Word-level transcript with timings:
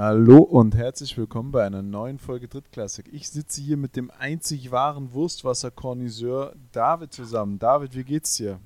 Hallo 0.00 0.38
und 0.38 0.76
herzlich 0.76 1.18
willkommen 1.18 1.50
bei 1.50 1.66
einer 1.66 1.82
neuen 1.82 2.20
Folge 2.20 2.46
Drittklassik. 2.46 3.12
Ich 3.12 3.28
sitze 3.28 3.60
hier 3.60 3.76
mit 3.76 3.96
dem 3.96 4.12
einzig 4.16 4.70
wahren 4.70 5.12
Wurstwasser-Korniseur 5.12 6.54
David 6.70 7.12
zusammen. 7.12 7.58
David, 7.58 7.96
wie 7.96 8.04
geht's 8.04 8.34
dir? 8.34 8.60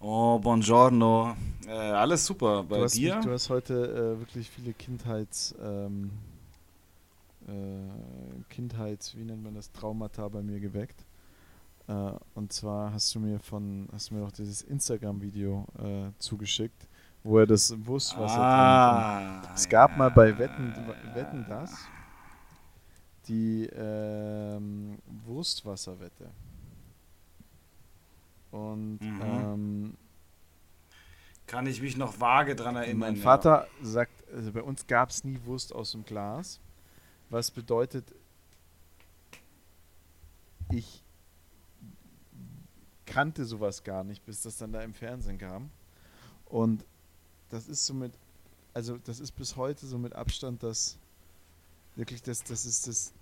Oh, 0.00 0.38
buongiorno. 0.38 1.34
Äh, 1.66 1.72
alles 1.72 2.24
super. 2.24 2.62
Bei 2.62 2.76
du 2.76 2.84
hast, 2.84 2.94
dir? 2.94 3.20
Du 3.20 3.32
hast 3.32 3.50
heute 3.50 3.74
äh, 4.14 4.20
wirklich 4.20 4.48
viele 4.48 4.72
Kindheits... 4.74 5.52
Ähm, 5.60 6.12
äh, 7.48 8.44
Kindheits... 8.48 9.16
Wie 9.16 9.24
nennt 9.24 9.42
man 9.42 9.56
das? 9.56 9.72
Traumata 9.72 10.28
bei 10.28 10.42
mir 10.42 10.60
geweckt. 10.60 11.04
Äh, 11.88 12.12
und 12.36 12.52
zwar 12.52 12.92
hast 12.92 13.12
du 13.12 13.18
mir 13.18 13.40
von... 13.40 13.88
Hast 13.90 14.10
du 14.10 14.14
mir 14.14 14.20
noch 14.20 14.30
dieses 14.30 14.62
Instagram-Video 14.62 15.66
äh, 15.82 16.12
zugeschickt 16.20 16.86
wo 17.26 17.38
er 17.40 17.46
das 17.46 17.74
Wurstwasser 17.84 18.38
ah, 18.38 19.40
trinkt. 19.40 19.48
Es 19.56 19.68
gab 19.68 19.90
ja. 19.90 19.96
mal 19.96 20.10
bei 20.10 20.38
Wetten, 20.38 20.74
Wetten 21.14 21.44
das 21.48 21.86
die 23.26 23.66
ähm, 23.74 24.98
Wurstwasserwette. 25.24 26.30
Und 28.52 29.00
mhm. 29.00 29.20
ähm, 29.22 29.96
kann 31.46 31.66
ich 31.66 31.82
mich 31.82 31.96
noch 31.96 32.20
vage 32.20 32.54
dran 32.54 32.76
erinnern. 32.76 32.98
Mein 32.98 33.16
Vater 33.16 33.66
ja. 33.80 33.84
sagt, 33.84 34.12
also 34.32 34.52
bei 34.52 34.62
uns 34.62 34.86
gab 34.86 35.10
es 35.10 35.24
nie 35.24 35.40
Wurst 35.44 35.74
aus 35.74 35.92
dem 35.92 36.04
Glas, 36.04 36.60
was 37.28 37.50
bedeutet, 37.50 38.14
ich 40.70 41.02
kannte 43.04 43.44
sowas 43.44 43.82
gar 43.82 44.04
nicht, 44.04 44.24
bis 44.24 44.42
das 44.42 44.56
dann 44.56 44.72
da 44.72 44.82
im 44.82 44.94
Fernsehen 44.94 45.38
kam. 45.38 45.70
Und 46.44 46.84
das 47.50 47.68
ist 47.68 47.86
somit, 47.86 48.12
also 48.74 48.98
das 48.98 49.20
ist 49.20 49.32
bis 49.32 49.56
heute 49.56 49.86
so 49.86 49.98
mit 49.98 50.14
Abstand 50.14 50.62
das, 50.62 50.98
wirklich 51.94 52.22
das, 52.22 52.44
das 52.44 52.66
ist 52.66 52.86
das, 52.86 53.12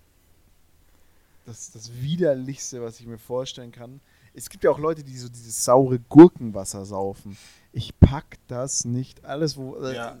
das, 1.45 1.71
das 1.71 1.93
widerlichste, 1.93 2.81
was 2.81 2.99
ich 2.99 3.05
mir 3.05 3.17
vorstellen 3.17 3.71
kann. 3.71 3.99
Es 4.33 4.49
gibt 4.49 4.63
ja 4.63 4.71
auch 4.71 4.79
Leute, 4.79 5.03
die 5.03 5.17
so 5.17 5.29
dieses 5.29 5.63
saure 5.63 5.99
Gurkenwasser 5.99 6.85
saufen. 6.85 7.37
Ich 7.71 7.97
pack 7.99 8.37
das 8.47 8.83
nicht. 8.83 9.23
Alles, 9.23 9.55
wo. 9.55 9.77
Äh, 9.77 9.95
ja. 9.95 10.17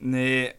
Nee, 0.00 0.54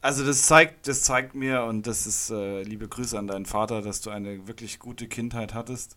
also 0.00 0.24
das 0.24 0.46
zeigt, 0.46 0.88
das 0.88 1.02
zeigt 1.02 1.34
mir, 1.34 1.64
und 1.64 1.86
das 1.86 2.06
ist 2.06 2.30
äh, 2.30 2.62
liebe 2.62 2.88
Grüße 2.88 3.18
an 3.18 3.26
deinen 3.26 3.46
Vater, 3.46 3.82
dass 3.82 4.00
du 4.00 4.10
eine 4.10 4.46
wirklich 4.46 4.78
gute 4.78 5.08
Kindheit 5.08 5.54
hattest 5.54 5.96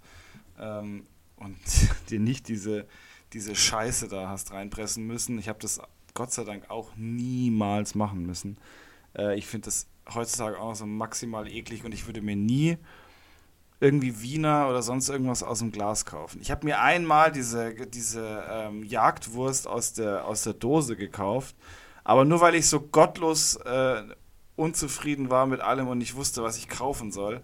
ähm, 0.60 1.06
und 1.38 1.58
dir 2.10 2.20
nicht 2.20 2.48
diese 2.48 2.86
diese 3.34 3.56
Scheiße 3.56 4.08
da 4.08 4.30
hast 4.30 4.52
reinpressen 4.52 5.06
müssen. 5.06 5.40
Ich 5.40 5.50
habe 5.50 5.60
das 5.60 5.82
Gott 6.14 6.32
sei 6.32 6.44
Dank 6.44 6.70
auch 6.70 6.92
niemals 6.96 7.96
machen 7.96 8.26
müssen. 8.26 8.58
Äh, 9.18 9.38
ich 9.38 9.48
finde 9.48 9.66
das 9.66 9.88
heutzutage 10.14 10.60
auch 10.60 10.70
noch 10.70 10.76
so 10.76 10.86
maximal 10.86 11.48
eklig 11.48 11.84
und 11.84 11.94
ich 11.94 12.06
würde 12.06 12.22
mir 12.22 12.36
nie 12.36 12.78
irgendwie 13.80 14.22
Wiener 14.22 14.70
oder 14.70 14.82
sonst 14.82 15.10
irgendwas 15.10 15.44
aus 15.44 15.60
dem 15.60 15.72
Glas 15.72 16.06
kaufen. 16.06 16.40
Ich 16.42 16.52
habe 16.52 16.66
mir 16.66 16.80
einmal 16.80 17.32
diese, 17.32 17.74
diese 17.88 18.44
ähm, 18.50 18.84
Jagdwurst 18.84 19.68
aus 19.68 19.94
der, 19.94 20.26
aus 20.26 20.44
der 20.44 20.54
Dose 20.54 20.96
gekauft, 20.96 21.56
aber 22.04 22.24
nur 22.26 22.40
weil 22.42 22.56
ich 22.56 22.68
so 22.68 22.80
gottlos 22.80 23.56
äh, 23.58 24.04
unzufrieden 24.56 25.30
war 25.30 25.48
mit 25.48 25.62
allem 25.62 25.88
und 25.88 25.98
nicht 25.98 26.16
wusste, 26.16 26.44
was 26.44 26.58
ich 26.58 26.70
kaufen 26.70 27.12
soll 27.12 27.42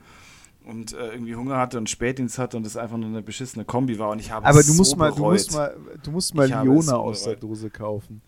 und 0.69 0.93
äh, 0.93 1.11
irgendwie 1.11 1.35
Hunger 1.35 1.57
hatte 1.57 1.77
und 1.77 1.89
Spätdienst 1.89 2.37
hatte 2.37 2.57
und 2.57 2.65
es 2.65 2.77
einfach 2.77 2.97
nur 2.97 3.09
eine 3.09 3.21
beschissene 3.21 3.65
Kombi 3.65 3.99
war 3.99 4.09
und 4.09 4.19
ich 4.19 4.31
habe 4.31 4.45
Aber 4.45 4.59
du 4.59 4.71
so 4.71 4.73
musst 4.73 4.97
mal, 4.97 5.11
du 5.11 5.23
musst 5.23 5.53
mal, 5.53 5.75
du 6.03 6.11
musst 6.11 6.35
mal 6.35 6.47
Liona 6.47 6.95
aus 6.95 7.23
der 7.23 7.35
Dose 7.35 7.69
kaufen. 7.69 8.21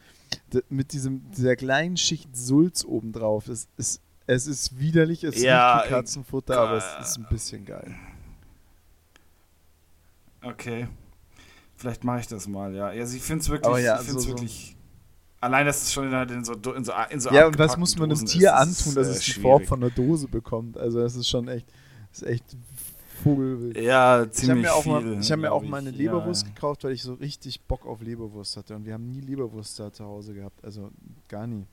D 0.54 0.62
mit 0.70 0.94
diesem 0.94 1.30
dieser 1.32 1.56
kleinen 1.56 1.98
Schicht 1.98 2.36
Sulz 2.36 2.86
obendrauf. 2.86 3.48
Es 3.48 3.68
ist 3.78 4.02
es 4.28 4.48
ist 4.48 4.80
widerlich, 4.80 5.24
es 5.24 5.42
ja, 5.42 5.80
ist 5.80 5.86
wie 5.86 5.90
Katzenfutter, 5.90 6.58
aber 6.58 6.78
es 6.78 7.10
ist 7.10 7.18
ein 7.18 7.28
bisschen 7.30 7.66
geil. 7.66 7.96
Okay. 10.42 10.88
Vielleicht 11.76 12.04
mache 12.04 12.22
ich 12.22 12.28
das 12.28 12.48
mal, 12.48 12.74
ja. 12.76 12.88
Also 12.88 13.16
ich 13.16 13.24
finde 13.24 13.42
es 13.42 13.50
wirklich, 13.50 13.84
ja, 13.84 14.00
ich 14.00 14.08
find's 14.08 14.24
so, 14.24 14.30
wirklich. 14.30 14.76
Allein, 15.40 15.66
dass 15.66 15.82
es 15.82 15.92
schon 15.92 16.06
in, 16.14 16.46
so, 16.46 16.54
in, 16.54 16.84
so, 16.84 16.94
in 17.10 17.20
so 17.20 17.32
Ja, 17.32 17.48
und 17.48 17.58
was 17.58 17.76
muss 17.76 17.98
man 17.98 18.12
einem 18.12 18.26
Tier 18.26 18.50
ist, 18.50 18.54
antun, 18.54 18.96
dass 18.96 19.08
äh, 19.08 19.12
es 19.12 19.20
die 19.22 19.32
Form 19.32 19.66
von 19.66 19.84
einer 19.84 19.92
Dose 19.92 20.28
bekommt? 20.28 20.78
Also, 20.78 21.00
das 21.00 21.16
ist 21.16 21.28
schon 21.28 21.48
echt. 21.48 21.68
Das 22.12 22.22
ist 22.22 22.28
echt 22.28 22.58
Vogelwild. 23.24 23.78
Ja, 23.78 24.30
ziemlich 24.30 24.66
ich 24.66 24.84
viel. 24.84 24.92
Mal, 24.92 25.20
ich 25.20 25.32
habe 25.32 25.42
mir 25.42 25.52
auch 25.52 25.64
mal 25.64 25.78
eine 25.78 25.92
Leberwurst 25.92 26.48
ja. 26.48 26.54
gekauft, 26.54 26.84
weil 26.84 26.94
ich 26.94 27.04
so 27.04 27.14
richtig 27.14 27.62
Bock 27.62 27.86
auf 27.86 28.02
Leberwurst 28.02 28.58
hatte. 28.58 28.76
Und 28.76 28.86
wir 28.86 28.94
haben 28.94 29.10
nie 29.12 29.22
Leberwurst 29.22 29.80
da 29.80 29.92
zu 29.92 30.06
Hause 30.06 30.34
gehabt. 30.34 30.64
Also 30.64 30.90
gar 31.28 31.48
nie. 31.48 31.66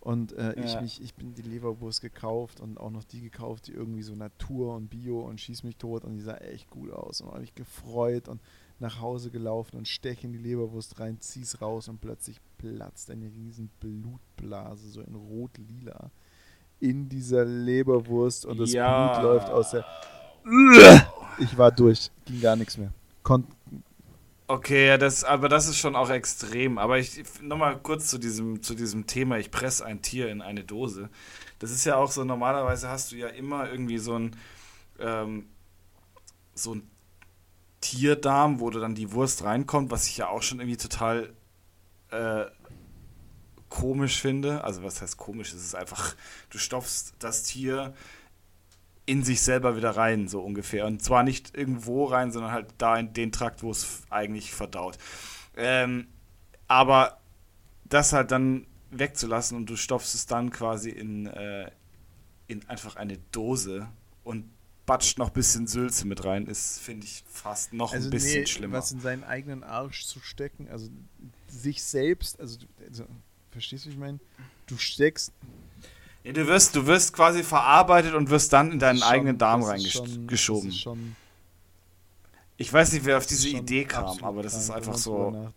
Und 0.00 0.32
äh, 0.32 0.54
ja. 0.56 0.64
ich, 0.64 0.80
mich, 0.80 1.02
ich 1.02 1.14
bin 1.14 1.34
die 1.34 1.42
Leberwurst 1.42 2.02
gekauft 2.02 2.60
und 2.60 2.78
auch 2.78 2.90
noch 2.90 3.04
die 3.04 3.22
gekauft, 3.22 3.68
die 3.68 3.72
irgendwie 3.72 4.02
so 4.02 4.14
Natur 4.14 4.74
und 4.76 4.90
Bio 4.90 5.20
und 5.20 5.40
schieß 5.40 5.62
mich 5.64 5.76
tot 5.76 6.04
und 6.04 6.14
die 6.14 6.20
sah 6.20 6.36
echt 6.36 6.68
gut 6.70 6.92
aus. 6.92 7.20
Und 7.20 7.28
habe 7.28 7.40
mich 7.40 7.54
gefreut 7.54 8.28
und 8.28 8.40
nach 8.80 9.00
Hause 9.00 9.30
gelaufen 9.30 9.78
und 9.78 9.88
steche 9.88 10.26
in 10.26 10.32
die 10.32 10.38
Leberwurst 10.38 11.00
rein, 11.00 11.20
zieh's 11.20 11.62
raus 11.62 11.88
und 11.88 12.00
plötzlich 12.00 12.38
platzt 12.58 13.10
eine 13.10 13.32
riesen 13.32 13.70
Blutblase, 13.80 14.88
so 14.88 15.00
in 15.00 15.14
rot-lila 15.14 16.10
in 16.84 17.08
dieser 17.08 17.44
Leberwurst 17.44 18.44
und 18.44 18.60
das 18.60 18.72
ja. 18.72 19.18
Blut 19.18 19.24
läuft 19.24 19.48
aus 19.48 19.70
der. 19.70 19.84
Ich 21.38 21.56
war 21.56 21.72
durch, 21.72 22.10
ging 22.26 22.40
gar 22.40 22.56
nichts 22.56 22.76
mehr. 22.76 22.92
Kon 23.22 23.46
okay, 24.46 24.98
das, 24.98 25.24
aber 25.24 25.48
das 25.48 25.66
ist 25.66 25.78
schon 25.78 25.96
auch 25.96 26.10
extrem. 26.10 26.76
Aber 26.76 26.98
ich 26.98 27.22
nochmal 27.40 27.78
kurz 27.82 28.08
zu 28.08 28.18
diesem, 28.18 28.62
zu 28.62 28.74
diesem 28.74 29.06
Thema, 29.06 29.38
ich 29.38 29.50
presse 29.50 29.84
ein 29.86 30.02
Tier 30.02 30.28
in 30.28 30.42
eine 30.42 30.62
Dose. 30.62 31.08
Das 31.58 31.70
ist 31.70 31.86
ja 31.86 31.96
auch 31.96 32.10
so, 32.10 32.22
normalerweise 32.24 32.88
hast 32.88 33.12
du 33.12 33.16
ja 33.16 33.28
immer 33.28 33.70
irgendwie 33.70 33.98
so 33.98 34.18
ein, 34.18 34.36
ähm, 34.98 35.46
so 36.54 36.74
ein 36.74 36.90
Tierdarm, 37.80 38.60
wo 38.60 38.68
du 38.68 38.78
dann 38.78 38.94
die 38.94 39.12
Wurst 39.12 39.42
reinkommt, 39.44 39.90
was 39.90 40.06
ich 40.06 40.18
ja 40.18 40.28
auch 40.28 40.42
schon 40.42 40.60
irgendwie 40.60 40.76
total 40.76 41.32
äh, 42.10 42.44
komisch 43.74 44.20
finde. 44.20 44.62
Also 44.62 44.84
was 44.84 45.02
heißt 45.02 45.16
komisch? 45.16 45.52
Es 45.52 45.64
ist 45.64 45.74
einfach, 45.74 46.14
du 46.50 46.58
stopfst 46.58 47.14
das 47.18 47.42
Tier 47.42 47.92
in 49.04 49.24
sich 49.24 49.42
selber 49.42 49.76
wieder 49.76 49.90
rein, 49.90 50.28
so 50.28 50.40
ungefähr. 50.40 50.86
Und 50.86 51.02
zwar 51.02 51.24
nicht 51.24 51.56
irgendwo 51.56 52.04
rein, 52.04 52.30
sondern 52.30 52.52
halt 52.52 52.68
da 52.78 52.96
in 52.96 53.12
den 53.12 53.32
Trakt, 53.32 53.64
wo 53.64 53.72
es 53.72 54.02
eigentlich 54.10 54.54
verdaut. 54.54 54.96
Ähm, 55.56 56.06
aber 56.68 57.18
das 57.84 58.12
halt 58.12 58.30
dann 58.30 58.66
wegzulassen 58.92 59.56
und 59.56 59.66
du 59.66 59.76
stopfst 59.76 60.14
es 60.14 60.26
dann 60.26 60.50
quasi 60.50 60.90
in, 60.90 61.26
äh, 61.26 61.68
in 62.46 62.66
einfach 62.68 62.94
eine 62.94 63.18
Dose 63.32 63.88
und 64.22 64.48
batscht 64.86 65.18
noch 65.18 65.30
ein 65.30 65.34
bisschen 65.34 65.66
Sülze 65.66 66.06
mit 66.06 66.24
rein, 66.24 66.46
ist, 66.46 66.78
finde 66.78 67.06
ich, 67.06 67.24
fast 67.26 67.72
noch 67.72 67.92
also 67.92 68.06
ein 68.06 68.10
bisschen 68.10 68.40
nee, 68.42 68.46
schlimmer. 68.46 68.78
Was 68.78 68.92
in 68.92 69.00
seinen 69.00 69.24
eigenen 69.24 69.64
Arsch 69.64 70.06
zu 70.06 70.20
stecken, 70.20 70.68
also 70.68 70.88
sich 71.48 71.82
selbst, 71.82 72.38
also, 72.38 72.58
also 72.86 73.06
Verstehst 73.54 73.84
du, 73.84 73.90
wie 73.90 73.92
ich 73.92 74.00
meine? 74.00 74.18
Du 74.66 74.76
steckst. 74.76 75.32
Ja, 76.24 76.32
du 76.32 76.44
wirst, 76.48 76.74
du 76.74 76.84
wirst 76.86 77.12
quasi 77.12 77.44
verarbeitet 77.44 78.14
und 78.14 78.28
wirst 78.28 78.52
dann 78.52 78.72
in 78.72 78.80
deinen 78.80 78.98
schon, 78.98 79.08
eigenen 79.08 79.38
Darm 79.38 79.62
reingeschoben. 79.62 81.14
Ich 82.56 82.72
weiß 82.72 82.92
nicht, 82.94 83.04
wer 83.04 83.16
auf 83.16 83.26
diese 83.26 83.48
Idee 83.48 83.84
kam, 83.84 84.24
aber 84.24 84.42
das 84.42 84.56
ist 84.56 84.70
einfach 84.70 84.96
so. 84.96 85.52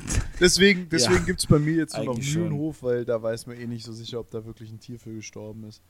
deswegen 0.40 0.88
deswegen 0.88 1.14
ja, 1.14 1.24
gibt 1.24 1.40
es 1.40 1.46
bei 1.46 1.58
mir 1.58 1.74
jetzt 1.74 1.96
nur 1.96 2.06
noch 2.06 2.16
Mühlenhof, 2.16 2.80
weil 2.84 3.04
da 3.04 3.20
weiß 3.20 3.48
man 3.48 3.56
eh 3.58 3.66
nicht 3.66 3.84
so 3.84 3.92
sicher, 3.92 4.20
ob 4.20 4.30
da 4.30 4.44
wirklich 4.44 4.70
ein 4.70 4.78
Tier 4.78 5.00
für 5.00 5.12
gestorben 5.12 5.64
ist. 5.64 5.82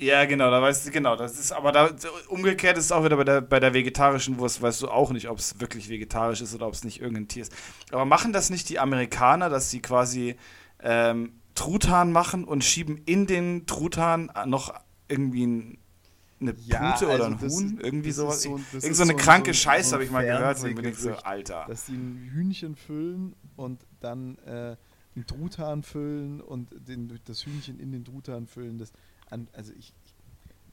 Ja, 0.00 0.24
genau, 0.26 0.48
da 0.48 0.62
weißt 0.62 0.86
du, 0.86 0.90
genau, 0.92 1.16
das 1.16 1.40
ist, 1.40 1.50
aber 1.50 1.72
da, 1.72 1.90
umgekehrt 2.28 2.78
ist 2.78 2.84
es 2.84 2.92
auch 2.92 3.04
wieder 3.04 3.16
bei 3.16 3.24
der, 3.24 3.40
bei 3.40 3.58
der 3.58 3.74
vegetarischen 3.74 4.38
Wurst, 4.38 4.62
weißt 4.62 4.82
du 4.82 4.88
auch 4.88 5.10
nicht, 5.10 5.28
ob 5.28 5.38
es 5.38 5.60
wirklich 5.60 5.88
vegetarisch 5.88 6.40
ist 6.40 6.54
oder 6.54 6.68
ob 6.68 6.74
es 6.74 6.84
nicht 6.84 7.00
irgendein 7.00 7.26
Tier 7.26 7.42
ist. 7.42 7.52
Aber 7.90 8.04
machen 8.04 8.32
das 8.32 8.48
nicht 8.48 8.68
die 8.68 8.78
Amerikaner, 8.78 9.50
dass 9.50 9.70
sie 9.70 9.80
quasi 9.80 10.36
ähm, 10.80 11.32
Truthahn 11.56 12.12
machen 12.12 12.44
und 12.44 12.62
schieben 12.62 13.02
in 13.06 13.26
den 13.26 13.66
Truthahn 13.66 14.30
noch 14.46 14.72
irgendwie 15.08 15.44
ein, 15.44 15.78
eine 16.40 16.54
Pute 16.54 16.70
ja, 16.70 16.92
also 16.92 17.10
oder 17.10 17.26
ein 17.26 17.40
Huhn? 17.40 17.48
Ist, 17.48 17.84
irgendwie 17.84 18.12
sowas. 18.12 18.42
So, 18.42 18.60
Irgend 18.74 18.94
so 18.94 19.02
eine 19.02 19.12
so 19.12 19.18
kranke 19.18 19.52
so 19.52 19.58
Scheiße 19.58 19.92
habe 19.94 20.04
ich 20.04 20.12
mal 20.12 20.24
gehört 20.24 20.62
und 20.62 20.78
ich 20.78 20.96
so, 20.96 21.10
Alter. 21.10 21.64
Dass 21.66 21.86
sie 21.86 21.94
ein 21.94 22.30
Hühnchen 22.32 22.76
füllen 22.76 23.34
und 23.56 23.84
dann 23.98 24.38
äh, 24.46 24.76
einen 25.16 25.26
Truthahn 25.26 25.82
füllen 25.82 26.40
und 26.40 26.68
den, 26.86 27.18
das 27.24 27.44
Hühnchen 27.44 27.80
in 27.80 27.90
den 27.90 28.04
Truthahn 28.04 28.46
füllen. 28.46 28.78
Das, 28.78 28.92
an, 29.30 29.48
also 29.52 29.72
ich, 29.72 29.92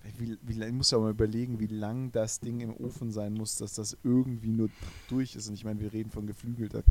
ich, 0.03 0.19
wie, 0.19 0.37
wie, 0.41 0.63
ich 0.63 0.71
muss 0.71 0.91
ja 0.91 0.99
mal 0.99 1.11
überlegen, 1.11 1.59
wie 1.59 1.67
lang 1.67 2.11
das 2.11 2.39
Ding 2.39 2.59
im 2.61 2.75
Ofen 2.75 3.11
sein 3.11 3.33
muss, 3.33 3.57
dass 3.57 3.73
das 3.73 3.97
irgendwie 4.03 4.51
nur 4.51 4.69
durch 5.09 5.35
ist. 5.35 5.47
Und 5.47 5.55
ich 5.55 5.65
meine, 5.65 5.79
wir 5.79 5.93
reden 5.93 6.11
von 6.11 6.27
geflügelter. 6.27 6.83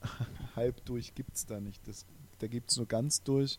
halb 0.56 0.84
durch 0.84 1.14
gibt 1.14 1.36
es 1.36 1.46
da 1.46 1.60
nicht. 1.60 1.86
Das, 1.86 2.06
da 2.38 2.46
gibt 2.46 2.70
es 2.70 2.76
nur 2.76 2.86
ganz 2.86 3.22
durch. 3.22 3.58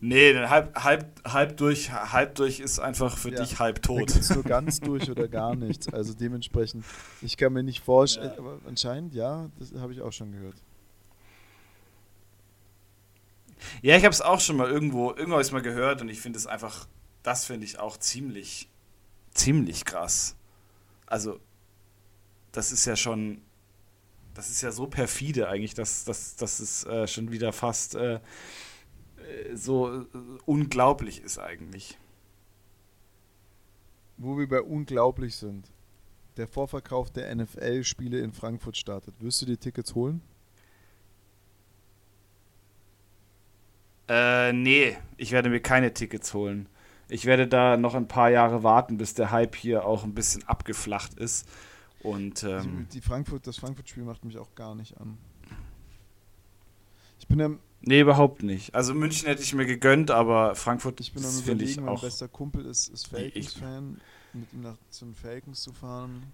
Nee, 0.00 0.34
halb, 0.34 0.74
halb, 0.76 1.20
halb, 1.24 1.56
durch, 1.56 1.92
halb 1.92 2.34
durch 2.36 2.60
ist 2.60 2.78
einfach 2.78 3.18
für 3.18 3.32
ja, 3.32 3.40
dich 3.40 3.58
halb 3.58 3.82
tot. 3.82 3.98
Da 3.98 4.04
gibt 4.04 4.24
es 4.24 4.34
nur 4.34 4.44
ganz 4.44 4.80
durch 4.80 5.10
oder 5.10 5.28
gar 5.28 5.56
nichts. 5.56 5.92
Also 5.92 6.14
dementsprechend, 6.14 6.84
ich 7.20 7.36
kann 7.36 7.52
mir 7.52 7.62
nicht 7.62 7.80
vorstellen, 7.80 8.32
ja. 8.32 8.38
aber 8.38 8.58
anscheinend 8.66 9.14
ja, 9.14 9.50
das 9.58 9.74
habe 9.74 9.92
ich 9.92 10.00
auch 10.00 10.12
schon 10.12 10.32
gehört. 10.32 10.56
Ja, 13.82 13.96
ich 13.96 14.04
habe 14.04 14.12
es 14.12 14.20
auch 14.20 14.40
schon 14.40 14.56
mal 14.56 14.68
irgendwo, 14.68 15.10
irgendwo 15.10 15.38
habe 15.38 15.52
mal 15.52 15.62
gehört 15.62 16.00
und 16.00 16.08
ich 16.08 16.20
finde 16.20 16.38
es 16.38 16.46
einfach, 16.46 16.86
das 17.22 17.44
finde 17.44 17.66
ich 17.66 17.78
auch 17.78 17.96
ziemlich, 17.96 18.68
ziemlich 19.32 19.84
krass. 19.84 20.36
Also, 21.06 21.40
das 22.52 22.72
ist 22.72 22.84
ja 22.84 22.96
schon, 22.96 23.42
das 24.34 24.50
ist 24.50 24.62
ja 24.62 24.72
so 24.72 24.86
perfide 24.86 25.48
eigentlich, 25.48 25.74
dass, 25.74 26.04
dass, 26.04 26.36
dass 26.36 26.60
es 26.60 26.84
äh, 26.84 27.06
schon 27.06 27.30
wieder 27.30 27.52
fast 27.52 27.94
äh, 27.94 28.14
äh 28.14 28.20
so 29.54 30.02
äh, 30.02 30.06
unglaublich 30.46 31.22
ist 31.22 31.38
eigentlich. 31.38 31.98
Wo 34.16 34.38
wir 34.38 34.48
bei 34.48 34.60
unglaublich 34.60 35.36
sind. 35.36 35.72
Der 36.36 36.46
Vorverkauf 36.46 37.10
der 37.10 37.34
NFL-Spiele 37.34 38.20
in 38.20 38.32
Frankfurt 38.32 38.76
startet. 38.76 39.14
Wirst 39.20 39.42
du 39.42 39.46
die 39.46 39.56
Tickets 39.56 39.94
holen? 39.94 40.22
Äh, 44.10 44.52
nee, 44.52 44.96
ich 45.18 45.30
werde 45.30 45.50
mir 45.50 45.60
keine 45.60 45.94
Tickets 45.94 46.34
holen. 46.34 46.68
Ich 47.08 47.26
werde 47.26 47.46
da 47.46 47.76
noch 47.76 47.94
ein 47.94 48.08
paar 48.08 48.28
Jahre 48.28 48.64
warten, 48.64 48.98
bis 48.98 49.14
der 49.14 49.30
Hype 49.30 49.54
hier 49.54 49.84
auch 49.84 50.02
ein 50.02 50.14
bisschen 50.14 50.42
abgeflacht 50.48 51.14
ist. 51.14 51.48
Und 52.02 52.42
ähm, 52.42 52.88
die 52.92 53.00
Frankfurt, 53.00 53.46
das 53.46 53.58
Frankfurt-Spiel 53.58 54.02
macht 54.02 54.24
mich 54.24 54.36
auch 54.36 54.52
gar 54.56 54.74
nicht 54.74 55.00
an. 55.00 55.16
Ich 57.20 57.28
bin 57.28 57.40
am 57.40 57.60
Nee, 57.82 58.00
überhaupt 58.00 58.42
nicht. 58.42 58.74
Also 58.74 58.94
München 58.94 59.26
hätte 59.26 59.42
ich 59.42 59.54
mir 59.54 59.64
gegönnt, 59.64 60.10
aber 60.10 60.54
Frankfurt 60.54 61.00
ich 61.00 61.14
bin 61.14 61.24
am 61.24 61.38
überlegen, 61.38 61.70
ich 61.70 61.80
mein 61.80 61.98
bester 61.98 62.28
Kumpel 62.28 62.66
ist, 62.66 62.88
ist 62.88 63.06
Falcons-Fan, 63.06 64.00
mit 64.34 64.52
ihm 64.52 64.60
nach 64.60 64.76
zu 64.90 65.06
den 65.06 65.14
Falcons 65.14 65.62
zu 65.62 65.72
fahren. 65.72 66.24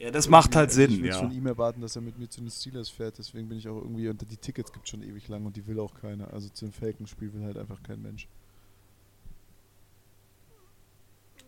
Ja, 0.00 0.10
das 0.10 0.30
macht 0.30 0.56
halt 0.56 0.72
Sinn, 0.72 0.92
ich 0.92 0.98
ja. 1.00 1.06
Ich 1.10 1.16
von 1.16 1.30
ihm 1.30 1.46
erwarten, 1.46 1.82
dass 1.82 1.94
er 1.94 2.00
mit 2.00 2.18
mir 2.18 2.26
zu 2.26 2.40
den 2.40 2.50
Steelers 2.50 2.88
fährt, 2.88 3.18
deswegen 3.18 3.50
bin 3.50 3.58
ich 3.58 3.68
auch 3.68 3.76
irgendwie, 3.76 4.08
und 4.08 4.18
die 4.30 4.36
Tickets 4.38 4.72
gibt 4.72 4.86
es 4.86 4.90
schon 4.90 5.02
ewig 5.02 5.28
lang 5.28 5.44
und 5.44 5.54
die 5.56 5.66
will 5.66 5.78
auch 5.78 5.92
keiner. 5.94 6.32
Also 6.32 6.48
zu 6.48 6.64
dem 6.64 6.72
Falcons-Spiel 6.72 7.34
will 7.34 7.44
halt 7.44 7.58
einfach 7.58 7.82
kein 7.82 8.00
Mensch. 8.00 8.26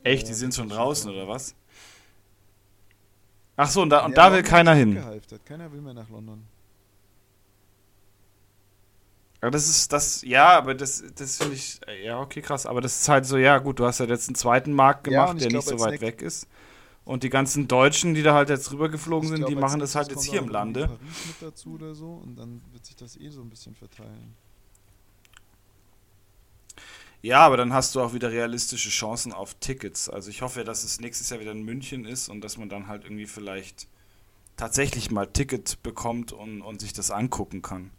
Echt, 0.02 0.28
die 0.28 0.34
sind 0.34 0.54
schon 0.54 0.68
draußen, 0.68 1.10
oder 1.10 1.26
was? 1.26 1.54
Ach 3.56 3.70
so, 3.70 3.80
und 3.82 3.88
da, 3.90 4.04
und 4.04 4.10
ja, 4.10 4.16
da 4.16 4.32
will 4.34 4.42
keiner 4.42 4.74
hin. 4.74 5.02
Keiner 5.46 5.72
will 5.72 5.80
mehr 5.80 5.94
nach 5.94 6.10
London. 6.10 6.42
Ja, 9.40 9.48
das 9.50 9.66
ist 9.66 9.90
das, 9.94 10.20
ja, 10.22 10.58
aber 10.58 10.74
das, 10.74 11.02
das 11.14 11.38
finde 11.38 11.54
ich, 11.54 11.80
ja, 12.04 12.20
okay, 12.20 12.42
krass. 12.42 12.66
Aber 12.66 12.82
das 12.82 13.00
ist 13.00 13.08
halt 13.08 13.24
so, 13.24 13.38
ja, 13.38 13.56
gut, 13.58 13.78
du 13.78 13.86
hast 13.86 13.98
ja 13.98 14.04
jetzt 14.04 14.28
einen 14.28 14.36
zweiten 14.36 14.74
Markt 14.74 15.04
gemacht, 15.04 15.34
ja, 15.34 15.40
der 15.40 15.48
glaub, 15.48 15.64
nicht 15.64 15.78
so 15.78 15.80
weit 15.80 16.02
weg 16.02 16.20
ist. 16.20 16.46
Und 17.12 17.24
die 17.24 17.28
ganzen 17.28 17.68
Deutschen, 17.68 18.14
die 18.14 18.22
da 18.22 18.32
halt 18.32 18.48
jetzt 18.48 18.72
rübergeflogen 18.72 19.28
sind, 19.28 19.40
glaub, 19.40 19.50
die 19.50 19.54
machen 19.54 19.80
das 19.80 19.94
halt 19.94 20.08
jetzt 20.08 20.24
hier 20.24 20.40
im 20.40 20.48
Lande. 20.48 20.86
Paris 20.86 21.26
mit 21.26 21.42
dazu 21.42 21.74
oder 21.74 21.94
so 21.94 22.14
und 22.14 22.36
dann 22.36 22.62
wird 22.72 22.86
sich 22.86 22.96
das 22.96 23.18
eh 23.18 23.28
so 23.28 23.42
ein 23.42 23.50
bisschen 23.50 23.74
verteilen. 23.74 24.34
Ja, 27.20 27.40
aber 27.40 27.58
dann 27.58 27.74
hast 27.74 27.94
du 27.94 28.00
auch 28.00 28.14
wieder 28.14 28.32
realistische 28.32 28.88
Chancen 28.88 29.34
auf 29.34 29.52
Tickets. 29.56 30.08
Also 30.08 30.30
ich 30.30 30.40
hoffe, 30.40 30.64
dass 30.64 30.84
es 30.84 31.00
nächstes 31.00 31.28
Jahr 31.28 31.38
wieder 31.38 31.52
in 31.52 31.64
München 31.64 32.06
ist 32.06 32.30
und 32.30 32.40
dass 32.40 32.56
man 32.56 32.70
dann 32.70 32.86
halt 32.86 33.04
irgendwie 33.04 33.26
vielleicht 33.26 33.88
tatsächlich 34.56 35.10
mal 35.10 35.26
Ticket 35.26 35.82
bekommt 35.82 36.32
und, 36.32 36.62
und 36.62 36.80
sich 36.80 36.94
das 36.94 37.10
angucken 37.10 37.60
kann. 37.60 37.90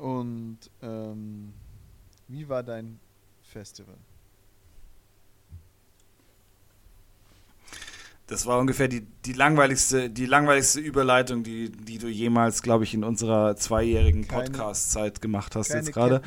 Und 0.00 0.58
ähm, 0.82 1.52
wie 2.28 2.48
war 2.48 2.62
dein 2.62 3.00
Festival? 3.42 3.98
Das 8.26 8.46
war 8.46 8.58
ungefähr 8.58 8.88
die, 8.88 9.06
die, 9.24 9.32
langweiligste, 9.32 10.08
die 10.08 10.26
langweiligste 10.26 10.80
Überleitung, 10.80 11.42
die, 11.42 11.70
die 11.70 11.98
du 11.98 12.08
jemals, 12.08 12.62
glaube 12.62 12.84
ich, 12.84 12.94
in 12.94 13.04
unserer 13.04 13.56
zweijährigen 13.56 14.26
Podcast-Zeit 14.26 15.20
gemacht 15.20 15.56
hast 15.56 15.68
jetzt 15.68 15.92
gerade. 15.92 16.22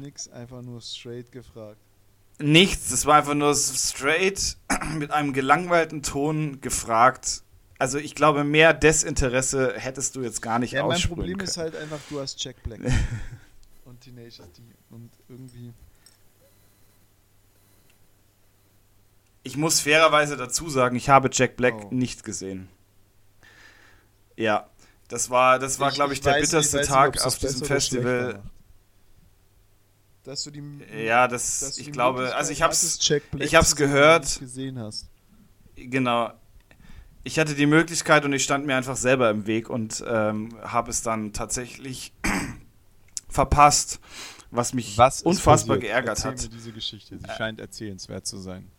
nix, 0.00 0.28
einfach 0.28 0.62
nur 0.62 0.80
straight 0.80 1.32
gefragt. 1.32 1.78
Nichts, 2.38 2.88
das 2.90 3.04
war 3.04 3.16
einfach 3.16 3.34
nur 3.34 3.54
straight 3.54 4.56
mit 4.98 5.10
einem 5.10 5.32
gelangweilten 5.32 6.02
Ton 6.02 6.60
gefragt, 6.62 7.42
also 7.80 7.96
ich 7.96 8.14
glaube, 8.14 8.44
mehr 8.44 8.74
Desinteresse 8.74 9.72
hättest 9.74 10.14
du 10.14 10.20
jetzt 10.20 10.42
gar 10.42 10.58
nicht 10.58 10.72
ja, 10.72 10.86
Mein 10.86 11.00
Problem 11.00 11.38
können. 11.38 11.48
ist 11.48 11.56
halt 11.56 11.74
einfach, 11.74 11.98
du 12.10 12.20
hast 12.20 12.42
Jack 12.44 12.62
Black 12.62 12.80
und 13.86 14.00
Tenacious 14.02 14.52
D 14.52 14.62
und 14.90 15.10
irgendwie. 15.30 15.72
Ich 19.42 19.56
muss 19.56 19.80
fairerweise 19.80 20.36
dazu 20.36 20.68
sagen, 20.68 20.96
ich 20.96 21.08
habe 21.08 21.30
Jack 21.32 21.56
Black 21.56 21.74
oh. 21.74 21.88
nicht 21.90 22.24
gesehen. 22.24 22.68
Ja, 24.36 24.68
das 25.08 25.30
war, 25.30 25.58
das 25.58 25.80
war, 25.80 25.90
glaube 25.92 26.12
ich, 26.12 26.20
der 26.20 26.40
bitterste 26.40 26.78
nicht, 26.78 26.88
Tag 26.88 27.14
nicht, 27.14 27.24
auf 27.24 27.38
diesem 27.38 27.66
Festival. 27.66 28.42
Dass 30.24 30.44
du 30.44 30.50
die, 30.50 30.62
ja, 31.04 31.26
das, 31.26 31.78
ich 31.78 31.90
glaube, 31.92 32.34
also 32.34 32.52
ich 32.52 32.62
hab's, 32.62 32.98
ich 33.38 33.54
hab's 33.54 33.76
gehört. 33.76 34.38
Gesehen 34.38 34.78
hast. 34.78 35.08
Genau, 35.74 36.32
ich 37.22 37.38
hatte 37.38 37.54
die 37.54 37.66
Möglichkeit 37.66 38.24
und 38.24 38.32
ich 38.32 38.42
stand 38.42 38.66
mir 38.66 38.76
einfach 38.76 38.96
selber 38.96 39.30
im 39.30 39.46
Weg 39.46 39.68
und 39.68 40.02
ähm, 40.06 40.56
habe 40.62 40.90
es 40.90 41.02
dann 41.02 41.32
tatsächlich 41.32 42.12
verpasst, 43.28 44.00
was 44.50 44.72
mich 44.72 44.96
was 44.96 45.22
unfassbar 45.22 45.76
passiert? 45.76 45.92
geärgert 45.92 46.24
Erzähl 46.24 46.30
hat. 46.32 46.42
Mir 46.42 46.48
diese 46.48 46.72
Geschichte, 46.72 47.18
sie 47.18 47.26
scheint 47.36 47.60
erzählenswert 47.60 48.26
zu 48.26 48.38
sein. 48.38 48.70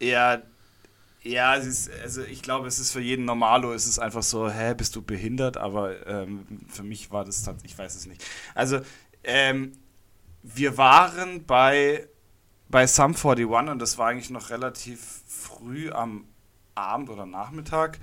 Ja, 0.00 0.42
ja, 1.22 1.54
ist, 1.54 1.90
also 2.02 2.22
ich 2.22 2.42
glaube, 2.42 2.66
es 2.66 2.78
ist 2.78 2.92
für 2.92 3.00
jeden 3.00 3.26
Normalo, 3.26 3.74
es 3.74 3.86
ist 3.86 3.98
einfach 3.98 4.22
so, 4.22 4.50
hä, 4.50 4.74
bist 4.74 4.96
du 4.96 5.02
behindert? 5.02 5.58
Aber 5.58 6.06
ähm, 6.06 6.46
für 6.68 6.82
mich 6.82 7.10
war 7.10 7.24
das 7.24 7.42
tatsächlich, 7.42 7.72
ich 7.72 7.78
weiß 7.78 7.94
es 7.94 8.06
nicht. 8.06 8.24
Also, 8.54 8.80
ähm, 9.22 9.72
wir 10.42 10.78
waren 10.78 11.44
bei, 11.44 12.08
bei 12.68 12.86
Sum 12.86 13.14
41 13.14 13.46
und 13.46 13.78
das 13.78 13.98
war 13.98 14.08
eigentlich 14.08 14.30
noch 14.30 14.48
relativ 14.50 15.22
früh 15.26 15.90
am 15.90 16.24
Abend 16.74 17.10
oder 17.10 17.26
Nachmittag. 17.26 17.98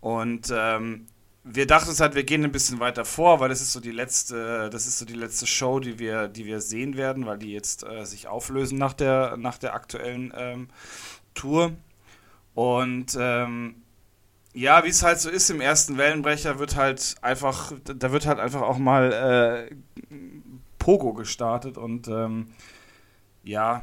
Und 0.00 0.52
ähm, 0.54 1.06
wir 1.42 1.66
dachten 1.66 1.88
uns 1.88 2.00
halt, 2.00 2.14
wir 2.14 2.24
gehen 2.24 2.44
ein 2.44 2.52
bisschen 2.52 2.78
weiter 2.80 3.04
vor, 3.04 3.40
weil 3.40 3.48
das 3.48 3.60
ist 3.60 3.72
so 3.72 3.80
die 3.80 3.90
letzte, 3.90 4.70
das 4.70 4.86
ist 4.86 4.98
so 4.98 5.04
die 5.04 5.14
letzte 5.14 5.46
Show, 5.46 5.80
die 5.80 5.98
wir, 5.98 6.28
die 6.28 6.44
wir 6.44 6.60
sehen 6.60 6.96
werden, 6.96 7.26
weil 7.26 7.38
die 7.38 7.52
jetzt 7.52 7.82
äh, 7.82 8.04
sich 8.04 8.28
auflösen 8.28 8.78
nach 8.78 8.92
der, 8.92 9.36
nach 9.36 9.58
der 9.58 9.74
aktuellen 9.74 10.32
ähm, 10.36 10.68
Tour. 11.34 11.72
Und 12.54 13.16
ähm, 13.18 13.76
ja, 14.52 14.84
wie 14.84 14.88
es 14.88 15.02
halt 15.02 15.20
so 15.20 15.30
ist 15.30 15.50
im 15.50 15.60
ersten 15.60 15.96
Wellenbrecher, 15.96 16.58
wird 16.58 16.76
halt 16.76 17.16
einfach, 17.22 17.72
da 17.84 18.12
wird 18.12 18.26
halt 18.26 18.40
einfach 18.40 18.62
auch 18.62 18.78
mal 18.78 19.70
äh, 19.70 20.14
Pogo 20.78 21.12
gestartet 21.12 21.78
und 21.78 22.08
ähm, 22.08 22.48
ja, 23.44 23.82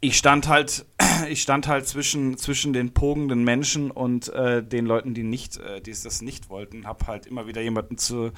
ich 0.00 0.16
stand 0.16 0.48
halt, 0.48 0.86
ich 1.28 1.42
stand 1.42 1.66
halt 1.66 1.88
zwischen, 1.88 2.36
zwischen 2.38 2.72
den 2.72 2.94
pogenden 2.94 3.42
Menschen 3.42 3.90
und 3.90 4.28
äh, 4.28 4.62
den 4.62 4.86
Leuten, 4.86 5.14
die 5.14 5.24
nicht, 5.24 5.56
äh, 5.56 5.80
die 5.80 5.90
das 5.90 6.22
nicht 6.22 6.50
wollten, 6.50 6.86
hab 6.86 7.06
halt 7.08 7.26
immer 7.26 7.46
wieder 7.46 7.60
jemanden 7.60 7.98
zu, 7.98 8.30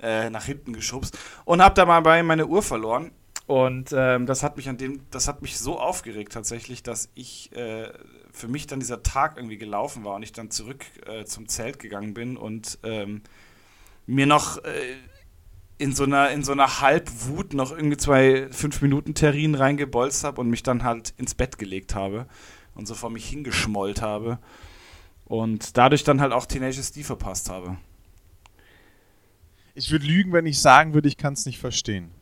äh, 0.00 0.30
nach 0.30 0.44
hinten 0.44 0.72
geschubst 0.72 1.18
und 1.44 1.62
hab 1.62 1.74
da 1.74 1.84
mal 1.84 2.00
bei 2.00 2.22
meine 2.22 2.46
Uhr 2.46 2.62
verloren. 2.62 3.10
Und 3.50 3.92
ähm, 3.92 4.26
das 4.26 4.44
hat 4.44 4.56
mich 4.56 4.68
an 4.68 4.76
dem, 4.76 5.00
das 5.10 5.26
hat 5.26 5.42
mich 5.42 5.58
so 5.58 5.76
aufgeregt 5.76 6.32
tatsächlich, 6.32 6.84
dass 6.84 7.10
ich 7.16 7.50
äh, 7.56 7.92
für 8.30 8.46
mich 8.46 8.68
dann 8.68 8.78
dieser 8.78 9.02
Tag 9.02 9.36
irgendwie 9.38 9.58
gelaufen 9.58 10.04
war 10.04 10.14
und 10.14 10.22
ich 10.22 10.30
dann 10.30 10.52
zurück 10.52 10.84
äh, 11.04 11.24
zum 11.24 11.48
Zelt 11.48 11.80
gegangen 11.80 12.14
bin 12.14 12.36
und 12.36 12.78
ähm, 12.84 13.22
mir 14.06 14.26
noch 14.26 14.58
äh, 14.58 14.94
in 15.78 15.92
so 15.96 16.04
einer, 16.04 16.30
in 16.30 16.44
so 16.44 16.52
einer 16.52 16.80
Halbwut 16.80 17.52
noch 17.52 17.72
irgendwie 17.72 17.96
zwei 17.96 18.46
5-Minuten-Terrinen 18.52 19.56
reingebolzt 19.56 20.22
habe 20.22 20.40
und 20.40 20.48
mich 20.48 20.62
dann 20.62 20.84
halt 20.84 21.12
ins 21.16 21.34
Bett 21.34 21.58
gelegt 21.58 21.96
habe 21.96 22.28
und 22.76 22.86
so 22.86 22.94
vor 22.94 23.10
mich 23.10 23.28
hingeschmollt 23.28 24.00
habe. 24.00 24.38
Und 25.24 25.76
dadurch 25.76 26.04
dann 26.04 26.20
halt 26.20 26.32
auch 26.32 26.46
Tenacious 26.46 26.92
D 26.92 27.02
verpasst 27.02 27.50
habe. 27.50 27.78
Ich 29.74 29.90
würde 29.90 30.06
lügen, 30.06 30.32
wenn 30.32 30.46
ich 30.46 30.60
sagen 30.60 30.94
würde, 30.94 31.08
ich 31.08 31.16
kann 31.16 31.32
es 31.32 31.46
nicht 31.46 31.58
verstehen. 31.58 32.12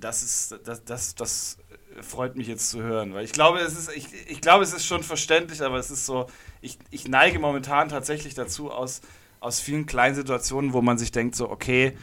Das 0.00 0.22
ist, 0.22 0.58
das, 0.64 0.84
das, 0.84 1.14
das 1.14 1.58
freut 2.00 2.36
mich 2.36 2.46
jetzt 2.46 2.70
zu 2.70 2.82
hören, 2.82 3.14
weil 3.14 3.24
ich 3.24 3.32
glaube, 3.32 3.58
es 3.58 3.76
ist, 3.76 3.90
ich, 3.94 4.08
ich 4.28 4.40
glaube, 4.40 4.64
es 4.64 4.72
ist 4.72 4.86
schon 4.86 5.02
verständlich, 5.02 5.62
aber 5.62 5.78
es 5.78 5.90
ist 5.90 6.06
so, 6.06 6.26
ich, 6.60 6.78
ich 6.90 7.08
neige 7.08 7.38
momentan 7.38 7.88
tatsächlich 7.88 8.34
dazu, 8.34 8.70
aus 8.70 9.00
aus 9.40 9.58
vielen 9.58 9.86
kleinen 9.86 10.14
Situationen, 10.14 10.72
wo 10.72 10.82
man 10.82 10.98
sich 10.98 11.10
denkt, 11.10 11.34
so, 11.34 11.50
okay, 11.50 11.96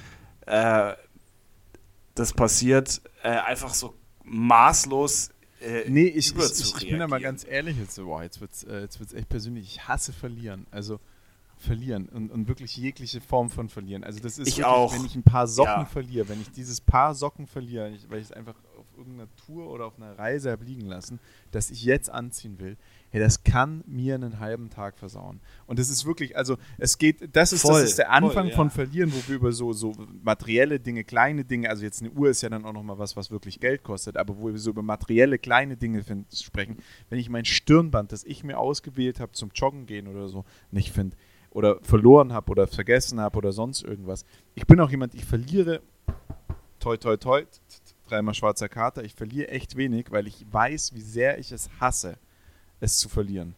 äh, 0.47 0.93
das 2.15 2.33
passiert, 2.33 3.01
äh, 3.21 3.29
einfach 3.29 3.73
so 3.73 3.93
maßlos. 4.23 5.29
Äh, 5.61 5.89
nee, 5.89 6.07
ich, 6.07 6.35
ich, 6.35 6.75
ich, 6.75 6.89
bin 6.89 6.99
da 6.99 7.07
mal 7.07 7.21
ganz 7.21 7.45
ehrlich 7.47 7.77
jetzt, 7.77 7.97
boah, 7.97 8.23
jetzt 8.23 8.41
wird 8.41 8.51
es 8.51 8.63
äh, 8.63 8.81
jetzt 8.81 8.99
wird's 8.99 9.13
echt 9.13 9.29
persönlich. 9.29 9.75
Ich 9.75 9.87
hasse 9.87 10.13
verlieren. 10.13 10.65
Also 10.71 10.99
verlieren 11.57 12.07
und, 12.09 12.31
und 12.31 12.47
wirklich 12.47 12.77
jegliche 12.77 13.19
Form 13.19 13.49
von 13.49 13.69
verlieren. 13.69 14.03
Also 14.03 14.19
das 14.19 14.37
ist 14.37 14.47
ich 14.47 14.57
wirklich, 14.57 14.65
auch. 14.65 14.93
wenn 14.93 15.05
ich 15.05 15.15
ein 15.15 15.23
paar 15.23 15.47
Socken 15.47 15.71
ja. 15.71 15.85
verliere, 15.85 16.29
wenn 16.29 16.41
ich 16.41 16.51
dieses 16.51 16.81
paar 16.81 17.15
Socken 17.15 17.47
verliere, 17.47 17.89
ich, 17.89 18.09
weil 18.09 18.19
ich 18.19 18.25
es 18.25 18.31
einfach 18.31 18.55
irgendeiner 18.97 19.29
Tour 19.45 19.69
oder 19.69 19.85
auf 19.85 19.97
einer 19.97 20.17
Reise 20.17 20.51
habe 20.51 20.65
liegen 20.65 20.85
lassen, 20.85 21.19
das 21.51 21.69
ich 21.69 21.83
jetzt 21.83 22.09
anziehen 22.09 22.59
will, 22.59 22.77
hey, 23.09 23.21
das 23.21 23.43
kann 23.43 23.83
mir 23.87 24.15
einen 24.15 24.39
halben 24.39 24.69
Tag 24.69 24.97
versauen. 24.97 25.39
Und 25.65 25.79
das 25.79 25.89
ist 25.89 26.05
wirklich, 26.05 26.35
also 26.35 26.57
es 26.77 26.97
geht, 26.97 27.35
das 27.35 27.53
ist, 27.53 27.61
voll, 27.61 27.81
das 27.81 27.91
ist 27.91 27.99
der 27.99 28.11
Anfang 28.11 28.33
voll, 28.33 28.49
ja. 28.49 28.55
von 28.55 28.69
Verlieren, 28.69 29.13
wo 29.13 29.27
wir 29.27 29.35
über 29.35 29.51
so, 29.51 29.71
so 29.71 29.93
materielle 30.23 30.79
Dinge, 30.79 31.03
kleine 31.03 31.45
Dinge, 31.45 31.69
also 31.69 31.83
jetzt 31.83 32.01
eine 32.01 32.11
Uhr 32.11 32.29
ist 32.29 32.41
ja 32.41 32.49
dann 32.49 32.65
auch 32.65 32.73
nochmal 32.73 32.97
was, 32.97 33.15
was 33.15 33.31
wirklich 33.31 33.59
Geld 33.59 33.83
kostet, 33.83 34.17
aber 34.17 34.37
wo 34.37 34.47
wir 34.47 34.57
so 34.57 34.71
über 34.71 34.81
materielle 34.81 35.37
kleine 35.37 35.77
Dinge 35.77 36.03
find, 36.03 36.33
sprechen, 36.33 36.77
wenn 37.09 37.19
ich 37.19 37.29
mein 37.29 37.45
Stirnband, 37.45 38.11
das 38.11 38.23
ich 38.23 38.43
mir 38.43 38.57
ausgewählt 38.57 39.19
habe 39.19 39.31
zum 39.31 39.51
Joggen 39.53 39.85
gehen 39.85 40.07
oder 40.07 40.27
so, 40.27 40.43
nicht 40.71 40.91
finde, 40.91 41.15
oder 41.57 41.79
verloren 41.81 42.33
habe 42.33 42.51
oder 42.51 42.67
vergessen 42.67 43.19
habe 43.19 43.35
oder 43.35 43.51
sonst 43.51 43.81
irgendwas. 43.81 44.25
Ich 44.53 44.67
bin 44.67 44.79
auch 44.79 44.91
jemand, 44.91 45.15
ich 45.15 45.25
verliere 45.25 45.81
toi 46.79 46.97
toi 46.97 47.17
toi, 47.17 47.45
dreimal 48.07 48.35
schwarzer 48.35 48.69
Kater, 48.69 49.03
ich 49.03 49.15
verliere 49.15 49.47
echt 49.47 49.75
wenig, 49.75 50.11
weil 50.11 50.27
ich 50.27 50.45
weiß, 50.51 50.93
wie 50.93 51.01
sehr 51.01 51.39
ich 51.39 51.51
es 51.51 51.71
hasse, 51.79 52.19
es 52.79 52.99
zu 52.99 53.09
verlieren. 53.09 53.55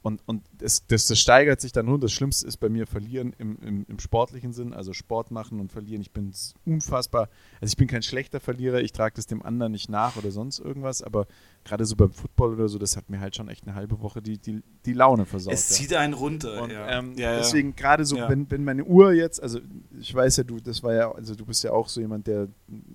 Und, 0.00 0.22
und 0.24 0.42
das, 0.58 0.86
das, 0.86 1.06
das, 1.06 1.20
steigert 1.20 1.60
sich 1.60 1.72
dann 1.72 1.86
nur. 1.86 2.00
Das 2.00 2.10
Schlimmste 2.10 2.46
ist 2.48 2.56
bei 2.56 2.68
mir 2.68 2.86
verlieren 2.86 3.34
im, 3.38 3.56
im, 3.60 3.86
im, 3.86 3.98
sportlichen 4.00 4.52
Sinn, 4.52 4.72
also 4.72 4.94
Sport 4.94 5.30
machen 5.30 5.60
und 5.60 5.70
verlieren. 5.70 6.00
Ich 6.00 6.10
bin 6.10 6.32
unfassbar, 6.64 7.28
also 7.60 7.70
ich 7.70 7.76
bin 7.76 7.86
kein 7.86 8.02
schlechter 8.02 8.40
Verlierer, 8.40 8.80
ich 8.80 8.92
trage 8.92 9.14
das 9.14 9.26
dem 9.26 9.42
anderen 9.42 9.72
nicht 9.72 9.90
nach 9.90 10.16
oder 10.16 10.32
sonst 10.32 10.58
irgendwas, 10.58 11.02
aber 11.02 11.28
gerade 11.64 11.84
so 11.84 11.94
beim 11.96 12.12
Football 12.12 12.54
oder 12.54 12.68
so, 12.68 12.78
das 12.78 12.96
hat 12.96 13.08
mir 13.08 13.20
halt 13.20 13.36
schon 13.36 13.48
echt 13.48 13.66
eine 13.66 13.74
halbe 13.74 14.00
Woche 14.00 14.20
die, 14.20 14.38
die, 14.38 14.62
die 14.84 14.92
Laune 14.92 15.26
versaut. 15.26 15.54
Es 15.54 15.68
zieht 15.68 15.94
einen 15.94 16.14
runter, 16.14 16.62
und, 16.62 16.70
ja. 16.70 16.88
Ähm, 16.98 17.14
ja, 17.16 17.32
ja. 17.32 17.38
Deswegen 17.38 17.76
gerade 17.76 18.04
so, 18.04 18.16
wenn, 18.16 18.50
wenn 18.50 18.64
meine 18.64 18.84
Uhr 18.84 19.12
jetzt, 19.12 19.42
also 19.42 19.60
ich 19.98 20.14
weiß 20.14 20.38
ja, 20.38 20.44
du, 20.44 20.58
das 20.58 20.82
war 20.82 20.94
ja, 20.94 21.12
also 21.12 21.34
du 21.34 21.46
bist 21.46 21.62
ja 21.62 21.72
auch 21.72 21.88
so 21.88 22.00
jemand, 22.00 22.26
der 22.26 22.48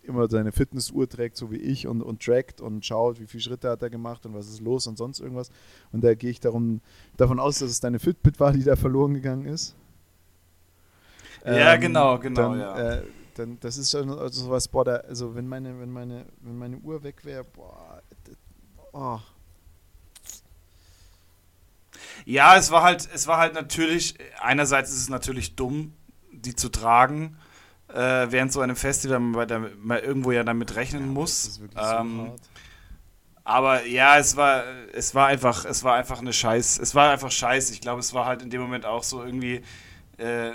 immer 0.03 0.29
seine 0.29 0.51
Fitnessuhr 0.51 1.07
trägt, 1.07 1.37
so 1.37 1.51
wie 1.51 1.57
ich 1.57 1.87
und, 1.87 2.01
und 2.01 2.21
trackt 2.21 2.61
und 2.61 2.85
schaut, 2.85 3.19
wie 3.19 3.27
viele 3.27 3.41
Schritte 3.41 3.69
hat 3.69 3.81
er 3.81 3.89
gemacht 3.89 4.25
und 4.25 4.33
was 4.33 4.47
ist 4.47 4.61
los 4.61 4.87
und 4.87 4.97
sonst 4.97 5.19
irgendwas. 5.19 5.49
Und 5.91 6.03
da 6.03 6.13
gehe 6.13 6.31
ich 6.31 6.39
darum, 6.39 6.81
davon 7.15 7.39
aus, 7.39 7.59
dass 7.59 7.69
es 7.69 7.79
deine 7.79 7.99
Fitbit 7.99 8.39
war, 8.39 8.51
die 8.51 8.63
da 8.63 8.75
verloren 8.75 9.13
gegangen 9.13 9.45
ist. 9.45 9.75
Ja, 11.45 11.73
ähm, 11.73 11.81
genau, 11.81 12.19
genau, 12.19 12.41
dann, 12.41 12.59
ja. 12.59 12.95
Äh, 12.95 13.03
dann, 13.35 13.57
das 13.59 13.77
ist 13.77 13.91
schon 13.91 14.09
also 14.09 14.45
sowas, 14.45 14.67
boah, 14.67 14.83
da, 14.83 14.95
also 14.95 15.35
wenn 15.35 15.47
meine, 15.47 15.79
wenn 15.79 15.91
meine, 15.91 16.25
wenn 16.41 16.57
meine 16.57 16.77
Uhr 16.77 17.03
weg 17.03 17.23
wäre, 17.23 17.43
boah, 17.43 18.01
oh. 18.97 19.19
Ja, 22.25 22.57
es 22.57 22.71
war 22.71 22.83
halt, 22.83 23.07
es 23.13 23.27
war 23.27 23.37
halt 23.37 23.53
natürlich, 23.53 24.15
einerseits 24.41 24.89
ist 24.89 25.01
es 25.01 25.09
natürlich 25.09 25.55
dumm, 25.55 25.93
die 26.31 26.55
zu 26.55 26.69
tragen, 26.69 27.37
äh, 27.87 28.27
während 28.29 28.51
so 28.51 28.59
einem 28.59 28.75
Festival 28.75 29.19
man, 29.19 29.47
der, 29.47 29.59
man 29.77 30.03
irgendwo 30.03 30.31
ja 30.31 30.43
damit 30.43 30.75
rechnen 30.75 31.05
ja, 31.05 31.07
muss. 31.07 31.61
Ähm, 31.77 32.25
so 32.27 32.35
aber 33.47 33.85
ja, 33.85 34.17
es 34.17 34.35
war, 34.35 34.65
es 34.91 35.15
war 35.15 35.27
einfach, 35.27 35.63
es 35.63 35.85
war 35.85 35.95
einfach 35.95 36.19
eine 36.19 36.33
Scheiß, 36.33 36.79
es 36.79 36.95
war 36.95 37.11
einfach 37.11 37.31
Scheiß. 37.31 37.69
Ich 37.69 37.79
glaube, 37.79 38.01
es 38.01 38.13
war 38.13 38.25
halt 38.25 38.41
in 38.41 38.49
dem 38.49 38.59
Moment 38.59 38.85
auch 38.85 39.03
so 39.03 39.23
irgendwie 39.23 39.61
äh, 40.17 40.51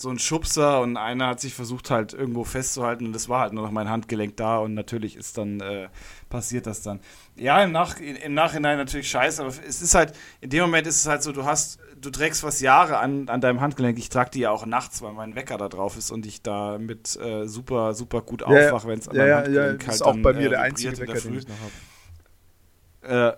so 0.00 0.10
ein 0.10 0.18
Schubser 0.18 0.80
und 0.80 0.96
einer 0.96 1.28
hat 1.28 1.40
sich 1.40 1.54
versucht 1.54 1.90
halt 1.90 2.12
irgendwo 2.12 2.44
festzuhalten 2.44 3.06
und 3.06 3.12
das 3.12 3.28
war 3.28 3.40
halt 3.40 3.52
nur 3.52 3.64
noch 3.64 3.70
mein 3.70 3.88
Handgelenk 3.88 4.36
da 4.36 4.58
und 4.58 4.74
natürlich 4.74 5.16
ist 5.16 5.38
dann 5.38 5.60
äh, 5.60 5.88
passiert 6.28 6.66
das 6.66 6.82
dann. 6.82 7.00
Ja, 7.36 7.62
im, 7.62 7.72
Nach 7.72 7.98
im 7.98 8.34
Nachhinein 8.34 8.78
natürlich 8.78 9.10
scheiße, 9.10 9.42
aber 9.42 9.52
es 9.66 9.82
ist 9.82 9.94
halt, 9.94 10.12
in 10.40 10.50
dem 10.50 10.62
Moment 10.62 10.86
ist 10.86 10.96
es 10.96 11.06
halt 11.06 11.22
so, 11.22 11.32
du 11.32 11.44
hast, 11.44 11.78
du 12.00 12.10
trägst 12.10 12.42
was 12.42 12.60
Jahre 12.60 12.98
an, 12.98 13.28
an 13.28 13.40
deinem 13.40 13.60
Handgelenk. 13.60 13.98
Ich 13.98 14.08
trage 14.08 14.30
die 14.30 14.40
ja 14.40 14.50
auch 14.50 14.66
nachts, 14.66 15.02
weil 15.02 15.12
mein 15.12 15.34
Wecker 15.34 15.58
da 15.58 15.68
drauf 15.68 15.96
ist 15.96 16.10
und 16.10 16.26
ich 16.26 16.42
damit 16.42 17.16
äh, 17.16 17.46
super, 17.46 17.94
super 17.94 18.22
gut 18.22 18.42
ja, 18.42 18.46
aufwache, 18.46 18.88
wenn 18.88 18.98
es 18.98 19.08
an 19.08 19.16
ja, 19.16 19.22
meinem 19.22 19.30
ja, 19.30 19.36
Handgelenk 19.36 19.56
ja, 19.56 19.72
das 19.72 19.86
halt 19.86 19.94
ist 19.94 20.02
auch 20.02 20.12
dann, 20.12 20.22
bei 20.22 20.32
mir 20.32 20.46
äh, 20.46 20.50
der 20.50 20.60
einzige 20.62 20.98
Wecker, 20.98 21.20
den 21.20 21.38
ich 21.38 21.48
noch 21.48 21.56
habe. 23.02 23.32
Äh, 23.32 23.36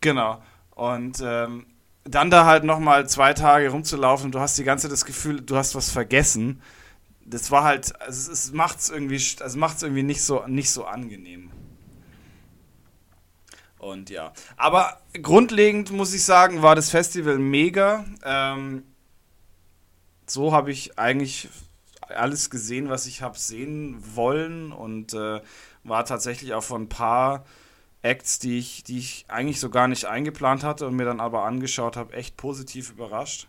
genau. 0.00 0.42
Und 0.74 1.22
ähm, 1.22 1.66
dann 2.04 2.30
da 2.30 2.46
halt 2.46 2.64
nochmal 2.64 3.08
zwei 3.08 3.34
Tage 3.34 3.70
rumzulaufen 3.70 4.32
du 4.32 4.40
hast 4.40 4.58
die 4.58 4.64
ganze 4.64 4.84
Zeit 4.84 4.92
das 4.92 5.04
Gefühl, 5.04 5.40
du 5.40 5.56
hast 5.56 5.74
was 5.74 5.90
vergessen. 5.90 6.62
Das 7.24 7.50
war 7.50 7.62
halt, 7.62 8.00
also 8.00 8.32
es 8.32 8.52
macht 8.52 8.80
es 8.80 8.90
irgendwie, 8.90 9.22
also 9.40 9.58
macht's 9.58 9.82
irgendwie 9.82 10.02
nicht 10.02 10.22
so, 10.22 10.44
nicht 10.46 10.70
so 10.70 10.84
angenehm. 10.84 11.50
Und 13.78 14.10
ja. 14.10 14.32
Aber 14.56 15.00
grundlegend 15.22 15.90
muss 15.90 16.12
ich 16.12 16.24
sagen, 16.24 16.62
war 16.62 16.74
das 16.74 16.90
Festival 16.90 17.38
mega. 17.38 18.04
Ähm, 18.24 18.82
so 20.26 20.52
habe 20.52 20.70
ich 20.70 20.98
eigentlich 20.98 21.48
alles 22.08 22.50
gesehen, 22.50 22.88
was 22.88 23.06
ich 23.06 23.22
habe 23.22 23.38
sehen 23.38 24.02
wollen 24.14 24.72
und 24.72 25.14
äh, 25.14 25.40
war 25.84 26.04
tatsächlich 26.04 26.54
auch 26.54 26.62
von 26.62 26.82
ein 26.82 26.88
paar 26.88 27.44
Acts, 28.02 28.38
die 28.38 28.58
ich, 28.58 28.82
die 28.84 28.98
ich 28.98 29.26
eigentlich 29.28 29.60
so 29.60 29.70
gar 29.70 29.88
nicht 29.88 30.06
eingeplant 30.06 30.64
hatte 30.64 30.86
und 30.86 30.96
mir 30.96 31.04
dann 31.04 31.20
aber 31.20 31.44
angeschaut 31.44 31.96
habe, 31.96 32.14
echt 32.14 32.36
positiv 32.36 32.90
überrascht. 32.90 33.48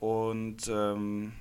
Und 0.00 0.68
ähm, 0.68 1.32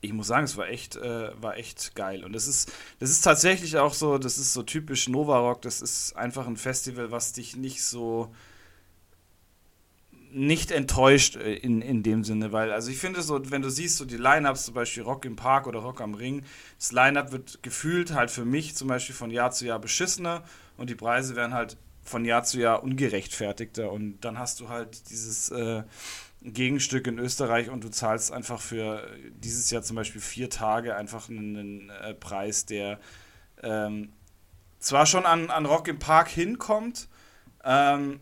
ich 0.00 0.12
muss 0.12 0.26
sagen, 0.26 0.44
es 0.44 0.56
war 0.56 0.68
echt, 0.68 0.96
äh, 0.96 1.30
war 1.40 1.56
echt 1.56 1.94
geil. 1.94 2.24
Und 2.24 2.34
das 2.34 2.46
ist, 2.46 2.72
das 3.00 3.10
ist 3.10 3.22
tatsächlich 3.22 3.78
auch 3.78 3.94
so, 3.94 4.18
das 4.18 4.38
ist 4.38 4.52
so 4.52 4.62
typisch 4.62 5.08
Nova 5.08 5.38
Rock, 5.38 5.62
das 5.62 5.80
ist 5.80 6.14
einfach 6.14 6.46
ein 6.46 6.56
Festival, 6.56 7.10
was 7.10 7.32
dich 7.32 7.56
nicht 7.56 7.82
so 7.82 8.34
nicht 10.34 10.72
enttäuscht 10.72 11.36
äh, 11.36 11.54
in, 11.54 11.80
in 11.80 12.02
dem 12.02 12.24
Sinne, 12.24 12.52
weil, 12.52 12.72
also 12.72 12.90
ich 12.90 12.98
finde 12.98 13.22
so, 13.22 13.50
wenn 13.50 13.62
du 13.62 13.70
siehst, 13.70 13.96
so 13.96 14.04
die 14.04 14.16
Line-Ups, 14.16 14.66
zum 14.66 14.74
Beispiel 14.74 15.04
Rock 15.04 15.24
im 15.24 15.36
Park 15.36 15.66
oder 15.66 15.78
Rock 15.78 16.00
am 16.00 16.14
Ring, 16.14 16.44
das 16.78 16.92
Line-Up 16.92 17.32
wird 17.32 17.62
gefühlt 17.62 18.12
halt 18.12 18.30
für 18.30 18.44
mich 18.44 18.74
zum 18.74 18.88
Beispiel 18.88 19.14
von 19.14 19.30
Jahr 19.30 19.52
zu 19.52 19.64
Jahr 19.64 19.78
beschissener 19.78 20.42
und 20.76 20.90
die 20.90 20.94
Preise 20.94 21.36
werden 21.36 21.54
halt 21.54 21.76
von 22.02 22.24
Jahr 22.24 22.42
zu 22.42 22.58
Jahr 22.58 22.82
ungerechtfertigter 22.82 23.90
und 23.90 24.20
dann 24.20 24.38
hast 24.38 24.60
du 24.60 24.68
halt 24.68 25.08
dieses 25.10 25.50
äh, 25.50 25.84
Gegenstück 26.42 27.06
in 27.06 27.18
Österreich 27.18 27.70
und 27.70 27.84
du 27.84 27.88
zahlst 27.88 28.32
einfach 28.32 28.60
für 28.60 29.08
dieses 29.36 29.70
Jahr 29.70 29.82
zum 29.82 29.96
Beispiel 29.96 30.20
vier 30.20 30.50
Tage 30.50 30.96
einfach 30.96 31.30
einen, 31.30 31.90
äh, 31.90 32.12
Preis, 32.12 32.66
der 32.66 32.98
ähm, 33.62 34.12
zwar 34.80 35.06
schon 35.06 35.24
an, 35.24 35.48
an 35.50 35.64
Rock 35.64 35.88
im 35.88 35.98
Park 35.98 36.28
hinkommt, 36.28 37.08
ähm, 37.64 38.20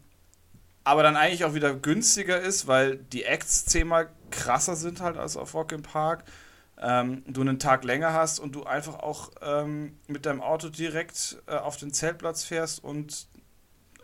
aber 0.85 1.03
dann 1.03 1.17
eigentlich 1.17 1.45
auch 1.45 1.55
wieder 1.55 1.75
günstiger 1.75 2.41
ist, 2.41 2.67
weil 2.67 2.97
die 2.97 3.25
Acts 3.25 3.67
zehnmal 3.67 4.11
krasser 4.31 4.77
sind 4.77 5.01
halt 5.01 5.17
als 5.17 5.37
auf 5.37 5.55
Rock 5.55 5.73
im 5.73 5.83
Park. 5.83 6.25
Ähm, 6.81 7.23
du 7.27 7.43
einen 7.43 7.59
Tag 7.59 7.85
länger 7.85 8.13
hast 8.13 8.41
und 8.41 8.55
du 8.55 8.65
einfach 8.65 8.99
auch 8.99 9.31
ähm, 9.41 9.99
mit 10.09 10.27
deinem 10.27 10.41
Auto 10.41 10.69
direkt 10.69 11.41
äh, 11.47 11.55
auf 11.55 11.77
den 11.77 11.93
Zeltplatz 11.93 12.45
fährst 12.45 12.83
und 12.83 13.29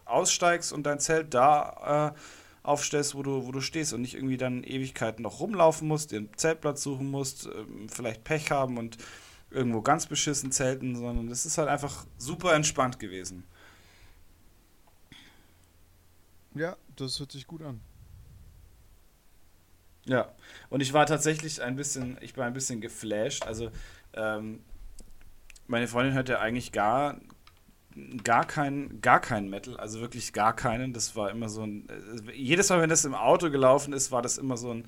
aussteigst 0.04 0.72
und 0.72 0.84
dein 0.84 1.00
Zelt 1.00 1.34
da 1.34 2.14
äh, 2.14 2.18
aufstellst, 2.62 3.14
wo 3.14 3.22
du, 3.22 3.46
wo 3.46 3.52
du 3.52 3.60
stehst 3.60 3.92
und 3.92 4.02
nicht 4.02 4.14
irgendwie 4.14 4.36
dann 4.36 4.62
Ewigkeiten 4.62 5.22
noch 5.22 5.40
rumlaufen 5.40 5.88
musst, 5.88 6.12
einen 6.12 6.30
Zeltplatz 6.36 6.82
suchen 6.82 7.10
musst, 7.10 7.46
äh, 7.46 7.50
vielleicht 7.88 8.22
Pech 8.22 8.50
haben 8.50 8.78
und 8.78 8.98
irgendwo 9.50 9.80
ganz 9.80 10.06
beschissen 10.06 10.52
zelten, 10.52 10.94
sondern 10.94 11.28
es 11.28 11.46
ist 11.46 11.58
halt 11.58 11.68
einfach 11.68 12.06
super 12.18 12.54
entspannt 12.54 12.98
gewesen. 12.98 13.44
Ja, 16.58 16.76
das 16.96 17.20
hört 17.20 17.30
sich 17.30 17.46
gut 17.46 17.62
an. 17.62 17.80
Ja, 20.06 20.32
und 20.70 20.80
ich 20.80 20.92
war 20.92 21.06
tatsächlich 21.06 21.62
ein 21.62 21.76
bisschen, 21.76 22.18
ich 22.20 22.36
war 22.36 22.46
ein 22.46 22.52
bisschen 22.52 22.80
geflasht. 22.80 23.46
Also, 23.46 23.70
ähm, 24.14 24.64
meine 25.68 25.86
Freundin 25.86 26.14
hört 26.14 26.28
ja 26.28 26.40
eigentlich 26.40 26.72
gar, 26.72 27.20
gar 28.24 28.44
kein, 28.44 29.00
gar 29.02 29.20
keinen 29.20 29.50
Metal, 29.50 29.76
also 29.76 30.00
wirklich 30.00 30.32
gar 30.32 30.56
keinen. 30.56 30.92
Das 30.92 31.14
war 31.14 31.30
immer 31.30 31.48
so 31.48 31.62
ein, 31.62 31.86
äh, 31.90 32.32
jedes 32.32 32.70
Mal, 32.70 32.80
wenn 32.80 32.90
das 32.90 33.04
im 33.04 33.14
Auto 33.14 33.50
gelaufen 33.50 33.92
ist, 33.92 34.10
war 34.10 34.22
das 34.22 34.36
immer 34.36 34.56
so 34.56 34.72
ein, 34.72 34.84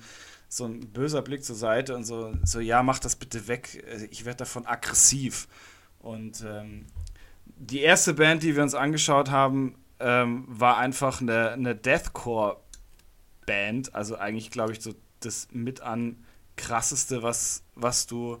so 0.49 0.65
ein 0.65 0.91
böser 0.91 1.21
Blick 1.21 1.45
zur 1.45 1.55
Seite 1.55 1.95
und 1.95 2.03
so, 2.03 2.33
so 2.43 2.59
ja, 2.59 2.83
mach 2.83 2.99
das 2.99 3.15
bitte 3.15 3.47
weg, 3.47 3.81
äh, 3.87 4.07
ich 4.11 4.25
werde 4.25 4.39
davon 4.39 4.65
aggressiv. 4.65 5.47
Und 5.99 6.43
ähm, 6.45 6.87
die 7.45 7.79
erste 7.79 8.13
Band, 8.13 8.43
die 8.43 8.57
wir 8.57 8.63
uns 8.63 8.75
angeschaut 8.75 9.31
haben, 9.31 9.75
ähm, 10.01 10.45
war 10.47 10.77
einfach 10.77 11.21
eine, 11.21 11.51
eine 11.51 11.75
Deathcore-Band. 11.75 13.95
Also 13.95 14.17
eigentlich, 14.17 14.51
glaube 14.51 14.73
ich, 14.73 14.81
so 14.81 14.93
das 15.19 15.47
mit 15.51 15.81
an 15.81 16.23
krasseste, 16.55 17.23
was, 17.23 17.63
was 17.75 18.07
du 18.07 18.37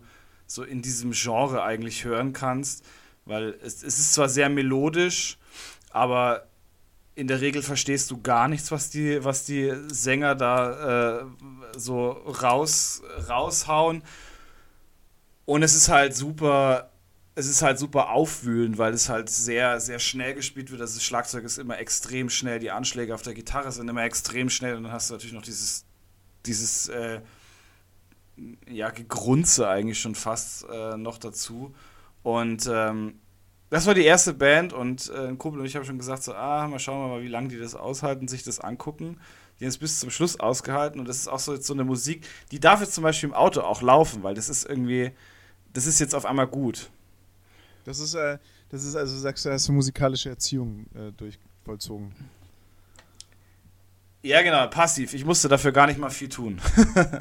so 0.47 0.63
in 0.63 0.81
diesem 0.81 1.11
Genre 1.11 1.63
eigentlich 1.63 2.03
hören 2.03 2.33
kannst. 2.33 2.85
Weil 3.25 3.57
es, 3.61 3.83
es 3.83 3.99
ist 3.99 4.13
zwar 4.13 4.29
sehr 4.29 4.49
melodisch, 4.49 5.37
aber 5.91 6.47
in 7.15 7.27
der 7.27 7.41
Regel 7.41 7.61
verstehst 7.61 8.09
du 8.11 8.21
gar 8.21 8.47
nichts, 8.47 8.71
was 8.71 8.89
die, 8.89 9.23
was 9.23 9.45
die 9.45 9.71
Sänger 9.87 10.35
da 10.35 11.19
äh, 11.19 11.25
so 11.77 12.11
raus, 12.11 13.01
raushauen. 13.29 14.03
Und 15.45 15.63
es 15.63 15.75
ist 15.75 15.89
halt 15.89 16.15
super 16.15 16.90
es 17.35 17.47
ist 17.47 17.61
halt 17.61 17.79
super 17.79 18.09
aufwühlend, 18.09 18.77
weil 18.77 18.93
es 18.93 19.07
halt 19.07 19.29
sehr, 19.29 19.79
sehr 19.79 19.99
schnell 19.99 20.33
gespielt 20.33 20.69
wird. 20.71 20.81
Also 20.81 20.95
das 20.95 21.03
Schlagzeug 21.03 21.45
ist 21.45 21.57
immer 21.57 21.79
extrem 21.79 22.29
schnell, 22.29 22.59
die 22.59 22.71
Anschläge 22.71 23.15
auf 23.15 23.21
der 23.21 23.33
Gitarre 23.33 23.71
sind 23.71 23.87
immer 23.87 24.03
extrem 24.03 24.49
schnell 24.49 24.75
und 24.75 24.83
dann 24.83 24.91
hast 24.91 25.09
du 25.09 25.13
natürlich 25.13 25.33
noch 25.33 25.41
dieses, 25.41 25.85
dieses 26.45 26.89
äh, 26.89 27.21
ja, 28.69 28.89
Gegrunze 28.89 29.67
eigentlich 29.69 29.99
schon 29.99 30.15
fast 30.15 30.65
äh, 30.69 30.97
noch 30.97 31.17
dazu. 31.17 31.73
Und 32.23 32.69
ähm, 32.71 33.19
das 33.69 33.87
war 33.87 33.93
die 33.93 34.03
erste 34.03 34.33
Band 34.33 34.73
und 34.73 35.09
äh, 35.09 35.27
ein 35.27 35.37
Kumpel 35.37 35.61
und 35.61 35.65
ich 35.65 35.75
haben 35.77 35.85
schon 35.85 35.97
gesagt, 35.97 36.23
so, 36.23 36.33
ah, 36.33 36.67
mal 36.67 36.79
schauen 36.79 37.01
wir 37.01 37.15
mal, 37.15 37.23
wie 37.23 37.29
lange 37.29 37.47
die 37.47 37.57
das 37.57 37.75
aushalten, 37.75 38.27
sich 38.27 38.43
das 38.43 38.59
angucken. 38.59 39.17
Die 39.59 39.63
haben 39.63 39.69
es 39.69 39.77
bis 39.77 39.99
zum 39.99 40.09
Schluss 40.09 40.39
ausgehalten 40.39 40.99
und 40.99 41.07
das 41.07 41.17
ist 41.17 41.27
auch 41.29 41.39
so, 41.39 41.53
jetzt 41.53 41.67
so 41.67 41.73
eine 41.73 41.85
Musik, 41.85 42.27
die 42.51 42.59
darf 42.59 42.81
jetzt 42.81 42.93
zum 42.93 43.03
Beispiel 43.03 43.29
im 43.29 43.35
Auto 43.35 43.61
auch 43.61 43.81
laufen, 43.81 44.23
weil 44.23 44.35
das 44.35 44.49
ist 44.49 44.67
irgendwie, 44.67 45.11
das 45.71 45.85
ist 45.85 45.99
jetzt 45.99 46.13
auf 46.13 46.25
einmal 46.25 46.47
gut. 46.47 46.89
Das 47.83 47.99
ist, 47.99 48.13
äh, 48.13 48.37
das 48.69 48.83
ist 48.83 48.95
also, 48.95 49.17
sagst 49.17 49.45
du, 49.45 49.51
hast 49.51 49.67
du 49.67 49.73
musikalische 49.73 50.29
Erziehung 50.29 50.85
äh, 50.95 51.11
durch 51.11 51.37
vollzogen. 51.63 52.13
Ja, 54.23 54.41
genau, 54.41 54.67
passiv. 54.67 55.13
Ich 55.13 55.25
musste 55.25 55.47
dafür 55.47 55.71
gar 55.71 55.87
nicht 55.87 55.99
mal 55.99 56.11
viel 56.11 56.29
tun. 56.29 56.61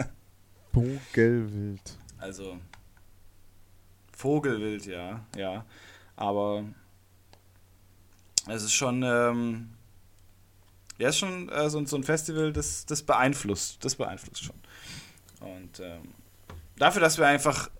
Vogelwild. 0.73 1.99
Also, 2.19 2.59
Vogelwild, 4.13 4.85
ja, 4.87 5.25
ja. 5.35 5.65
Aber 6.17 6.65
es 8.47 8.63
ist 8.63 8.75
schon, 8.75 9.03
ähm, 9.03 9.71
ja, 10.99 11.09
ist 11.09 11.19
schon 11.19 11.49
äh, 11.49 11.71
so, 11.71 11.85
so, 11.87 11.97
ein 11.97 12.05
Festival, 12.05 12.53
das, 12.53 12.85
das 12.85 13.03
beeinflusst, 13.03 13.83
das 13.83 13.95
beeinflusst 13.95 14.45
schon. 14.45 14.57
Und 15.41 15.81
ähm, 15.81 16.13
dafür, 16.77 17.01
dass 17.01 17.17
wir 17.17 17.27
einfach 17.27 17.71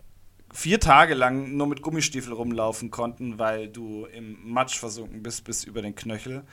vier 0.53 0.81
Tage 0.81 1.15
lang 1.15 1.57
nur 1.57 1.67
mit 1.67 1.83
Gummistiefeln 1.83 2.35
rumlaufen 2.35 2.91
konnten, 2.91 3.39
weil 3.39 3.69
du 3.69 4.07
im 4.07 4.39
Matsch 4.53 4.79
versunken 4.79 5.23
bist 5.23 5.45
bis 5.45 5.65
über 5.65 5.83
den 5.83 5.95
Knöchel. 5.95 6.45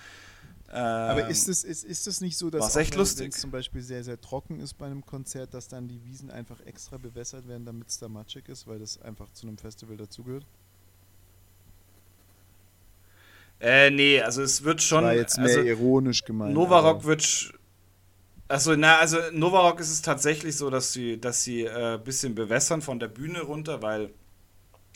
Ähm, 0.69 0.75
Aber 0.75 1.27
ist 1.29 1.47
es 1.47 1.63
ist, 1.63 1.85
ist 1.85 2.07
es 2.07 2.19
nicht 2.19 2.37
so, 2.37 2.49
dass 2.49 2.75
wenn 2.75 2.99
es 2.99 3.39
zum 3.39 3.51
Beispiel 3.51 3.81
sehr, 3.81 4.03
sehr 4.03 4.19
trocken 4.19 4.59
ist 4.59 4.73
bei 4.73 4.85
einem 4.85 5.05
Konzert, 5.05 5.53
dass 5.53 5.69
dann 5.69 5.87
die 5.87 6.03
Wiesen 6.03 6.29
einfach 6.29 6.59
extra 6.65 6.97
bewässert 6.97 7.47
werden, 7.47 7.65
damit 7.65 7.87
es 7.87 7.99
da 7.99 8.09
matschig 8.09 8.49
ist, 8.49 8.67
weil 8.67 8.79
das 8.79 9.01
einfach 9.01 9.31
zu 9.31 9.47
einem 9.47 9.57
Festival 9.57 9.95
dazugehört? 9.95 10.45
Äh, 13.59 13.89
nee, 13.89 14.21
also 14.21 14.41
es 14.41 14.63
wird 14.63 14.81
schon. 14.81 15.03
War 15.03 15.15
jetzt 15.15 15.37
mehr 15.37 15.47
also, 15.47 15.61
ironisch 15.61 16.23
gemeint. 16.25 16.53
Novarock 16.53 17.05
wird. 17.05 17.53
Also, 18.47 18.75
na, 18.75 18.97
also 18.97 19.17
Novarock 19.33 19.79
ist 19.79 19.91
es 19.91 20.01
tatsächlich 20.01 20.55
so, 20.55 20.69
dass 20.69 20.93
sie, 20.93 21.19
dass 21.19 21.43
sie 21.43 21.67
ein 21.67 21.95
äh, 21.95 21.97
bisschen 22.01 22.33
bewässern 22.33 22.81
von 22.81 22.99
der 22.99 23.09
Bühne 23.09 23.41
runter, 23.41 23.81
weil 23.81 24.13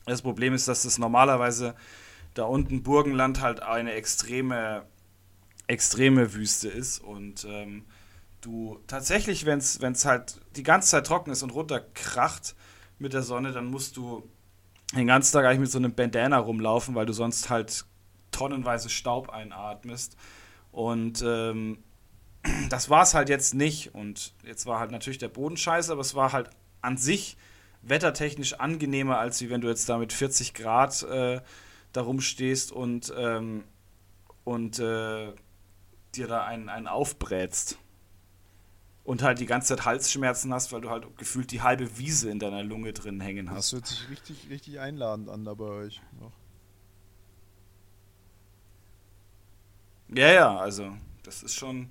das 0.06 0.22
Problem 0.22 0.54
ist, 0.54 0.68
dass 0.68 0.84
das 0.84 0.98
normalerweise 0.98 1.76
da 2.34 2.44
unten 2.44 2.82
Burgenland 2.82 3.42
halt 3.42 3.62
eine 3.62 3.92
extreme, 3.92 4.86
extreme 5.68 6.34
Wüste 6.34 6.70
ist 6.70 7.00
und 7.00 7.46
ähm, 7.46 7.86
du 8.40 8.80
tatsächlich, 8.88 9.46
wenn 9.46 9.60
es 9.60 10.06
halt 10.06 10.40
die 10.56 10.64
ganze 10.64 10.90
Zeit 10.90 11.08
trocken 11.08 11.32
ist 11.32 11.44
und 11.44 11.52
runterkracht 11.52 12.56
mit 13.00 13.14
der 13.14 13.22
Sonne, 13.22 13.52
dann 13.52 13.66
musst 13.66 13.98
du 13.98 14.30
den 14.96 15.08
ganzen 15.08 15.34
Tag 15.34 15.46
eigentlich 15.46 15.60
mit 15.60 15.72
so 15.72 15.78
einem 15.78 15.94
Bandana 15.94 16.38
rumlaufen, 16.38 16.96
weil 16.96 17.06
du 17.06 17.14
sonst 17.14 17.50
halt 17.50 17.86
tonnenweise 18.32 18.90
Staub 18.90 19.30
einatmest. 19.30 20.18
Und 20.72 21.24
ähm, 21.26 21.84
das 22.70 22.90
war 22.90 23.04
es 23.04 23.14
halt 23.14 23.30
jetzt 23.30 23.54
nicht. 23.54 23.94
Und 23.94 24.34
jetzt 24.44 24.66
war 24.66 24.80
halt 24.80 24.92
natürlich 24.92 25.20
der 25.20 25.30
Boden 25.30 25.58
scheiße, 25.58 25.92
aber 25.92 26.02
es 26.02 26.16
war 26.16 26.32
halt 26.32 26.50
an 26.82 26.98
sich 26.98 27.38
wettertechnisch 27.82 28.54
angenehmer, 28.54 29.18
als 29.18 29.42
wie 29.42 29.50
wenn 29.50 29.62
du 29.62 29.68
jetzt 29.68 29.90
da 29.90 29.98
mit 29.98 30.14
40 30.14 30.54
Grad 30.54 31.04
äh, 31.04 31.42
da 31.94 32.02
rumstehst 32.02 32.72
und, 32.72 33.14
ähm, 33.18 33.64
und 34.44 34.80
äh, 34.80 35.34
dir 36.16 36.28
da 36.28 36.46
einen, 36.46 36.70
einen 36.70 36.88
aufbrätst. 36.88 37.78
Und 39.04 39.24
halt 39.24 39.40
die 39.40 39.48
ganze 39.48 39.76
Zeit 39.76 39.86
Halsschmerzen 39.86 40.54
hast, 40.54 40.72
weil 40.72 40.82
du 40.82 40.92
halt 40.92 41.18
gefühlt 41.18 41.52
die 41.52 41.64
halbe 41.64 41.98
Wiese 41.98 42.30
in 42.30 42.38
deiner 42.38 42.64
Lunge 42.64 42.94
drin 42.94 43.20
hängen 43.20 43.50
hast. 43.50 43.74
Das 43.74 43.80
hört 43.80 43.88
sich 43.88 44.10
richtig, 44.10 44.50
richtig 44.52 44.80
einladend 44.80 45.28
an 45.28 45.44
da 45.44 45.56
bei 45.56 45.66
euch. 45.66 46.02
Noch. 46.20 46.32
Ja, 50.14 50.32
ja, 50.32 50.58
also 50.58 50.96
das 51.24 51.42
ist 51.42 51.56
schon, 51.56 51.90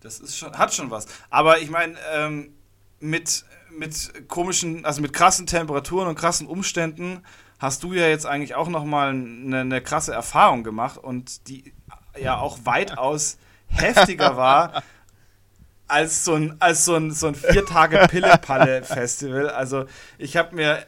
das 0.00 0.20
ist 0.20 0.36
schon, 0.36 0.56
hat 0.56 0.74
schon 0.74 0.90
was. 0.90 1.06
Aber 1.28 1.58
ich 1.58 1.70
meine, 1.70 1.96
ähm, 2.12 2.54
mit, 3.00 3.44
mit 3.70 4.28
komischen, 4.28 4.84
also 4.84 5.00
mit 5.00 5.12
krassen 5.12 5.46
Temperaturen 5.46 6.08
und 6.08 6.16
krassen 6.16 6.46
Umständen 6.46 7.22
hast 7.58 7.82
du 7.82 7.92
ja 7.92 8.08
jetzt 8.08 8.26
eigentlich 8.26 8.54
auch 8.54 8.68
nochmal 8.68 9.10
eine, 9.10 9.60
eine 9.60 9.82
krasse 9.82 10.12
Erfahrung 10.12 10.64
gemacht 10.64 10.98
und 10.98 11.48
die 11.48 11.72
ja 12.18 12.38
auch 12.38 12.58
weitaus 12.64 13.38
heftiger 13.68 14.36
war 14.36 14.82
als 15.86 16.24
so 16.24 16.34
ein, 16.34 16.56
als 16.60 16.84
so 16.84 16.94
ein, 16.94 17.10
so 17.10 17.26
ein 17.26 17.34
vier 17.34 17.66
Tage 17.66 17.98
Pille-Palle-Festival. 18.08 19.50
Also 19.50 19.86
ich 20.18 20.36
habe 20.36 20.54
mir 20.54 20.86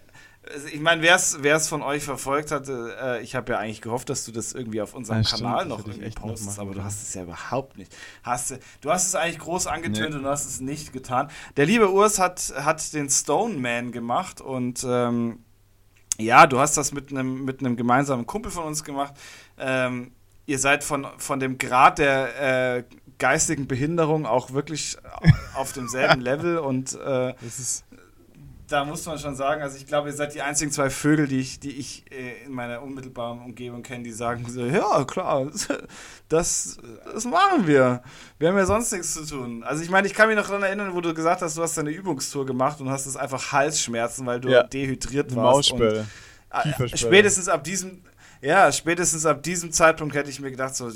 ich 0.73 0.81
meine, 0.81 1.03
wer 1.03 1.17
es 1.57 1.69
von 1.69 1.83
euch 1.83 2.05
verfolgt 2.05 2.51
hat, 2.51 2.69
äh, 2.69 3.21
ich 3.21 3.35
habe 3.35 3.53
ja 3.53 3.59
eigentlich 3.59 3.81
gehofft, 3.81 4.09
dass 4.09 4.25
du 4.25 4.33
das 4.33 4.53
irgendwie 4.53 4.81
auf 4.81 4.95
unserem 4.95 5.23
ja, 5.23 5.29
Kanal 5.29 5.67
noch 5.67 5.87
irgendwie 5.87 6.11
postest, 6.11 6.59
aber 6.59 6.75
du 6.75 6.83
hast 6.85 7.03
es 7.03 7.15
ja 7.15 7.23
überhaupt 7.23 7.77
nicht. 7.77 7.95
Hast, 8.23 8.59
du 8.81 8.91
hast 8.91 9.07
es 9.07 9.15
eigentlich 9.15 9.39
groß 9.39 9.67
angetönt 9.67 10.11
nee. 10.11 10.17
und 10.17 10.23
du 10.23 10.29
hast 10.29 10.47
es 10.47 10.61
nicht 10.61 10.93
getan. 10.93 11.31
Der 11.57 11.67
liebe 11.67 11.91
Urs 11.91 12.19
hat, 12.19 12.53
hat 12.57 12.93
den 12.93 13.09
Stone 13.11 13.55
Man 13.57 13.93
gemacht 13.93 14.41
und 14.41 14.85
ähm, 14.89 15.41
ja, 16.19 16.47
du 16.47 16.59
hast 16.59 16.77
das 16.77 16.93
mit 16.93 17.11
einem 17.11 17.45
mit 17.45 17.61
gemeinsamen 17.61 18.27
Kumpel 18.27 18.51
von 18.51 18.65
uns 18.65 18.85
gemacht. 18.85 19.15
Ähm, 19.59 20.13
ihr 20.47 20.59
seid 20.59 20.85
von, 20.85 21.07
von 21.19 21.41
dem 21.41 21.59
Grad 21.59 21.99
der 21.99 22.77
äh, 22.79 22.85
geistigen 23.19 23.67
Behinderung 23.67 24.27
auch 24.27 24.53
wirklich 24.53 24.99
auf 25.55 25.73
demselben 25.73 26.21
Level 26.21 26.59
und 26.59 26.95
äh, 26.95 27.35
das 27.41 27.59
ist 27.59 27.85
da 28.73 28.85
muss 28.85 29.05
man 29.05 29.19
schon 29.19 29.37
sagen, 29.37 29.63
also 29.63 29.77
ich 29.77 29.87
glaube, 29.87 30.09
ihr 30.09 30.15
seid 30.15 30.35
die 30.35 30.41
einzigen 30.41 30.73
zwei 30.73 30.89
Vögel, 30.89 31.29
die 31.29 31.41
ich, 31.41 31.61
die 31.61 31.73
ich 31.73 32.11
äh, 32.11 32.47
in 32.47 32.53
meiner 32.53 32.83
unmittelbaren 32.83 33.41
Umgebung 33.41 33.83
kenne, 33.83 34.03
die 34.03 34.13
sagen 34.13 34.47
so, 34.49 34.65
ja, 34.65 35.05
klar, 35.05 35.51
das, 36.29 36.79
das 37.13 37.25
machen 37.27 37.67
wir. 37.67 38.03
Wir 38.39 38.49
haben 38.49 38.57
ja 38.57 38.65
sonst 38.65 38.91
nichts 38.93 39.13
zu 39.13 39.27
tun. 39.27 39.63
Also 39.63 39.83
ich 39.83 39.91
meine, 39.91 40.07
ich 40.07 40.15
kann 40.15 40.29
mich 40.29 40.37
noch 40.37 40.47
daran 40.47 40.63
erinnern, 40.63 40.95
wo 40.95 41.03
du 41.03 41.13
gesagt 41.13 41.43
hast, 41.43 41.59
du 41.59 41.63
hast 41.63 41.77
deine 41.77 41.91
Übungstour 41.91 42.47
gemacht 42.47 42.81
und 42.81 42.89
hast 42.89 43.05
es 43.05 43.17
einfach 43.17 43.53
Halsschmerzen, 43.53 44.25
weil 44.25 44.41
du 44.41 44.49
ja. 44.49 44.63
dehydriert 44.63 45.37
warst. 45.37 45.73
Maussperre. 45.73 46.07
Und, 46.79 46.99
spätestens 46.99 47.49
ab 47.49 47.65
diesem, 47.65 48.03
ja, 48.41 48.73
spätestens 48.73 49.27
ab 49.27 49.43
diesem 49.43 49.71
Zeitpunkt 49.71 50.15
hätte 50.15 50.31
ich 50.31 50.41
mir 50.41 50.51
gedacht, 50.51 50.75
so, 50.75 50.91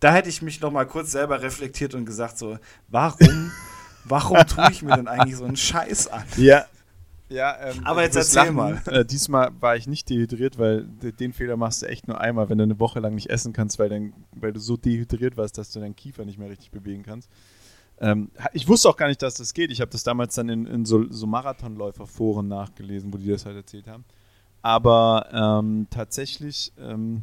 da 0.00 0.12
hätte 0.12 0.28
ich 0.28 0.42
mich 0.42 0.60
noch 0.60 0.72
mal 0.72 0.86
kurz 0.86 1.12
selber 1.12 1.40
reflektiert 1.42 1.94
und 1.94 2.06
gesagt, 2.06 2.38
so, 2.38 2.58
warum, 2.88 3.52
warum 4.04 4.38
tue 4.46 4.68
ich 4.70 4.82
mir 4.82 4.96
denn 4.96 5.08
eigentlich 5.08 5.36
so 5.36 5.44
einen 5.44 5.56
Scheiß 5.56 6.08
an? 6.08 6.24
Ja, 6.36 6.66
ja, 7.30 7.56
ähm, 7.60 7.80
aber 7.84 8.02
jetzt 8.02 8.16
erzähl 8.16 8.52
lachen. 8.52 8.54
mal. 8.56 8.82
Äh, 8.86 9.04
diesmal 9.04 9.50
war 9.60 9.76
ich 9.76 9.86
nicht 9.86 10.10
dehydriert, 10.10 10.58
weil 10.58 10.84
den 10.84 11.32
Fehler 11.32 11.56
machst 11.56 11.82
du 11.82 11.86
echt 11.86 12.08
nur 12.08 12.20
einmal, 12.20 12.48
wenn 12.48 12.58
du 12.58 12.64
eine 12.64 12.80
Woche 12.80 12.98
lang 12.98 13.14
nicht 13.14 13.30
essen 13.30 13.52
kannst, 13.52 13.78
weil, 13.78 13.88
dein, 13.88 14.12
weil 14.32 14.52
du 14.52 14.58
so 14.58 14.76
dehydriert 14.76 15.36
warst, 15.36 15.56
dass 15.56 15.70
du 15.70 15.78
deinen 15.78 15.94
Kiefer 15.94 16.24
nicht 16.24 16.38
mehr 16.38 16.50
richtig 16.50 16.72
bewegen 16.72 17.04
kannst. 17.04 17.30
Ähm, 18.00 18.30
ich 18.52 18.66
wusste 18.66 18.88
auch 18.88 18.96
gar 18.96 19.06
nicht, 19.06 19.22
dass 19.22 19.34
das 19.34 19.54
geht. 19.54 19.70
Ich 19.70 19.80
habe 19.80 19.92
das 19.92 20.02
damals 20.02 20.34
dann 20.34 20.48
in, 20.48 20.66
in 20.66 20.84
so, 20.84 21.10
so 21.10 21.26
Marathonläuferforen 21.26 22.48
nachgelesen, 22.48 23.12
wo 23.12 23.18
die 23.18 23.28
das 23.28 23.46
halt 23.46 23.56
erzählt 23.56 23.86
haben. 23.86 24.04
Aber 24.62 25.28
ähm, 25.32 25.86
tatsächlich, 25.88 26.72
ähm, 26.80 27.22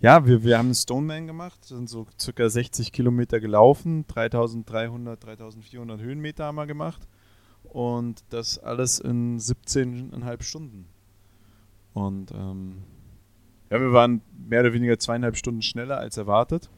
ja, 0.00 0.26
wir, 0.26 0.44
wir 0.44 0.58
haben 0.58 0.66
einen 0.66 0.74
Stoneman 0.74 1.26
gemacht, 1.26 1.62
sind 1.64 1.90
so 1.90 2.06
circa 2.18 2.48
60 2.48 2.90
Kilometer 2.90 3.38
gelaufen, 3.38 4.06
3300, 4.06 5.22
3400 5.22 6.00
Höhenmeter 6.00 6.44
haben 6.44 6.56
wir 6.56 6.66
gemacht 6.66 7.06
und 7.72 8.24
das 8.30 8.58
alles 8.58 8.98
in 8.98 9.38
17,5 9.38 10.42
Stunden. 10.42 10.86
Und 11.92 12.30
ähm, 12.32 12.82
ja, 13.70 13.80
wir 13.80 13.92
waren 13.92 14.22
mehr 14.48 14.60
oder 14.60 14.72
weniger 14.72 14.98
zweieinhalb 14.98 15.36
Stunden 15.36 15.62
schneller 15.62 15.98
als 15.98 16.16
erwartet. 16.16 16.70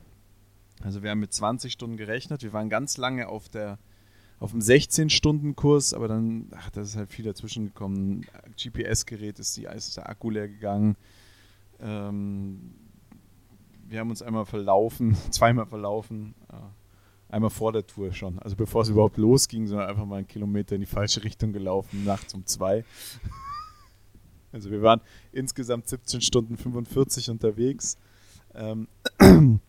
Also 0.83 1.03
wir 1.03 1.11
haben 1.11 1.21
mit 1.21 1.33
20 1.33 1.73
Stunden 1.73 1.97
gerechnet. 1.97 2.43
Wir 2.43 2.53
waren 2.53 2.69
ganz 2.69 2.97
lange 2.97 3.29
auf 3.29 3.49
der 3.49 3.79
auf 4.41 4.53
dem 4.53 4.61
16-Stunden-Kurs, 4.61 5.95
aber 5.95 6.07
dann, 6.07 6.49
ach, 6.55 6.71
da 6.71 6.83
ist 6.83 6.97
halt 6.97 7.13
viel 7.13 7.25
dazwischen 7.25 7.67
gekommen. 7.67 8.25
GPS-Gerät 8.57 9.39
ist, 9.39 9.57
die, 9.57 9.65
ist 9.65 9.97
der 9.97 10.09
Akku 10.09 10.31
leer 10.31 10.49
gegangen. 10.49 10.97
Ähm, 11.81 12.75
wir 13.89 14.01
haben 14.01 14.11
uns 14.11 14.23
einmal 14.23 14.47
verlaufen, 14.47 15.17
zweimal 15.31 15.67
verlaufen. 15.67 16.35
Ja. 16.53 16.71
Einmal 17.31 17.51
vor 17.51 17.73
der 17.73 17.87
Tour 17.87 18.13
schon. 18.13 18.39
Also 18.39 18.57
bevor 18.57 18.83
es 18.83 18.89
überhaupt 18.89 19.19
losging, 19.19 19.67
sondern 19.67 19.89
einfach 19.89 20.07
mal 20.07 20.17
einen 20.17 20.29
Kilometer 20.29 20.75
in 20.75 20.81
die 20.81 20.87
falsche 20.87 21.23
Richtung 21.25 21.53
gelaufen, 21.53 22.05
nachts 22.05 22.35
um 22.35 22.47
zwei. 22.47 22.85
Also 24.51 24.71
wir 24.71 24.81
waren 24.81 25.03
insgesamt 25.31 25.89
17 25.89 26.23
Stunden 26.23 26.57
45 26.57 27.29
unterwegs. 27.29 27.99
Ähm, 28.55 28.89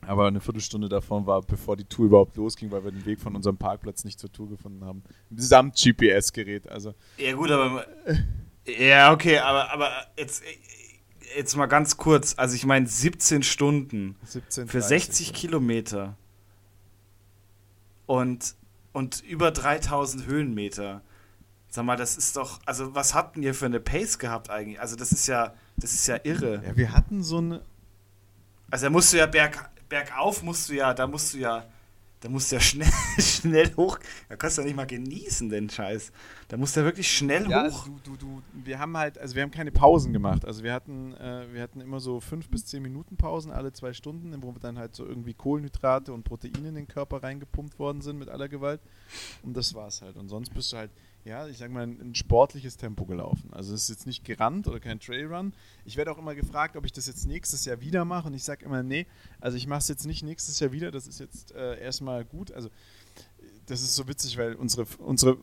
aber 0.00 0.26
eine 0.26 0.40
Viertelstunde 0.40 0.88
davon 0.88 1.26
war, 1.26 1.42
bevor 1.42 1.76
die 1.76 1.84
Tour 1.84 2.06
überhaupt 2.06 2.36
losging, 2.36 2.70
weil 2.70 2.84
wir 2.84 2.92
den 2.92 3.04
Weg 3.04 3.20
von 3.20 3.34
unserem 3.34 3.56
Parkplatz 3.56 4.04
nicht 4.04 4.20
zur 4.20 4.30
Tour 4.30 4.48
gefunden 4.48 4.84
haben. 4.84 5.02
Samt 5.34 5.76
GPS-Gerät. 5.76 6.68
Also. 6.68 6.94
Ja, 7.18 7.34
gut, 7.34 7.50
aber. 7.50 7.84
ja, 8.66 9.12
okay, 9.12 9.38
aber, 9.38 9.72
aber 9.72 9.90
jetzt, 10.16 10.42
jetzt 11.36 11.56
mal 11.56 11.66
ganz 11.66 11.96
kurz. 11.96 12.34
Also, 12.36 12.54
ich 12.54 12.64
meine, 12.64 12.86
17 12.86 13.42
Stunden 13.42 14.16
17, 14.24 14.68
für 14.68 14.82
60 14.82 15.32
Kilometer 15.32 16.16
und, 18.12 18.56
und 18.92 19.22
über 19.22 19.50
3000 19.52 20.26
Höhenmeter. 20.26 21.00
Sag 21.68 21.86
mal, 21.86 21.96
das 21.96 22.18
ist 22.18 22.36
doch, 22.36 22.60
also 22.66 22.94
was 22.94 23.14
hatten 23.14 23.42
ihr 23.42 23.54
für 23.54 23.64
eine 23.64 23.80
Pace 23.80 24.18
gehabt 24.18 24.50
eigentlich? 24.50 24.78
Also 24.78 24.96
das 24.96 25.12
ist 25.12 25.26
ja, 25.28 25.54
das 25.78 25.94
ist 25.94 26.06
ja 26.06 26.18
irre. 26.22 26.62
Ja, 26.62 26.76
wir 26.76 26.92
hatten 26.92 27.22
so 27.22 27.38
eine. 27.38 27.62
Also 28.70 28.84
da 28.84 28.90
musst 28.90 29.14
du 29.14 29.16
ja 29.16 29.24
berg, 29.24 29.70
bergauf 29.88 30.42
musst 30.42 30.68
du 30.68 30.74
ja, 30.74 30.92
da 30.92 31.06
musst 31.06 31.32
du 31.32 31.38
ja 31.38 31.64
da 32.22 32.28
musst 32.28 32.52
du 32.52 32.56
ja 32.56 32.60
schnell, 32.60 32.92
schnell 33.18 33.74
hoch. 33.76 33.98
Da 34.28 34.36
kannst 34.36 34.56
du 34.56 34.62
ja 34.62 34.66
nicht 34.66 34.76
mal 34.76 34.86
genießen, 34.86 35.48
den 35.48 35.68
Scheiß. 35.68 36.12
Da 36.46 36.56
musst 36.56 36.76
du 36.76 36.80
ja 36.80 36.86
wirklich 36.86 37.10
schnell 37.10 37.50
ja, 37.50 37.64
hoch. 37.64 37.64
Also 37.64 37.98
du, 38.04 38.12
du, 38.12 38.16
du, 38.16 38.42
wir 38.52 38.78
haben 38.78 38.96
halt, 38.96 39.18
also 39.18 39.34
wir 39.34 39.42
haben 39.42 39.50
keine 39.50 39.72
Pausen 39.72 40.12
gemacht. 40.12 40.44
Also 40.44 40.62
wir 40.62 40.72
hatten, 40.72 41.14
äh, 41.14 41.52
wir 41.52 41.60
hatten 41.60 41.80
immer 41.80 41.98
so 41.98 42.20
fünf 42.20 42.48
bis 42.48 42.64
zehn 42.64 42.80
Minuten 42.80 43.16
Pausen 43.16 43.50
alle 43.50 43.72
zwei 43.72 43.92
Stunden, 43.92 44.40
wo 44.40 44.52
dann 44.52 44.78
halt 44.78 44.94
so 44.94 45.04
irgendwie 45.04 45.34
Kohlenhydrate 45.34 46.12
und 46.12 46.22
Proteine 46.22 46.68
in 46.68 46.76
den 46.76 46.86
Körper 46.86 47.24
reingepumpt 47.24 47.80
worden 47.80 48.02
sind 48.02 48.18
mit 48.18 48.28
aller 48.28 48.48
Gewalt. 48.48 48.80
Und 49.42 49.56
das 49.56 49.74
war's 49.74 50.00
halt. 50.00 50.16
Und 50.16 50.28
sonst 50.28 50.54
bist 50.54 50.72
du 50.72 50.76
halt 50.76 50.92
ja, 51.24 51.46
ich 51.46 51.58
sag 51.58 51.70
mal, 51.70 51.84
ein, 51.84 52.14
sportliches 52.14 52.76
Tempo 52.76 53.04
gelaufen. 53.04 53.50
Also 53.52 53.74
es 53.74 53.84
ist 53.84 53.88
jetzt 53.90 54.06
nicht 54.06 54.24
gerannt 54.24 54.66
oder 54.66 54.80
kein 54.80 54.98
Trailrun. 54.98 55.52
Ich 55.84 55.96
werde 55.96 56.10
auch 56.10 56.18
immer 56.18 56.34
gefragt, 56.34 56.76
ob 56.76 56.84
ich 56.84 56.92
das 56.92 57.06
jetzt 57.06 57.26
nächstes 57.26 57.64
Jahr 57.64 57.80
wieder 57.80 58.04
mache 58.04 58.28
und 58.28 58.34
ich 58.34 58.44
sage 58.44 58.64
immer, 58.64 58.82
nee, 58.82 59.06
also 59.40 59.56
ich 59.56 59.66
mache 59.66 59.80
es 59.80 59.88
jetzt 59.88 60.06
nicht 60.06 60.24
nächstes 60.24 60.58
Jahr 60.58 60.72
wieder, 60.72 60.90
das 60.90 61.06
ist 61.06 61.20
jetzt 61.20 61.54
äh, 61.54 61.80
erstmal 61.80 62.24
gut. 62.24 62.52
Also 62.52 62.70
das 63.66 63.82
ist 63.82 63.94
so 63.94 64.08
witzig, 64.08 64.36
weil 64.36 64.54
unsere, 64.54 64.86
unsere 64.98 65.38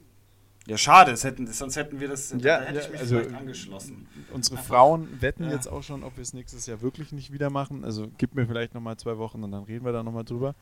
ja, 0.68 0.78
schade, 0.78 1.16
hätten, 1.16 1.48
sonst 1.48 1.78
hätten 1.78 2.00
wir 2.00 2.10
das, 2.10 2.32
ja, 2.32 2.38
da 2.38 2.62
hätte 2.62 2.80
ja, 2.80 2.86
ich 2.86 2.92
mich 2.92 3.00
also, 3.00 3.18
angeschlossen. 3.18 4.08
Unsere 4.34 4.58
Frauen 4.58 5.22
wetten 5.22 5.46
ja. 5.46 5.52
jetzt 5.52 5.68
auch 5.68 5.82
schon, 5.82 6.04
ob 6.04 6.18
wir 6.18 6.22
es 6.22 6.34
nächstes 6.34 6.66
Jahr 6.66 6.82
wirklich 6.82 7.12
nicht 7.12 7.32
wieder 7.32 7.50
machen. 7.50 7.84
Also 7.84 8.08
gib 8.18 8.36
mir 8.36 8.46
vielleicht 8.46 8.74
nochmal 8.74 8.98
zwei 8.98 9.18
Wochen 9.18 9.44
und 9.44 9.52
dann 9.52 9.64
reden 9.64 9.86
wir 9.86 9.94
da 9.94 10.04
nochmal 10.04 10.26
drüber. 10.26 10.56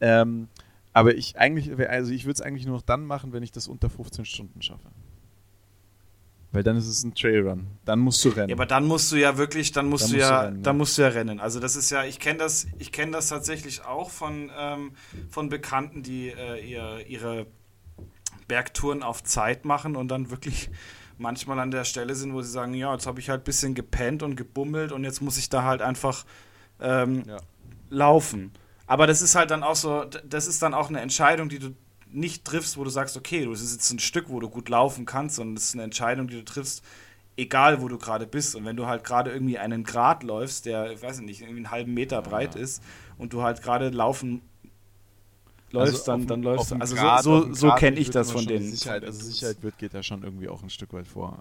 Ähm, 0.00 0.48
aber 0.94 1.14
ich 1.14 1.36
eigentlich, 1.38 1.76
also 1.88 2.12
ich 2.12 2.24
würde 2.24 2.34
es 2.34 2.40
eigentlich 2.40 2.64
nur 2.64 2.76
noch 2.76 2.82
dann 2.82 3.04
machen, 3.04 3.32
wenn 3.32 3.42
ich 3.42 3.52
das 3.52 3.68
unter 3.68 3.90
15 3.90 4.24
Stunden 4.24 4.62
schaffe. 4.62 4.88
Weil 6.52 6.62
dann 6.62 6.76
ist 6.76 6.86
es 6.86 7.02
ein 7.02 7.16
Trailrun. 7.16 7.66
Dann 7.84 7.98
musst 7.98 8.24
du 8.24 8.28
rennen. 8.28 8.48
Ja, 8.48 8.54
aber 8.54 8.64
dann 8.64 8.86
musst 8.86 9.10
du 9.10 9.16
ja 9.16 9.36
wirklich, 9.36 9.72
dann 9.72 9.88
musst 9.88 10.04
dann 10.04 10.10
du 10.12 10.16
musst 10.18 10.30
ja, 10.30 10.40
du 10.40 10.46
rennen, 10.46 10.62
dann 10.62 10.76
musst 10.76 10.96
du 10.96 11.02
ja 11.02 11.08
rennen. 11.08 11.40
Also 11.40 11.58
das 11.58 11.74
ist 11.74 11.90
ja, 11.90 12.04
ich 12.04 12.20
kenne 12.20 12.38
das, 12.38 12.68
ich 12.78 12.92
kenne 12.92 13.10
das 13.10 13.28
tatsächlich 13.28 13.84
auch 13.84 14.08
von, 14.08 14.52
ähm, 14.56 14.92
von 15.28 15.48
Bekannten, 15.48 16.04
die 16.04 16.28
äh, 16.28 16.64
ihr, 16.64 17.04
ihre 17.08 17.46
Bergtouren 18.46 19.02
auf 19.02 19.24
Zeit 19.24 19.64
machen 19.64 19.96
und 19.96 20.06
dann 20.08 20.30
wirklich 20.30 20.70
manchmal 21.18 21.58
an 21.58 21.72
der 21.72 21.84
Stelle 21.84 22.14
sind, 22.14 22.32
wo 22.34 22.42
sie 22.42 22.52
sagen, 22.52 22.74
ja, 22.74 22.92
jetzt 22.92 23.08
habe 23.08 23.18
ich 23.18 23.30
halt 23.30 23.40
ein 23.40 23.44
bisschen 23.44 23.74
gepennt 23.74 24.22
und 24.22 24.36
gebummelt 24.36 24.92
und 24.92 25.02
jetzt 25.02 25.22
muss 25.22 25.38
ich 25.38 25.48
da 25.48 25.64
halt 25.64 25.82
einfach 25.82 26.24
ähm, 26.80 27.24
ja. 27.26 27.38
laufen. 27.90 28.52
Aber 28.86 29.06
das 29.06 29.22
ist 29.22 29.34
halt 29.34 29.50
dann 29.50 29.62
auch 29.62 29.76
so, 29.76 30.04
das 30.04 30.46
ist 30.46 30.62
dann 30.62 30.74
auch 30.74 30.88
eine 30.88 31.00
Entscheidung, 31.00 31.48
die 31.48 31.58
du 31.58 31.74
nicht 32.10 32.44
triffst, 32.44 32.76
wo 32.76 32.84
du 32.84 32.90
sagst, 32.90 33.16
okay, 33.16 33.44
das 33.46 33.60
ist 33.60 33.72
jetzt 33.72 33.90
ein 33.90 33.98
Stück, 33.98 34.28
wo 34.28 34.40
du 34.40 34.48
gut 34.48 34.68
laufen 34.68 35.04
kannst, 35.04 35.36
sondern 35.36 35.56
das 35.56 35.64
ist 35.64 35.74
eine 35.74 35.82
Entscheidung, 35.82 36.28
die 36.28 36.36
du 36.36 36.44
triffst, 36.44 36.82
egal 37.36 37.82
wo 37.82 37.88
du 37.88 37.98
gerade 37.98 38.26
bist. 38.26 38.54
Und 38.54 38.64
wenn 38.64 38.76
du 38.76 38.86
halt 38.86 39.04
gerade 39.04 39.32
irgendwie 39.32 39.58
einen 39.58 39.84
Grad 39.84 40.22
läufst, 40.22 40.66
der, 40.66 40.92
ich 40.92 41.02
weiß 41.02 41.20
nicht, 41.20 41.40
irgendwie 41.40 41.58
einen 41.58 41.70
halben 41.70 41.94
Meter 41.94 42.22
breit 42.22 42.54
ja. 42.54 42.60
ist 42.60 42.82
und 43.18 43.32
du 43.32 43.42
halt 43.42 43.62
gerade 43.62 43.88
laufen 43.88 44.42
läufst, 45.72 46.08
also 46.08 46.12
dann, 46.12 46.26
dann 46.26 46.42
läufst 46.42 46.70
du. 46.70 46.76
Also 46.76 46.94
Grad, 46.94 47.22
so, 47.24 47.46
so, 47.46 47.54
so 47.54 47.74
kenne 47.74 47.98
ich 47.98 48.10
das 48.10 48.30
von 48.30 48.46
denen. 48.46 48.70
Sicherheit, 48.70 49.04
also 49.04 49.24
Sicherheit 49.24 49.62
wird, 49.62 49.78
geht 49.78 49.94
da 49.94 50.02
schon 50.02 50.22
irgendwie 50.22 50.48
auch 50.48 50.62
ein 50.62 50.70
Stück 50.70 50.92
weit 50.92 51.08
vor. 51.08 51.40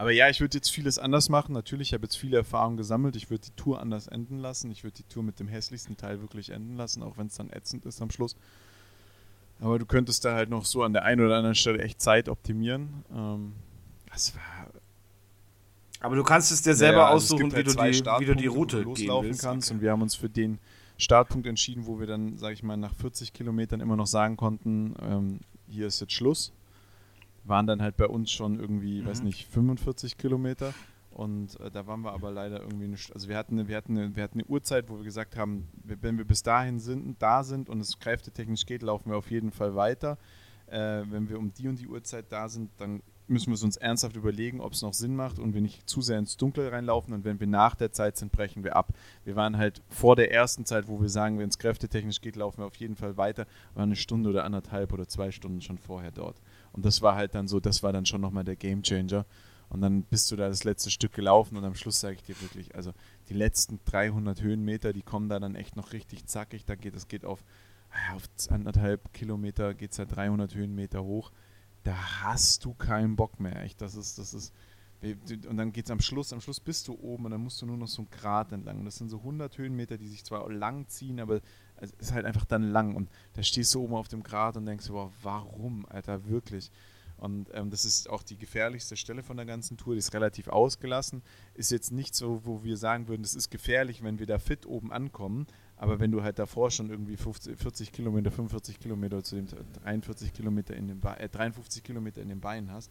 Aber 0.00 0.12
ja, 0.12 0.30
ich 0.30 0.40
würde 0.40 0.56
jetzt 0.56 0.70
vieles 0.70 0.98
anders 0.98 1.28
machen. 1.28 1.52
Natürlich, 1.52 1.88
ich 1.88 1.92
habe 1.92 2.04
jetzt 2.04 2.16
viele 2.16 2.38
Erfahrungen 2.38 2.78
gesammelt. 2.78 3.16
Ich 3.16 3.28
würde 3.28 3.44
die 3.44 3.54
Tour 3.54 3.82
anders 3.82 4.06
enden 4.06 4.38
lassen. 4.38 4.70
Ich 4.70 4.82
würde 4.82 4.96
die 4.96 5.02
Tour 5.02 5.22
mit 5.22 5.38
dem 5.38 5.46
hässlichsten 5.46 5.94
Teil 5.98 6.22
wirklich 6.22 6.48
enden 6.48 6.78
lassen, 6.78 7.02
auch 7.02 7.18
wenn 7.18 7.26
es 7.26 7.34
dann 7.34 7.50
ätzend 7.50 7.84
ist 7.84 8.00
am 8.00 8.10
Schluss. 8.10 8.34
Aber 9.60 9.78
du 9.78 9.84
könntest 9.84 10.24
da 10.24 10.32
halt 10.32 10.48
noch 10.48 10.64
so 10.64 10.82
an 10.84 10.94
der 10.94 11.04
einen 11.04 11.20
oder 11.20 11.36
anderen 11.36 11.54
Stelle 11.54 11.82
echt 11.82 12.00
Zeit 12.00 12.30
optimieren. 12.30 13.04
Ähm, 13.14 13.52
das 14.10 14.34
war. 14.34 14.70
Aber 16.00 16.16
du 16.16 16.24
kannst 16.24 16.50
es 16.50 16.62
dir 16.62 16.74
selber 16.74 17.00
ja, 17.00 17.08
also 17.08 17.34
aussuchen, 17.34 17.52
halt 17.52 17.66
wie, 17.66 17.70
du 17.70 18.02
die, 18.02 18.20
wie 18.20 18.24
du 18.24 18.34
die 18.36 18.46
Route 18.46 18.80
loslaufen 18.80 19.36
kannst. 19.36 19.68
Okay. 19.68 19.74
Und 19.74 19.82
wir 19.82 19.90
haben 19.90 20.00
uns 20.00 20.14
für 20.14 20.30
den 20.30 20.60
Startpunkt 20.96 21.46
entschieden, 21.46 21.84
wo 21.84 22.00
wir 22.00 22.06
dann, 22.06 22.38
sage 22.38 22.54
ich 22.54 22.62
mal, 22.62 22.78
nach 22.78 22.94
40 22.94 23.34
Kilometern 23.34 23.80
immer 23.80 23.96
noch 23.96 24.06
sagen 24.06 24.38
konnten, 24.38 24.94
ähm, 25.02 25.40
hier 25.68 25.88
ist 25.88 26.00
jetzt 26.00 26.14
Schluss 26.14 26.54
waren 27.44 27.66
dann 27.66 27.82
halt 27.82 27.96
bei 27.96 28.06
uns 28.06 28.30
schon 28.30 28.58
irgendwie, 28.58 29.02
mhm. 29.02 29.06
weiß 29.06 29.22
nicht, 29.22 29.46
45 29.46 30.16
Kilometer. 30.16 30.74
Und 31.10 31.58
äh, 31.60 31.70
da 31.70 31.86
waren 31.86 32.02
wir 32.02 32.12
aber 32.12 32.30
leider 32.30 32.60
irgendwie 32.60 32.88
nicht. 32.88 33.12
Also 33.12 33.28
wir 33.28 33.36
hatten, 33.36 33.66
wir, 33.68 33.76
hatten 33.76 33.98
eine, 33.98 34.16
wir 34.16 34.22
hatten 34.22 34.40
eine 34.40 34.48
Uhrzeit, 34.48 34.88
wo 34.88 34.96
wir 34.96 35.04
gesagt 35.04 35.36
haben, 35.36 35.68
wenn 35.84 36.18
wir 36.18 36.24
bis 36.24 36.42
dahin 36.42 36.78
sind, 36.78 37.20
da 37.20 37.42
sind 37.42 37.68
und 37.68 37.80
es 37.80 37.98
kräftetechnisch 37.98 38.64
geht, 38.64 38.82
laufen 38.82 39.10
wir 39.10 39.16
auf 39.16 39.30
jeden 39.30 39.50
Fall 39.50 39.74
weiter. 39.74 40.18
Äh, 40.66 41.02
wenn 41.10 41.28
wir 41.28 41.38
um 41.38 41.52
die 41.52 41.66
und 41.66 41.80
die 41.80 41.88
Uhrzeit 41.88 42.26
da 42.30 42.48
sind, 42.48 42.70
dann 42.78 43.02
müssen 43.30 43.48
wir 43.48 43.54
es 43.54 43.62
uns 43.62 43.76
ernsthaft 43.76 44.16
überlegen, 44.16 44.60
ob 44.60 44.72
es 44.72 44.82
noch 44.82 44.92
Sinn 44.92 45.14
macht 45.14 45.38
und 45.38 45.54
wir 45.54 45.60
nicht 45.60 45.88
zu 45.88 46.02
sehr 46.02 46.18
ins 46.18 46.36
Dunkel 46.36 46.68
reinlaufen. 46.68 47.14
Und 47.14 47.24
wenn 47.24 47.38
wir 47.38 47.46
nach 47.46 47.76
der 47.76 47.92
Zeit 47.92 48.16
sind, 48.16 48.32
brechen 48.32 48.64
wir 48.64 48.76
ab. 48.76 48.92
Wir 49.24 49.36
waren 49.36 49.56
halt 49.56 49.82
vor 49.88 50.16
der 50.16 50.32
ersten 50.32 50.64
Zeit, 50.64 50.88
wo 50.88 51.00
wir 51.00 51.08
sagen, 51.08 51.38
wenn 51.38 51.48
es 51.48 51.58
kräftetechnisch 51.58 52.20
geht, 52.20 52.36
laufen 52.36 52.58
wir 52.58 52.66
auf 52.66 52.76
jeden 52.76 52.96
Fall 52.96 53.16
weiter, 53.16 53.46
war 53.74 53.84
eine 53.84 53.96
Stunde 53.96 54.30
oder 54.30 54.44
anderthalb 54.44 54.92
oder 54.92 55.06
zwei 55.06 55.30
Stunden 55.30 55.60
schon 55.60 55.78
vorher 55.78 56.10
dort. 56.10 56.40
Und 56.72 56.84
das 56.84 57.02
war 57.02 57.16
halt 57.16 57.34
dann 57.34 57.48
so, 57.48 57.60
das 57.60 57.82
war 57.82 57.92
dann 57.92 58.06
schon 58.06 58.20
nochmal 58.20 58.44
der 58.44 58.56
Game 58.56 58.82
Changer. 58.82 59.26
Und 59.70 59.82
dann 59.82 60.02
bist 60.02 60.30
du 60.30 60.36
da 60.36 60.48
das 60.48 60.64
letzte 60.64 60.90
Stück 60.90 61.12
gelaufen 61.12 61.56
und 61.56 61.64
am 61.64 61.76
Schluss 61.76 62.00
sage 62.00 62.16
ich 62.16 62.24
dir 62.24 62.40
wirklich, 62.40 62.74
also 62.74 62.92
die 63.28 63.34
letzten 63.34 63.78
300 63.84 64.42
Höhenmeter, 64.42 64.92
die 64.92 65.02
kommen 65.02 65.28
da 65.28 65.38
dann 65.38 65.54
echt 65.54 65.76
noch 65.76 65.92
richtig 65.92 66.26
zackig. 66.26 66.64
Da 66.64 66.74
geht 66.74 66.96
es 66.96 67.06
geht 67.06 67.24
auf, 67.24 67.44
auf 68.12 68.24
anderthalb 68.50 69.12
Kilometer 69.12 69.74
geht 69.74 69.92
es 69.92 69.98
ja 69.98 70.06
300 70.06 70.56
Höhenmeter 70.56 71.04
hoch. 71.04 71.30
Da 71.84 71.94
hast 72.22 72.64
du 72.64 72.74
keinen 72.74 73.14
Bock 73.14 73.38
mehr. 73.38 73.62
Echt, 73.62 73.80
das 73.80 73.94
ist, 73.94 74.18
das 74.18 74.34
ist, 74.34 74.52
und 75.48 75.56
dann 75.56 75.72
geht 75.72 75.86
es 75.86 75.90
am 75.90 76.00
Schluss, 76.00 76.32
am 76.32 76.40
Schluss 76.40 76.60
bist 76.60 76.88
du 76.88 76.94
oben 76.94 77.24
und 77.26 77.30
dann 77.30 77.40
musst 77.40 77.62
du 77.62 77.66
nur 77.66 77.78
noch 77.78 77.88
so 77.88 78.02
ein 78.02 78.08
Grat 78.10 78.52
entlang. 78.52 78.80
Und 78.80 78.84
das 78.84 78.96
sind 78.96 79.08
so 79.08 79.18
100 79.18 79.56
Höhenmeter, 79.56 79.96
die 79.96 80.08
sich 80.08 80.24
zwar 80.24 80.50
lang 80.50 80.88
ziehen, 80.88 81.20
aber 81.20 81.40
es 81.80 81.92
ist 81.98 82.12
halt 82.12 82.26
einfach 82.26 82.44
dann 82.44 82.70
lang. 82.70 82.94
Und 82.94 83.10
da 83.34 83.42
stehst 83.42 83.74
du 83.74 83.82
oben 83.82 83.94
auf 83.94 84.08
dem 84.08 84.22
Grat 84.22 84.56
und 84.56 84.66
denkst, 84.66 84.88
boah, 84.88 85.10
warum, 85.22 85.86
Alter, 85.86 86.26
wirklich? 86.28 86.70
Und 87.20 87.50
ähm, 87.52 87.68
das 87.68 87.84
ist 87.84 88.08
auch 88.08 88.22
die 88.22 88.38
gefährlichste 88.38 88.96
Stelle 88.96 89.22
von 89.22 89.36
der 89.36 89.44
ganzen 89.44 89.76
Tour. 89.76 89.94
Die 89.94 89.98
ist 89.98 90.14
relativ 90.14 90.48
ausgelassen. 90.48 91.22
Ist 91.54 91.70
jetzt 91.70 91.92
nicht 91.92 92.14
so, 92.14 92.40
wo 92.44 92.64
wir 92.64 92.78
sagen 92.78 93.08
würden, 93.08 93.22
es 93.22 93.34
ist 93.34 93.50
gefährlich, 93.50 94.02
wenn 94.02 94.18
wir 94.18 94.26
da 94.26 94.38
fit 94.38 94.64
oben 94.64 94.90
ankommen. 94.90 95.46
Aber 95.76 96.00
wenn 96.00 96.12
du 96.12 96.22
halt 96.22 96.38
davor 96.38 96.70
schon 96.70 96.88
irgendwie 96.88 97.18
50, 97.18 97.58
40 97.58 97.92
Kilometer, 97.92 98.30
45 98.30 98.80
Kilometer 98.80 99.22
zu 99.22 99.36
dem 99.36 99.46
43 99.82 100.32
Kilometer 100.32 100.74
in 100.74 100.88
den 100.88 101.02
äh, 101.02 101.28
53 101.28 101.82
Kilometer 101.82 102.22
in 102.22 102.28
den 102.28 102.40
Beinen 102.40 102.72
hast, 102.72 102.90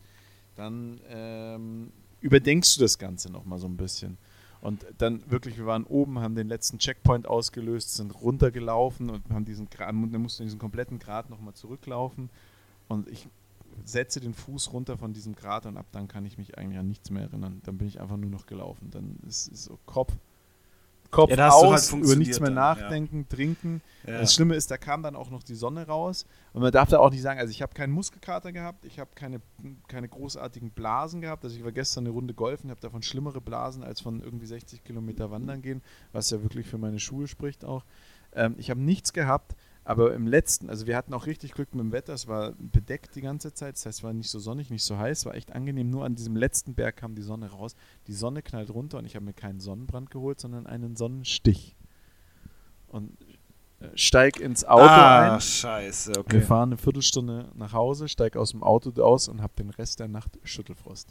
dann 0.55 0.99
ähm, 1.09 1.91
überdenkst 2.19 2.75
du 2.75 2.81
das 2.81 2.99
Ganze 2.99 3.31
nochmal 3.31 3.57
so 3.57 3.67
ein 3.67 3.77
bisschen. 3.77 4.17
Und 4.61 4.85
dann 4.97 5.29
wirklich, 5.31 5.57
wir 5.57 5.65
waren 5.65 5.85
oben, 5.85 6.19
haben 6.19 6.35
den 6.35 6.49
letzten 6.49 6.79
Checkpoint 6.79 7.27
ausgelöst, 7.27 7.95
sind 7.95 8.11
runtergelaufen 8.21 9.09
und 9.09 9.23
haben 9.29 9.45
diesen 9.45 9.69
dann 9.69 10.21
mussten 10.21 10.43
diesen 10.43 10.59
kompletten 10.59 10.99
Grat 10.99 11.29
nochmal 11.29 11.53
zurücklaufen. 11.53 12.29
Und 12.87 13.07
ich 13.07 13.29
setze 13.85 14.19
den 14.19 14.33
Fuß 14.33 14.73
runter 14.73 14.97
von 14.97 15.13
diesem 15.13 15.35
Grat 15.35 15.65
und 15.65 15.77
ab 15.77 15.85
dann 15.91 16.07
kann 16.07 16.25
ich 16.25 16.37
mich 16.37 16.57
eigentlich 16.57 16.79
an 16.79 16.87
nichts 16.87 17.09
mehr 17.09 17.23
erinnern. 17.23 17.61
Dann 17.63 17.77
bin 17.77 17.87
ich 17.87 18.01
einfach 18.01 18.17
nur 18.17 18.29
noch 18.29 18.45
gelaufen. 18.45 18.89
Dann 18.91 19.17
ist 19.27 19.51
es 19.51 19.65
so 19.65 19.79
Kopf, 19.85 20.13
Kopf 21.11 21.31
ja, 21.31 21.49
aus, 21.49 21.91
halt 21.91 22.03
über 22.03 22.15
nichts 22.15 22.39
mehr 22.39 22.51
nachdenken, 22.51 23.25
ja. 23.29 23.35
trinken. 23.35 23.81
Ja. 24.05 24.19
Das 24.19 24.33
Schlimme 24.33 24.55
ist, 24.55 24.69
da 24.69 24.77
kam 24.77 25.01
dann 25.01 25.15
auch 25.15 25.29
noch 25.29 25.43
die 25.43 25.55
Sonne 25.55 25.87
raus. 25.87 26.25
Und 26.53 26.61
man 26.61 26.71
darf 26.71 26.89
da 26.89 26.99
auch 26.99 27.09
nicht 27.09 27.21
sagen, 27.21 27.39
also 27.39 27.51
ich 27.51 27.61
habe 27.61 27.73
keinen 27.73 27.91
Muskelkater 27.91 28.51
gehabt, 28.51 28.85
ich 28.85 28.99
habe 28.99 29.09
keine, 29.15 29.41
keine 29.87 30.07
großartigen 30.07 30.71
Blasen 30.71 31.21
gehabt. 31.21 31.43
Also 31.43 31.55
ich 31.55 31.63
war 31.63 31.71
gestern 31.71 32.05
eine 32.05 32.13
Runde 32.13 32.33
golfen, 32.33 32.69
habe 32.69 32.79
davon 32.79 33.01
schlimmere 33.01 33.41
Blasen 33.41 33.83
als 33.83 34.01
von 34.01 34.21
irgendwie 34.21 34.45
60 34.45 34.83
Kilometer 34.83 35.31
wandern 35.31 35.61
gehen, 35.61 35.81
was 36.11 36.29
ja 36.29 36.41
wirklich 36.43 36.67
für 36.67 36.77
meine 36.77 36.99
Schuhe 36.99 37.27
spricht 37.27 37.65
auch. 37.65 37.83
Ähm, 38.33 38.55
ich 38.57 38.69
habe 38.69 38.79
nichts 38.79 39.13
gehabt. 39.13 39.55
Aber 39.89 40.13
im 40.13 40.27
letzten, 40.27 40.69
also 40.69 40.85
wir 40.85 40.95
hatten 40.95 41.15
auch 41.15 41.25
richtig 41.25 41.53
Glück 41.53 41.73
mit 41.73 41.83
dem 41.83 41.91
Wetter, 41.91 42.13
es 42.13 42.27
war 42.27 42.51
bedeckt 42.59 43.15
die 43.15 43.21
ganze 43.21 43.55
Zeit, 43.55 43.73
das 43.73 43.87
heißt, 43.87 43.97
es 43.97 44.03
war 44.03 44.13
nicht 44.13 44.29
so 44.29 44.37
sonnig, 44.37 44.69
nicht 44.69 44.83
so 44.83 44.99
heiß, 44.99 45.25
war 45.25 45.33
echt 45.33 45.51
angenehm. 45.51 45.89
Nur 45.89 46.05
an 46.05 46.13
diesem 46.13 46.35
letzten 46.35 46.75
Berg 46.75 46.97
kam 46.97 47.15
die 47.15 47.23
Sonne 47.23 47.49
raus. 47.49 47.75
Die 48.05 48.13
Sonne 48.13 48.43
knallt 48.43 48.69
runter 48.69 48.99
und 48.99 49.05
ich 49.05 49.15
habe 49.15 49.25
mir 49.25 49.33
keinen 49.33 49.59
Sonnenbrand 49.59 50.11
geholt, 50.11 50.39
sondern 50.39 50.67
einen 50.67 50.95
Sonnenstich. 50.95 51.75
Und 52.89 53.17
äh, 53.79 53.87
steig 53.95 54.39
ins 54.39 54.63
Auto 54.63 54.83
ah, 54.83 55.33
ein. 55.33 55.41
scheiße, 55.41 56.19
okay. 56.19 56.33
Wir 56.33 56.43
fahren 56.43 56.69
eine 56.69 56.77
Viertelstunde 56.77 57.49
nach 57.55 57.73
Hause, 57.73 58.07
steig 58.09 58.37
aus 58.37 58.51
dem 58.51 58.61
Auto 58.61 58.91
aus 59.01 59.27
und 59.27 59.41
habe 59.41 59.53
den 59.57 59.71
Rest 59.71 59.99
der 59.99 60.07
Nacht 60.07 60.37
Schüttelfrost. 60.43 61.07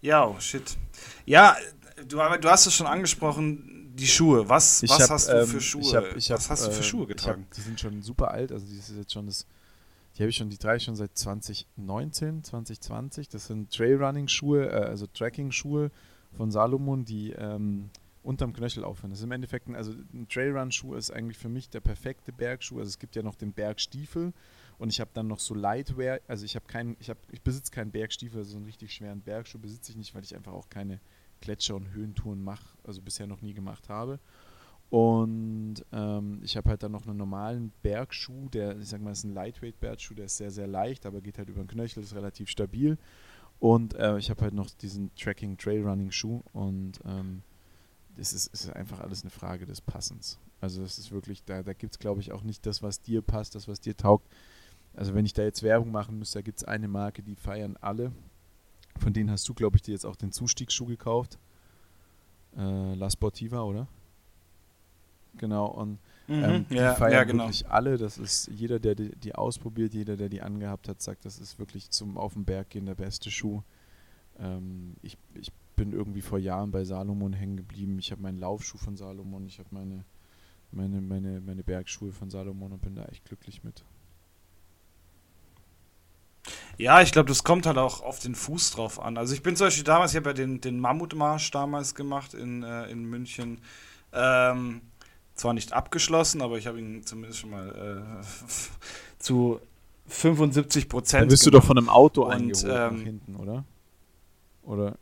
Ja, 0.00 0.34
shit. 0.40 0.78
Ja, 1.26 1.56
du, 2.08 2.16
du 2.16 2.48
hast 2.48 2.64
es 2.64 2.72
schon 2.72 2.86
angesprochen, 2.86 3.71
die 3.94 4.06
Schuhe. 4.06 4.48
Was, 4.48 4.82
was 4.82 5.00
hab, 5.00 5.10
hast 5.10 5.28
du 5.28 5.46
für 5.46 5.56
ähm, 5.56 5.60
Schuhe? 5.60 5.82
Ich 5.82 5.94
hab, 5.94 6.16
ich 6.16 6.30
hab, 6.30 6.38
was 6.38 6.50
hast 6.50 6.66
du 6.66 6.70
für 6.72 6.80
äh, 6.80 6.82
Schuhe 6.82 7.06
getragen? 7.06 7.46
Die 7.56 7.60
sind 7.60 7.80
schon 7.80 8.02
super 8.02 8.30
alt. 8.30 8.52
Also 8.52 8.66
die 8.66 8.78
ist 8.78 8.90
jetzt 8.96 9.12
schon 9.12 9.26
das. 9.26 9.46
Die 10.16 10.22
habe 10.22 10.28
ich 10.28 10.36
schon, 10.36 10.50
die 10.50 10.58
drei 10.58 10.78
schon 10.78 10.94
seit 10.94 11.16
2019, 11.16 12.44
2020. 12.44 13.28
Das 13.30 13.46
sind 13.46 13.72
Trailrunning-Schuhe, 13.72 14.66
äh, 14.66 14.84
also 14.84 15.06
Tracking-Schuhe 15.06 15.90
von 16.36 16.50
Salomon, 16.50 17.04
die 17.04 17.30
ähm, 17.30 17.88
unterm 18.22 18.52
Knöchel 18.52 18.84
aufhören. 18.84 19.10
Das 19.10 19.20
ist 19.20 19.24
im 19.24 19.32
Endeffekt, 19.32 19.68
ein, 19.68 19.74
also 19.74 19.92
ein 20.12 20.28
Trailrun-Schuh 20.28 20.94
ist 20.94 21.10
eigentlich 21.10 21.38
für 21.38 21.48
mich 21.48 21.68
der 21.70 21.80
perfekte 21.80 22.32
Bergschuh. 22.32 22.78
Also 22.78 22.88
es 22.88 22.98
gibt 22.98 23.16
ja 23.16 23.22
noch 23.22 23.34
den 23.34 23.52
Bergstiefel 23.52 24.32
Und 24.78 24.90
ich 24.90 25.00
habe 25.00 25.10
dann 25.14 25.28
noch 25.28 25.40
so 25.40 25.54
Lightwear, 25.54 26.20
also 26.28 26.44
ich 26.44 26.56
habe 26.56 26.66
keinen, 26.66 26.96
ich 27.00 27.10
habe, 27.10 27.20
ich 27.30 27.40
besitze 27.40 27.72
keinen 27.72 27.90
Bergstiefel, 27.90 28.44
so 28.44 28.56
einen 28.56 28.66
richtig 28.66 28.92
schweren 28.92 29.20
Bergschuh 29.20 29.58
besitze 29.58 29.92
ich 29.92 29.96
nicht, 29.96 30.14
weil 30.14 30.24
ich 30.24 30.34
einfach 30.34 30.52
auch 30.52 30.68
keine 30.68 31.00
Gletscher- 31.42 31.76
und 31.76 31.92
Höhentouren 31.92 32.42
mache, 32.42 32.78
also 32.84 33.02
bisher 33.02 33.26
noch 33.26 33.42
nie 33.42 33.52
gemacht 33.52 33.88
habe. 33.88 34.18
Und 34.92 35.76
ähm, 35.90 36.40
ich 36.42 36.56
habe 36.56 36.68
halt 36.68 36.82
dann 36.82 36.92
noch 36.92 37.06
einen 37.06 37.16
normalen 37.16 37.72
Bergschuh, 37.82 38.50
der, 38.50 38.78
ich 38.78 38.88
sag 38.88 39.00
mal, 39.00 39.12
ist 39.12 39.24
ein 39.24 39.32
Lightweight-Bergschuh, 39.32 40.14
der 40.14 40.26
ist 40.26 40.36
sehr, 40.36 40.50
sehr 40.50 40.66
leicht, 40.66 41.06
aber 41.06 41.22
geht 41.22 41.38
halt 41.38 41.48
über 41.48 41.62
den 41.62 41.66
Knöchel, 41.66 42.02
ist 42.02 42.14
relativ 42.14 42.50
stabil. 42.50 42.98
Und 43.58 43.94
äh, 43.94 44.18
ich 44.18 44.28
habe 44.28 44.42
halt 44.42 44.54
noch 44.54 44.68
diesen 44.68 45.14
Tracking 45.14 45.56
Trailrunning 45.56 46.10
Schuh 46.10 46.42
und 46.52 47.00
ähm, 47.06 47.42
das 48.16 48.32
ist, 48.32 48.48
ist, 48.48 48.68
einfach 48.70 49.00
alles 49.00 49.22
eine 49.22 49.30
Frage 49.30 49.64
des 49.64 49.80
Passens. 49.80 50.38
Also 50.60 50.82
das 50.82 50.98
ist 50.98 51.10
wirklich, 51.10 51.42
da, 51.44 51.62
da 51.62 51.72
gibt 51.72 51.94
es 51.94 51.98
glaube 51.98 52.20
ich 52.20 52.32
auch 52.32 52.42
nicht 52.42 52.66
das, 52.66 52.82
was 52.82 53.00
dir 53.00 53.22
passt, 53.22 53.54
das, 53.54 53.68
was 53.68 53.80
dir 53.80 53.96
taugt. 53.96 54.28
Also 54.94 55.14
wenn 55.14 55.24
ich 55.24 55.32
da 55.32 55.42
jetzt 55.42 55.62
Werbung 55.62 55.90
machen 55.90 56.18
müsste, 56.18 56.40
da 56.40 56.42
gibt 56.42 56.58
es 56.58 56.64
eine 56.64 56.88
Marke, 56.88 57.22
die 57.22 57.34
feiern 57.34 57.78
alle. 57.80 58.12
Von 58.98 59.12
denen 59.12 59.30
hast 59.30 59.48
du, 59.48 59.54
glaube 59.54 59.76
ich, 59.76 59.82
dir 59.82 59.92
jetzt 59.92 60.06
auch 60.06 60.16
den 60.16 60.32
Zustiegsschuh 60.32 60.86
gekauft. 60.86 61.38
Äh, 62.56 62.94
La 62.94 63.10
Sportiva, 63.10 63.62
oder? 63.62 63.88
Genau, 65.38 65.66
und 65.66 65.98
mhm, 66.28 66.44
ähm, 66.44 66.66
die 66.68 66.74
ja, 66.76 66.94
feiern 66.94 67.12
ja, 67.12 67.24
genau. 67.24 67.44
wirklich 67.44 67.68
alle. 67.68 67.96
Das 67.96 68.18
ist 68.18 68.48
jeder, 68.48 68.78
der 68.78 68.94
die, 68.94 69.16
die, 69.16 69.34
ausprobiert, 69.34 69.94
jeder, 69.94 70.16
der 70.16 70.28
die 70.28 70.42
angehabt 70.42 70.88
hat, 70.88 71.00
sagt, 71.00 71.24
das 71.24 71.38
ist 71.38 71.58
wirklich 71.58 71.90
zum 71.90 72.18
Auf 72.18 72.34
den 72.34 72.44
Berg 72.44 72.70
gehen 72.70 72.86
der 72.86 72.94
beste 72.94 73.30
Schuh. 73.30 73.62
Ähm, 74.38 74.94
ich, 75.02 75.16
ich 75.34 75.50
bin 75.76 75.92
irgendwie 75.92 76.20
vor 76.20 76.38
Jahren 76.38 76.70
bei 76.70 76.84
Salomon 76.84 77.32
hängen 77.32 77.56
geblieben. 77.56 77.98
Ich 77.98 78.12
habe 78.12 78.22
meinen 78.22 78.38
Laufschuh 78.38 78.78
von 78.78 78.96
Salomon, 78.96 79.46
ich 79.46 79.58
habe 79.58 79.68
meine, 79.72 80.04
meine, 80.70 81.00
meine, 81.00 81.40
meine 81.40 81.62
Bergschuhe 81.62 82.12
von 82.12 82.30
Salomon 82.30 82.72
und 82.72 82.82
bin 82.82 82.94
da 82.94 83.04
echt 83.06 83.24
glücklich 83.24 83.64
mit. 83.64 83.84
Ja, 86.78 87.02
ich 87.02 87.12
glaube, 87.12 87.28
das 87.28 87.44
kommt 87.44 87.66
halt 87.66 87.78
auch 87.78 88.02
auf 88.02 88.18
den 88.18 88.34
Fuß 88.34 88.72
drauf 88.72 89.00
an. 89.00 89.16
Also 89.16 89.34
ich 89.34 89.42
bin 89.42 89.56
zum 89.56 89.66
Beispiel 89.66 89.84
damals, 89.84 90.12
ich 90.12 90.16
habe 90.16 90.30
ja 90.30 90.34
den, 90.34 90.60
den 90.60 90.80
Mammutmarsch 90.80 91.50
damals 91.50 91.94
gemacht 91.94 92.34
in, 92.34 92.62
äh, 92.62 92.90
in 92.90 93.04
München. 93.04 93.60
Ähm, 94.12 94.82
zwar 95.34 95.54
nicht 95.54 95.72
abgeschlossen, 95.72 96.42
aber 96.42 96.58
ich 96.58 96.66
habe 96.66 96.78
ihn 96.78 97.04
zumindest 97.04 97.40
schon 97.40 97.50
mal 97.50 98.20
äh, 98.20 98.24
zu 99.18 99.60
75 100.06 100.88
Prozent. 100.88 101.22
Da 101.22 101.26
bist 101.26 101.44
gemacht. 101.44 101.54
du 101.54 101.58
doch 101.58 101.66
von 101.66 101.78
einem 101.78 101.88
Auto 101.88 102.24
und, 102.24 102.32
eingeholt 102.32 102.64
ähm, 102.64 102.96
nach 102.96 103.04
hinten, 103.04 103.36
oder? 103.36 103.64
Oder? 104.62 104.98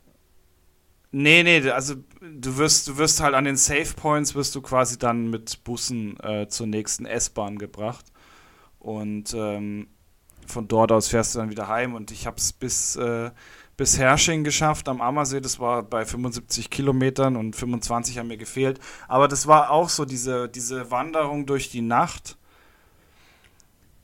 Nee, 1.11 1.43
nee, 1.43 1.69
also 1.69 1.95
du 2.21 2.57
wirst, 2.57 2.87
du 2.87 2.97
wirst 2.97 3.19
halt 3.19 3.35
an 3.35 3.43
den 3.43 3.57
Safe 3.57 3.93
Points 3.95 4.33
wirst 4.33 4.55
du 4.55 4.61
quasi 4.61 4.97
dann 4.97 5.29
mit 5.29 5.63
Bussen 5.65 6.17
äh, 6.21 6.47
zur 6.47 6.67
nächsten 6.67 7.05
S-Bahn 7.05 7.57
gebracht. 7.57 8.05
Und 8.79 9.33
ähm, 9.33 9.87
von 10.51 10.67
dort 10.67 10.91
aus 10.91 11.07
fährst 11.07 11.35
du 11.35 11.39
dann 11.39 11.49
wieder 11.49 11.67
heim 11.67 11.95
und 11.95 12.11
ich 12.11 12.27
habe 12.27 12.37
es 12.37 12.53
bis, 12.53 12.95
äh, 12.95 13.31
bis 13.77 13.97
Hersching 13.97 14.43
geschafft 14.43 14.87
am 14.89 15.01
Ammersee. 15.01 15.41
Das 15.41 15.59
war 15.59 15.83
bei 15.83 16.05
75 16.05 16.69
Kilometern 16.69 17.35
und 17.35 17.55
25 17.55 18.19
haben 18.19 18.27
mir 18.27 18.37
gefehlt. 18.37 18.79
Aber 19.07 19.27
das 19.27 19.47
war 19.47 19.71
auch 19.71 19.89
so 19.89 20.05
diese, 20.05 20.49
diese 20.49 20.91
Wanderung 20.91 21.45
durch 21.45 21.69
die 21.69 21.81
Nacht. 21.81 22.37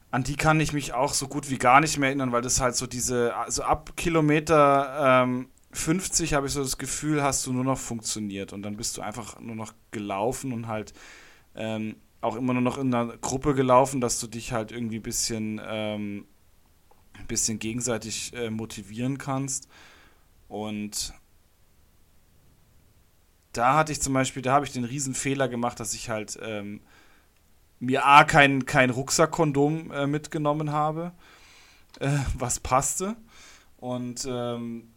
An 0.10 0.24
die 0.24 0.36
kann 0.36 0.60
ich 0.60 0.74
mich 0.74 0.94
auch 0.94 1.14
so 1.14 1.28
gut 1.28 1.50
wie 1.50 1.58
gar 1.58 1.82
nicht 1.82 1.98
mehr 1.98 2.10
erinnern, 2.10 2.32
weil 2.32 2.42
das 2.42 2.62
halt 2.62 2.76
so 2.76 2.88
diese, 2.88 3.36
also 3.36 3.64
ab 3.64 3.92
Kilometer 3.98 5.24
ähm, 5.24 5.50
50 5.74 6.34
habe 6.34 6.48
ich 6.48 6.54
so 6.54 6.64
das 6.64 6.78
Gefühl, 6.78 7.22
hast 7.22 7.46
du 7.46 7.54
nur 7.54 7.64
noch 7.64 7.78
funktioniert 7.78 8.54
und 8.54 8.64
dann 8.64 8.78
bist 8.78 8.98
du 8.98 9.02
einfach 9.02 9.40
nur 9.40 9.56
noch 9.56 9.74
gelaufen 9.92 10.54
und 10.54 10.68
halt 10.68 10.94
ähm, 11.56 11.98
auch 12.22 12.36
immer 12.36 12.54
nur 12.54 12.62
noch 12.62 12.78
in 12.78 12.94
einer 12.94 13.18
Gruppe 13.18 13.54
gelaufen, 13.54 14.02
dass 14.02 14.20
du 14.20 14.28
dich 14.28 14.52
halt 14.52 14.72
irgendwie 14.72 14.98
ein 14.98 15.04
bisschen, 15.04 15.62
ähm, 15.66 16.26
ein 17.19 17.27
bisschen 17.27 17.60
gegenseitig 17.60 18.34
äh, 18.34 18.49
motivieren 18.49 19.17
kannst. 19.17 19.67
Und 20.47 21.13
da 23.53 23.75
hatte 23.75 23.91
ich 23.91 24.01
zum 24.01 24.13
Beispiel, 24.13 24.41
da 24.41 24.53
habe 24.53 24.65
ich 24.65 24.71
den 24.71 24.84
riesen 24.84 25.13
Fehler 25.13 25.47
gemacht, 25.47 25.80
dass 25.80 25.93
ich 25.93 26.10
halt 26.10 26.38
ähm, 26.41 26.82
mir 27.80 28.06
A, 28.06 28.23
kein, 28.23 28.65
kein 28.65 28.89
Rucksackkondom 28.89 29.91
äh, 29.91 30.08
mitgenommen 30.08 30.71
habe, 30.71 31.12
äh, 31.99 32.10
was 32.38 32.60
passte. 32.60 33.15
Und 33.77 34.27
ähm, 34.30 34.89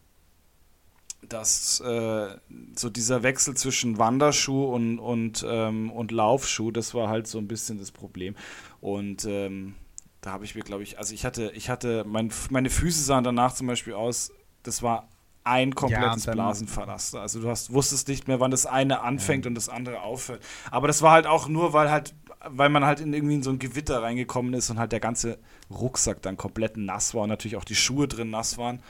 dass 1.29 1.81
äh, 1.81 2.29
so 2.75 2.89
dieser 2.89 3.23
Wechsel 3.23 3.55
zwischen 3.55 3.99
Wanderschuh 3.99 4.65
und, 4.65 4.99
und, 4.99 5.45
ähm, 5.47 5.91
und 5.91 6.13
Laufschuh, 6.13 6.71
das 6.71 6.95
war 6.95 7.09
halt 7.09 7.27
so 7.27 7.39
ein 7.39 7.47
bisschen 7.47 7.79
das 7.79 7.91
Problem. 7.91 8.35
Und 8.81 9.27
ähm, 9.27 9.75
da 10.21 10.33
habe 10.33 10.45
ich 10.45 10.55
mir, 10.55 10.63
glaube 10.63 10.83
ich, 10.83 10.99
also 10.99 11.15
ich 11.15 11.25
hatte, 11.25 11.53
ich 11.55 11.71
hatte, 11.71 12.05
mein, 12.07 12.31
meine 12.51 12.71
Füße 12.71 13.03
sahen 13.03 13.25
danach 13.25 13.55
zum 13.55 13.67
Beispiel 13.67 13.95
aus, 13.95 14.33
das 14.63 14.83
war 14.83 15.09
ein 15.45 15.75
komplettes 15.75 16.27
ja, 16.27 16.33
Blasenverlaster. 16.33 17.21
Also 17.21 17.41
du 17.41 17.49
hast, 17.49 17.73
wusstest 17.73 18.09
nicht 18.09 18.29
mehr, 18.29 18.41
wann 18.41 18.51
das 18.51 18.67
eine 18.67 19.01
anfängt 19.01 19.45
ja. 19.45 19.49
und 19.49 19.55
das 19.55 19.69
andere 19.69 20.03
aufhört. 20.03 20.43
Aber 20.71 20.87
das 20.87 21.01
war 21.01 21.13
halt 21.13 21.27
auch 21.27 21.49
nur, 21.49 21.73
weil 21.73 21.91
halt, 21.91 22.15
weil 22.47 22.69
man 22.69 22.85
halt 22.85 23.01
in 23.01 23.13
irgendwie 23.15 23.37
in 23.37 23.43
so 23.43 23.51
ein 23.51 23.59
Gewitter 23.59 24.03
reingekommen 24.03 24.53
ist 24.53 24.69
und 24.71 24.79
halt 24.79 24.93
der 24.93 25.01
ganze 25.01 25.39
Rucksack 25.71 26.21
dann 26.23 26.37
komplett 26.37 26.77
nass 26.77 27.15
war 27.15 27.23
und 27.23 27.31
natürlich 27.31 27.57
auch 27.57 27.65
die 27.65 27.75
Schuhe 27.75 28.07
drin 28.07 28.31
nass 28.31 28.59
waren. 28.59 28.83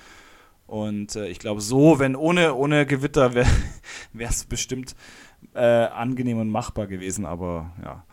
Und 0.66 1.16
äh, 1.16 1.28
ich 1.28 1.38
glaube, 1.38 1.60
so, 1.60 1.98
wenn 1.98 2.16
ohne, 2.16 2.54
ohne 2.54 2.86
Gewitter 2.86 3.34
wäre 3.34 3.48
es 4.14 4.44
bestimmt 4.48 4.94
äh, 5.54 5.60
angenehm 5.60 6.38
und 6.38 6.48
machbar 6.48 6.86
gewesen, 6.86 7.26
aber 7.26 7.70
ja. 7.82 8.04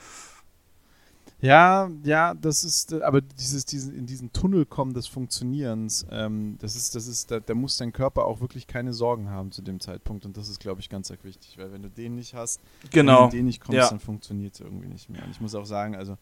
Ja, 1.39 1.91
ja, 2.03 2.33
das 2.33 2.63
ist, 2.63 2.93
aber 2.93 3.21
dieses, 3.21 3.63
diesen, 3.65 3.93
in 3.93 4.07
diesen 4.07 4.33
Tunnel 4.33 4.65
kommen 4.65 4.95
des 4.95 5.05
Funktionierens, 5.05 6.07
ähm, 6.09 6.57
das 6.59 6.75
ist, 6.75 6.95
das 6.95 7.05
ist, 7.07 7.29
da, 7.29 7.39
da, 7.39 7.53
muss 7.53 7.77
dein 7.77 7.93
Körper 7.93 8.25
auch 8.25 8.41
wirklich 8.41 8.65
keine 8.65 8.91
Sorgen 8.91 9.29
haben 9.29 9.51
zu 9.51 9.61
dem 9.61 9.79
Zeitpunkt 9.79 10.25
und 10.25 10.35
das 10.35 10.49
ist, 10.49 10.59
glaube 10.59 10.81
ich, 10.81 10.89
ganz, 10.89 11.09
ganz 11.09 11.23
wichtig, 11.23 11.57
weil 11.59 11.71
wenn 11.71 11.83
du 11.83 11.89
den 11.91 12.15
nicht 12.15 12.33
hast, 12.33 12.59
genau. 12.89 13.23
wenn 13.23 13.29
du 13.29 13.35
den 13.37 13.45
nicht 13.45 13.61
kommst, 13.61 13.77
ja. 13.77 13.89
dann 13.89 13.99
funktioniert 13.99 14.55
es 14.55 14.61
irgendwie 14.61 14.87
nicht 14.87 15.09
mehr. 15.09 15.23
Und 15.23 15.29
ich 15.29 15.39
muss 15.39 15.53
auch 15.53 15.65
sagen, 15.65 15.95
also 15.95 16.17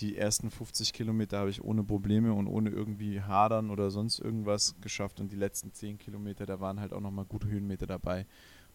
die 0.00 0.16
ersten 0.16 0.50
50 0.50 0.92
Kilometer 0.92 1.38
habe 1.38 1.50
ich 1.50 1.62
ohne 1.62 1.82
Probleme 1.82 2.32
und 2.32 2.46
ohne 2.46 2.70
irgendwie 2.70 3.20
Hadern 3.20 3.70
oder 3.70 3.90
sonst 3.90 4.18
irgendwas 4.20 4.76
geschafft. 4.80 5.20
Und 5.20 5.32
die 5.32 5.36
letzten 5.36 5.72
10 5.72 5.98
Kilometer, 5.98 6.46
da 6.46 6.60
waren 6.60 6.80
halt 6.80 6.92
auch 6.92 7.00
nochmal 7.00 7.24
gute 7.24 7.48
Höhenmeter 7.48 7.86
dabei. 7.86 8.26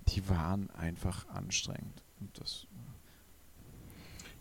Die 0.10 0.28
waren 0.30 0.70
einfach 0.72 1.28
anstrengend. 1.30 2.04
Und 2.20 2.38
das. 2.40 2.68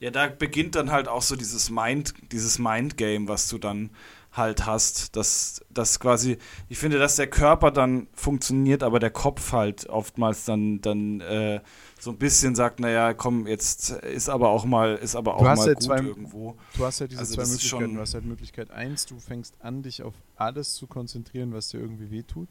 Ja, 0.03 0.11
da 0.11 0.27
beginnt 0.27 0.75
dann 0.75 0.91
halt 0.91 1.07
auch 1.07 1.23
so 1.23 1.37
dieses 1.37 1.71
Mind, 1.71 2.13
dieses 2.33 2.59
Mind-Game, 2.59 3.29
was 3.29 3.49
du 3.49 3.57
dann 3.57 3.91
halt 4.33 4.67
hast. 4.67 5.15
Dass 5.15 5.65
das 5.71 6.01
quasi, 6.01 6.39
ich 6.69 6.79
finde, 6.79 6.99
dass 6.99 7.15
der 7.15 7.29
Körper 7.29 7.71
dann 7.71 8.09
funktioniert, 8.13 8.83
aber 8.83 8.99
der 8.99 9.11
Kopf 9.11 9.53
halt 9.53 9.89
oftmals 9.89 10.45
dann, 10.45 10.81
dann 10.81 11.21
äh, 11.21 11.61
so 12.01 12.11
ein 12.11 12.19
bisschen 12.19 12.57
sagt, 12.57 12.81
naja, 12.81 13.15
komm, 13.15 13.47
jetzt 13.47 13.91
ist 13.91 14.29
aber 14.29 14.49
auch 14.49 14.65
mal, 14.65 14.97
ist 14.97 15.15
aber 15.15 15.37
auch 15.37 15.43
mal 15.43 15.57
ja 15.57 15.75
gut 15.75 15.83
zwei, 15.85 15.99
irgendwo. 15.99 16.57
Du 16.77 16.85
hast 16.85 16.99
ja 16.99 17.07
diese 17.07 17.21
also 17.21 17.35
zwei 17.37 17.47
Möglichkeiten. 17.47 17.95
Du 17.95 18.01
hast 18.01 18.15
halt 18.15 18.25
Möglichkeit 18.25 18.71
eins, 18.73 19.07
du 19.07 19.21
fängst 19.21 19.55
an, 19.61 19.85
dich 19.85 20.03
auf 20.03 20.15
alles 20.35 20.75
zu 20.75 20.89
konzentrieren, 20.89 21.53
was 21.53 21.69
dir 21.69 21.79
irgendwie 21.79 22.11
wehtut. 22.11 22.49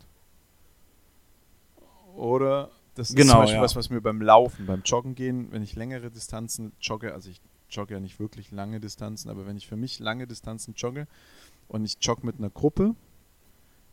Oder 2.15 2.71
das 2.95 3.09
ist 3.09 3.15
genau, 3.15 3.33
zum 3.33 3.41
Beispiel 3.41 3.57
ja. 3.57 3.61
was, 3.61 3.75
was 3.75 3.89
mir 3.89 4.01
beim 4.01 4.21
Laufen, 4.21 4.65
beim 4.65 4.81
Joggen 4.83 5.15
gehen, 5.15 5.51
wenn 5.51 5.63
ich 5.63 5.75
längere 5.75 6.11
Distanzen 6.11 6.73
jogge, 6.81 7.13
also 7.13 7.29
ich 7.29 7.41
jogge 7.69 7.93
ja 7.93 7.99
nicht 7.99 8.19
wirklich 8.19 8.51
lange 8.51 8.79
Distanzen, 8.79 9.29
aber 9.29 9.45
wenn 9.45 9.57
ich 9.57 9.67
für 9.67 9.77
mich 9.77 9.99
lange 9.99 10.27
Distanzen 10.27 10.73
jogge 10.75 11.07
und 11.67 11.85
ich 11.85 11.97
jogge 12.01 12.25
mit 12.25 12.37
einer 12.37 12.49
Gruppe, 12.49 12.95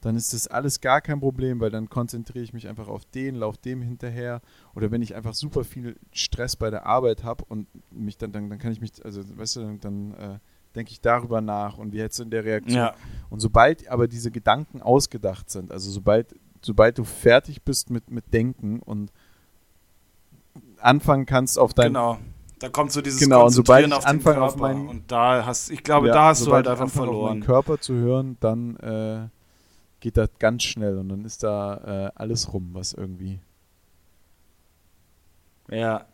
dann 0.00 0.16
ist 0.16 0.32
das 0.32 0.46
alles 0.46 0.80
gar 0.80 1.00
kein 1.00 1.20
Problem, 1.20 1.61
weil 1.61 1.70
dann 1.70 1.88
konzentriere 1.88 2.44
ich 2.44 2.52
mich 2.52 2.68
einfach 2.68 2.88
auf 2.88 3.04
den, 3.04 3.34
laufe 3.34 3.58
dem 3.64 3.82
hinterher. 3.82 4.40
Oder 4.74 4.90
wenn 4.90 5.02
ich 5.02 5.14
einfach 5.16 5.34
super 5.34 5.64
viel 5.64 5.96
Stress 6.12 6.56
bei 6.56 6.70
der 6.70 6.87
Arbeit 6.87 7.24
habe 7.24 7.44
und 7.48 7.66
mich 7.90 8.16
dann, 8.16 8.30
dann, 8.30 8.48
dann 8.48 8.58
kann 8.58 8.70
ich 8.70 8.80
mich, 8.80 9.04
also 9.04 9.22
weißt 9.37 9.56
du, 9.56 9.61
dann, 9.61 9.80
dann 9.80 10.14
äh, 10.14 10.38
denke 10.76 10.92
ich 10.92 11.00
darüber 11.00 11.40
nach 11.40 11.78
und 11.78 11.92
wie 11.92 11.98
jetzt 11.98 12.20
in 12.20 12.30
der 12.30 12.44
Reaktion. 12.44 12.76
Ja. 12.76 12.94
Und 13.28 13.40
sobald 13.40 13.88
aber 13.88 14.06
diese 14.06 14.30
Gedanken 14.30 14.82
ausgedacht 14.82 15.50
sind, 15.50 15.72
also 15.72 15.90
sobald, 15.90 16.34
sobald 16.62 16.99
du 16.99 17.05
fertig 17.05 17.62
bist 17.62 17.90
mit, 17.90 18.11
mit 18.11 18.33
Denken 18.33 18.81
und 18.81 19.12
anfangen 20.81 21.27
kannst 21.27 21.59
auf 21.59 21.75
dein. 21.75 21.88
Genau. 21.88 22.18
Da 22.59 22.68
kommt 22.68 22.90
so 22.90 23.01
dieses 23.01 23.21
genau, 23.21 23.44
und 23.47 23.53
sobald 23.53 23.87
ich 23.87 24.07
anfange 24.07 24.42
auf 24.42 24.57
meinen, 24.57 24.88
und 24.88 25.12
da 25.12 25.47
hast, 25.47 25.71
ich 25.71 25.85
glaube, 25.85 26.09
ja, 26.09 26.14
da 26.14 26.25
hast 26.27 26.44
du 26.44 26.53
halt 26.53 26.66
einfach 26.66 26.88
verloren. 26.88 27.40
Auf 27.40 27.47
Körper 27.47 27.79
zu 27.79 27.94
hören, 27.94 28.37
dann 28.40 28.77
äh, 28.77 29.29
geht 30.01 30.16
das 30.16 30.31
ganz 30.40 30.64
schnell 30.64 30.99
und 30.99 31.09
dann 31.09 31.25
ist 31.25 31.44
da 31.44 32.09
äh, 32.09 32.12
alles 32.16 32.53
rum, 32.53 32.71
was 32.73 32.94
irgendwie. 32.94 33.38
Ja. 35.71 36.07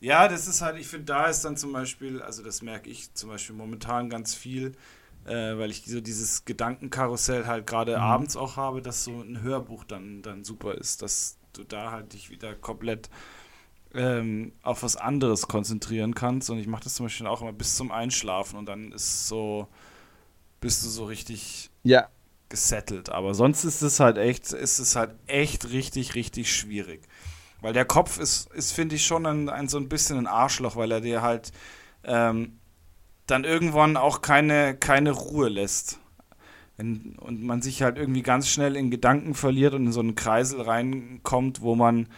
Ja, 0.00 0.28
das 0.28 0.48
ist 0.48 0.62
halt, 0.62 0.78
ich 0.78 0.88
finde, 0.88 1.06
da 1.06 1.26
ist 1.26 1.44
dann 1.44 1.56
zum 1.56 1.72
Beispiel, 1.72 2.20
also 2.22 2.42
das 2.42 2.62
merke 2.62 2.90
ich 2.90 3.14
zum 3.14 3.30
Beispiel 3.30 3.54
momentan 3.54 4.10
ganz 4.10 4.34
viel, 4.34 4.72
äh, 5.26 5.56
weil 5.58 5.70
ich 5.70 5.84
so 5.84 6.00
dieses 6.00 6.44
Gedankenkarussell 6.44 7.46
halt 7.46 7.66
gerade 7.66 7.96
mhm. 7.96 8.02
abends 8.02 8.36
auch 8.36 8.56
habe, 8.56 8.82
dass 8.82 9.04
so 9.04 9.20
ein 9.20 9.42
Hörbuch 9.42 9.84
dann, 9.84 10.22
dann 10.22 10.44
super 10.44 10.74
ist, 10.74 11.02
dass 11.02 11.38
du 11.52 11.64
da 11.64 11.92
halt 11.92 12.12
dich 12.12 12.30
wieder 12.30 12.54
komplett 12.54 13.10
ähm, 13.94 14.52
auf 14.62 14.82
was 14.82 14.96
anderes 14.96 15.48
konzentrieren 15.48 16.14
kannst. 16.14 16.50
Und 16.50 16.58
ich 16.58 16.66
mache 16.66 16.84
das 16.84 16.94
zum 16.94 17.06
Beispiel 17.06 17.26
auch 17.26 17.42
immer 17.42 17.52
bis 17.52 17.76
zum 17.76 17.92
Einschlafen 17.92 18.58
und 18.58 18.66
dann 18.66 18.92
ist 18.92 19.28
so, 19.28 19.68
bist 20.60 20.84
du 20.84 20.88
so 20.88 21.04
richtig 21.04 21.70
ja. 21.82 22.08
gesettelt. 22.48 23.10
Aber 23.10 23.34
sonst 23.34 23.64
ist 23.64 23.82
es 23.82 24.00
halt 24.00 24.18
echt, 24.18 24.52
ist 24.52 24.78
es 24.78 24.96
halt 24.96 25.14
echt 25.26 25.70
richtig, 25.70 26.14
richtig 26.14 26.54
schwierig. 26.54 27.02
Weil 27.60 27.72
der 27.72 27.84
Kopf 27.84 28.18
ist, 28.18 28.52
ist 28.52 28.72
finde 28.72 28.96
ich, 28.96 29.06
schon 29.06 29.24
ein, 29.24 29.48
ein, 29.48 29.68
so 29.68 29.78
ein 29.78 29.88
bisschen 29.88 30.18
ein 30.18 30.26
Arschloch, 30.26 30.74
weil 30.74 30.90
er 30.90 31.00
dir 31.00 31.22
halt 31.22 31.52
ähm, 32.02 32.58
dann 33.26 33.44
irgendwann 33.44 33.96
auch 33.96 34.22
keine, 34.22 34.74
keine 34.76 35.12
Ruhe 35.12 35.48
lässt. 35.48 35.98
Wenn, 36.76 37.16
und 37.18 37.42
man 37.42 37.62
sich 37.62 37.82
halt 37.82 37.98
irgendwie 37.98 38.22
ganz 38.22 38.48
schnell 38.48 38.76
in 38.76 38.90
Gedanken 38.90 39.34
verliert 39.34 39.74
und 39.74 39.86
in 39.86 39.92
so 39.92 40.00
einen 40.00 40.14
Kreisel 40.14 40.62
reinkommt, 40.62 41.60
wo 41.60 41.74
man 41.74 42.08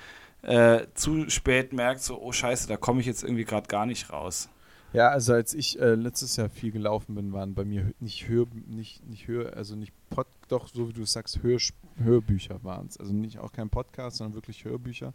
äh, 0.42 0.86
zu 0.94 1.28
spät 1.30 1.72
merkt, 1.72 2.02
so, 2.02 2.20
oh 2.20 2.32
scheiße, 2.32 2.68
da 2.68 2.76
komme 2.76 3.00
ich 3.00 3.06
jetzt 3.06 3.22
irgendwie 3.22 3.44
gerade 3.44 3.66
gar 3.66 3.86
nicht 3.86 4.10
raus. 4.10 4.48
Ja, 4.92 5.08
also 5.08 5.32
als 5.32 5.54
ich 5.54 5.80
äh, 5.80 5.96
letztes 5.96 6.36
Jahr 6.36 6.48
viel 6.48 6.70
gelaufen 6.70 7.16
bin, 7.16 7.32
waren 7.32 7.54
bei 7.54 7.64
mir 7.64 7.92
nicht 7.98 8.28
Hör, 8.28 8.46
nicht, 8.66 9.04
nicht 9.08 9.26
Hör, 9.26 9.56
also 9.56 9.74
nicht 9.74 9.92
Pod, 10.08 10.28
doch, 10.46 10.68
so 10.68 10.88
wie 10.88 10.92
du 10.92 11.04
sagst, 11.04 11.42
Hör, 11.42 11.58
Hörbücher 11.96 12.62
waren 12.62 12.86
es. 12.86 12.96
Also 12.96 13.12
nicht 13.12 13.40
auch 13.40 13.52
kein 13.52 13.70
Podcast, 13.70 14.18
sondern 14.18 14.34
wirklich 14.34 14.64
Hörbücher. 14.64 15.12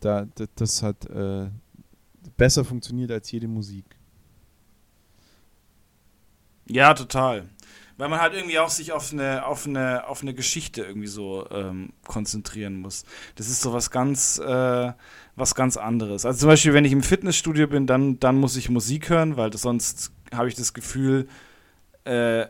Da, 0.00 0.26
das, 0.34 0.48
das 0.54 0.82
hat 0.82 1.06
äh, 1.06 1.48
besser 2.36 2.64
funktioniert 2.64 3.10
als 3.10 3.30
jede 3.30 3.48
Musik. 3.48 3.86
Ja, 6.66 6.94
total. 6.94 7.48
Weil 7.98 8.08
man 8.08 8.20
halt 8.20 8.34
irgendwie 8.34 8.58
auch 8.58 8.70
sich 8.70 8.92
auf 8.92 9.12
eine, 9.12 9.46
auf 9.46 9.66
eine, 9.66 10.08
auf 10.08 10.22
eine 10.22 10.34
Geschichte 10.34 10.82
irgendwie 10.82 11.06
so 11.06 11.46
ähm, 11.50 11.92
konzentrieren 12.06 12.80
muss. 12.80 13.04
Das 13.36 13.48
ist 13.48 13.60
so 13.60 13.72
was 13.72 13.90
ganz, 13.90 14.38
äh, 14.38 14.92
was 15.36 15.54
ganz 15.54 15.76
anderes. 15.76 16.24
Also 16.24 16.40
zum 16.40 16.48
Beispiel, 16.48 16.74
wenn 16.74 16.84
ich 16.84 16.92
im 16.92 17.02
Fitnessstudio 17.02 17.68
bin, 17.68 17.86
dann, 17.86 18.18
dann 18.18 18.36
muss 18.36 18.56
ich 18.56 18.70
Musik 18.70 19.10
hören, 19.10 19.36
weil 19.36 19.52
sonst 19.52 20.12
habe 20.34 20.48
ich 20.48 20.54
das 20.54 20.72
Gefühl, 20.72 21.28
äh, 22.04 22.46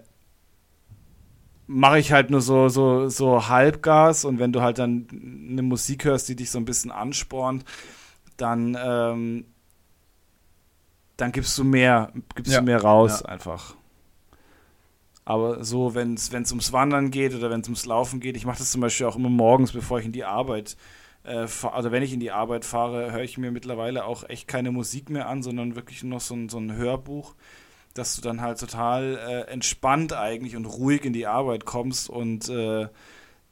mache 1.66 1.98
ich 1.98 2.12
halt 2.12 2.31
nur 2.31 2.40
so, 2.40 2.68
so, 2.68 3.09
so 3.09 3.48
Halbgas 3.48 4.25
und 4.25 4.38
wenn 4.38 4.53
du 4.53 4.62
halt 4.62 4.79
dann 4.79 5.07
eine 5.51 5.62
Musik 5.62 6.05
hörst, 6.05 6.29
die 6.29 6.37
dich 6.37 6.51
so 6.51 6.59
ein 6.59 6.64
bisschen 6.64 6.90
anspornt, 6.90 7.64
dann, 8.37 8.77
ähm, 8.81 9.46
dann 11.16 11.33
gibst 11.33 11.57
du 11.59 11.64
mehr, 11.64 12.12
gibst 12.35 12.53
ja. 12.53 12.61
du 12.61 12.64
mehr 12.64 12.81
raus 12.83 13.20
ja. 13.20 13.29
einfach. 13.29 13.75
Aber 15.25 15.63
so, 15.65 15.95
wenn 15.95 16.15
es 16.15 16.33
ums 16.51 16.73
Wandern 16.73 17.11
geht 17.11 17.35
oder 17.35 17.51
wenn 17.51 17.61
es 17.61 17.69
ums 17.69 17.87
Laufen 17.87 18.21
geht, 18.21 18.37
ich 18.37 18.45
mache 18.45 18.59
das 18.59 18.73
zum 18.73 18.81
Beispiel 18.81 19.07
auch 19.07 19.17
immer 19.17 19.31
morgens, 19.31 19.73
bevor 19.73 20.01
ich 20.01 20.07
in 20.07 20.13
die 20.13 20.25
Arbeit 20.25 20.77
äh, 21.25 21.47
also 21.71 21.93
wenn 21.93 22.03
ich 22.03 22.13
in 22.13 22.21
die 22.21 22.31
Arbeit 22.31 22.65
fahre, 22.65 23.13
höre 23.13 23.23
ich 23.23 23.39
mir 23.39 23.51
mittlerweile 23.51 24.05
auch 24.05 24.29
echt 24.29 24.49
keine 24.49 24.73
Musik 24.73 25.11
mehr 25.11 25.29
an, 25.29 25.43
sondern 25.43 25.77
wirklich 25.77 26.03
nur 26.03 26.17
noch 26.17 26.21
so 26.21 26.35
ein, 26.35 26.49
so 26.49 26.59
ein 26.59 26.75
Hörbuch, 26.75 27.35
dass 27.95 28.17
du 28.17 28.23
dann 28.23 28.41
halt 28.41 28.59
total 28.59 29.19
äh, 29.19 29.51
entspannt 29.51 30.13
eigentlich 30.13 30.57
und 30.57 30.67
ruhig 30.67 31.05
in 31.05 31.13
die 31.13 31.27
Arbeit 31.27 31.65
kommst 31.65 32.09
und 32.09 32.49
äh, 32.49 32.89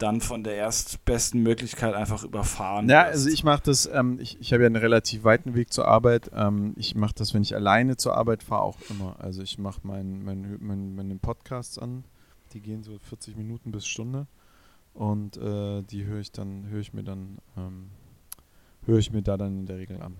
dann 0.02 0.20
von 0.20 0.42
der 0.42 0.56
erstbesten 0.56 1.42
Möglichkeit 1.42 1.94
einfach 1.94 2.24
überfahren. 2.24 2.88
Ja, 2.88 3.04
wirst. 3.04 3.12
also 3.12 3.30
ich 3.30 3.44
mache 3.44 3.62
das, 3.64 3.88
ähm, 3.92 4.18
ich, 4.20 4.40
ich 4.40 4.52
habe 4.52 4.62
ja 4.62 4.66
einen 4.66 4.76
relativ 4.76 5.24
weiten 5.24 5.54
Weg 5.54 5.72
zur 5.72 5.86
Arbeit. 5.86 6.30
Ähm, 6.34 6.74
ich 6.76 6.94
mache 6.94 7.14
das, 7.14 7.34
wenn 7.34 7.42
ich 7.42 7.54
alleine 7.54 7.96
zur 7.96 8.16
Arbeit 8.16 8.42
fahre, 8.42 8.62
auch 8.62 8.78
immer. 8.88 9.16
Also 9.18 9.42
ich 9.42 9.58
mache 9.58 9.80
meinen 9.84 10.24
mein, 10.24 10.56
mein, 10.60 10.94
meine 10.94 11.16
Podcasts 11.16 11.78
an, 11.78 12.04
die 12.52 12.60
gehen 12.60 12.82
so 12.82 12.98
40 12.98 13.36
Minuten 13.36 13.72
bis 13.72 13.86
Stunde 13.86 14.26
und 14.94 15.36
äh, 15.36 15.82
die 15.82 16.04
höre 16.04 16.20
ich 16.20 16.32
dann, 16.32 16.66
höre 16.68 16.80
ich 16.80 16.92
mir 16.92 17.04
dann, 17.04 17.38
ähm, 17.56 17.90
höre 18.86 18.98
ich 18.98 19.12
mir 19.12 19.22
da 19.22 19.36
dann 19.36 19.60
in 19.60 19.66
der 19.66 19.78
Regel 19.78 20.00
an. 20.00 20.16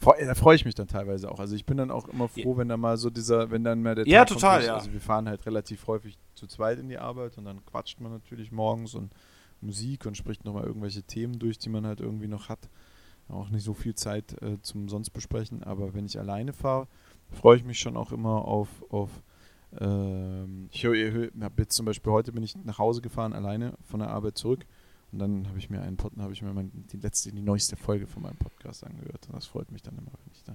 Da 0.00 0.34
freue 0.34 0.56
ich 0.56 0.64
mich 0.64 0.74
dann 0.74 0.88
teilweise 0.88 1.30
auch. 1.30 1.40
Also 1.40 1.54
ich 1.54 1.64
bin 1.64 1.76
dann 1.76 1.90
auch 1.90 2.08
immer 2.08 2.28
froh, 2.28 2.52
ja. 2.52 2.58
wenn 2.58 2.68
da 2.68 2.76
mal 2.76 2.96
so 2.96 3.10
dieser, 3.10 3.50
wenn 3.50 3.64
dann 3.64 3.82
mal 3.82 3.94
der 3.94 4.06
Ja, 4.06 4.24
Tag 4.24 4.28
total, 4.34 4.58
kommt, 4.58 4.66
ja. 4.66 4.74
Also 4.74 4.92
wir 4.92 5.00
fahren 5.00 5.28
halt 5.28 5.46
relativ 5.46 5.86
häufig 5.86 6.18
zu 6.34 6.46
zweit 6.46 6.78
in 6.78 6.88
die 6.88 6.98
Arbeit 6.98 7.38
und 7.38 7.44
dann 7.44 7.64
quatscht 7.64 8.00
man 8.00 8.12
natürlich 8.12 8.52
morgens 8.52 8.94
und 8.94 9.12
Musik 9.60 10.06
und 10.06 10.16
spricht 10.16 10.44
nochmal 10.44 10.64
irgendwelche 10.64 11.02
Themen 11.02 11.38
durch, 11.38 11.58
die 11.58 11.70
man 11.70 11.86
halt 11.86 12.00
irgendwie 12.00 12.28
noch 12.28 12.48
hat. 12.48 12.68
Auch 13.28 13.48
nicht 13.48 13.64
so 13.64 13.74
viel 13.74 13.94
Zeit 13.94 14.40
äh, 14.42 14.60
zum 14.62 14.88
sonst 14.88 15.10
besprechen, 15.10 15.64
aber 15.64 15.94
wenn 15.94 16.06
ich 16.06 16.18
alleine 16.18 16.52
fahre, 16.52 16.86
freue 17.30 17.56
ich 17.56 17.64
mich 17.64 17.80
schon 17.80 17.96
auch 17.96 18.12
immer 18.12 18.44
auf, 18.44 18.68
auf 18.90 19.10
ähm, 19.80 20.68
ich 20.70 20.84
habe 20.84 21.30
jetzt 21.58 21.74
zum 21.74 21.86
Beispiel 21.86 22.12
heute 22.12 22.30
bin 22.32 22.44
ich 22.44 22.54
nach 22.64 22.78
Hause 22.78 23.00
gefahren, 23.00 23.32
alleine 23.32 23.74
von 23.84 23.98
der 23.98 24.10
Arbeit 24.10 24.38
zurück 24.38 24.64
und 25.12 25.18
dann 25.18 25.48
habe 25.48 25.58
ich 25.58 25.70
mir 25.70 25.80
einen 25.80 25.98
habe 26.18 26.32
ich 26.32 26.42
mir 26.42 26.52
mein, 26.52 26.70
die 26.92 26.96
letzte, 26.98 27.32
die 27.32 27.40
neueste 27.40 27.76
Folge 27.76 28.06
von 28.06 28.22
meinem 28.22 28.36
Podcast 28.36 28.84
angehört. 28.84 29.26
Und 29.28 29.36
das 29.36 29.46
freut 29.46 29.70
mich 29.70 29.82
dann 29.82 29.96
immer, 29.96 30.10
wenn 30.10 30.32
ich 30.32 30.42
da. 30.44 30.54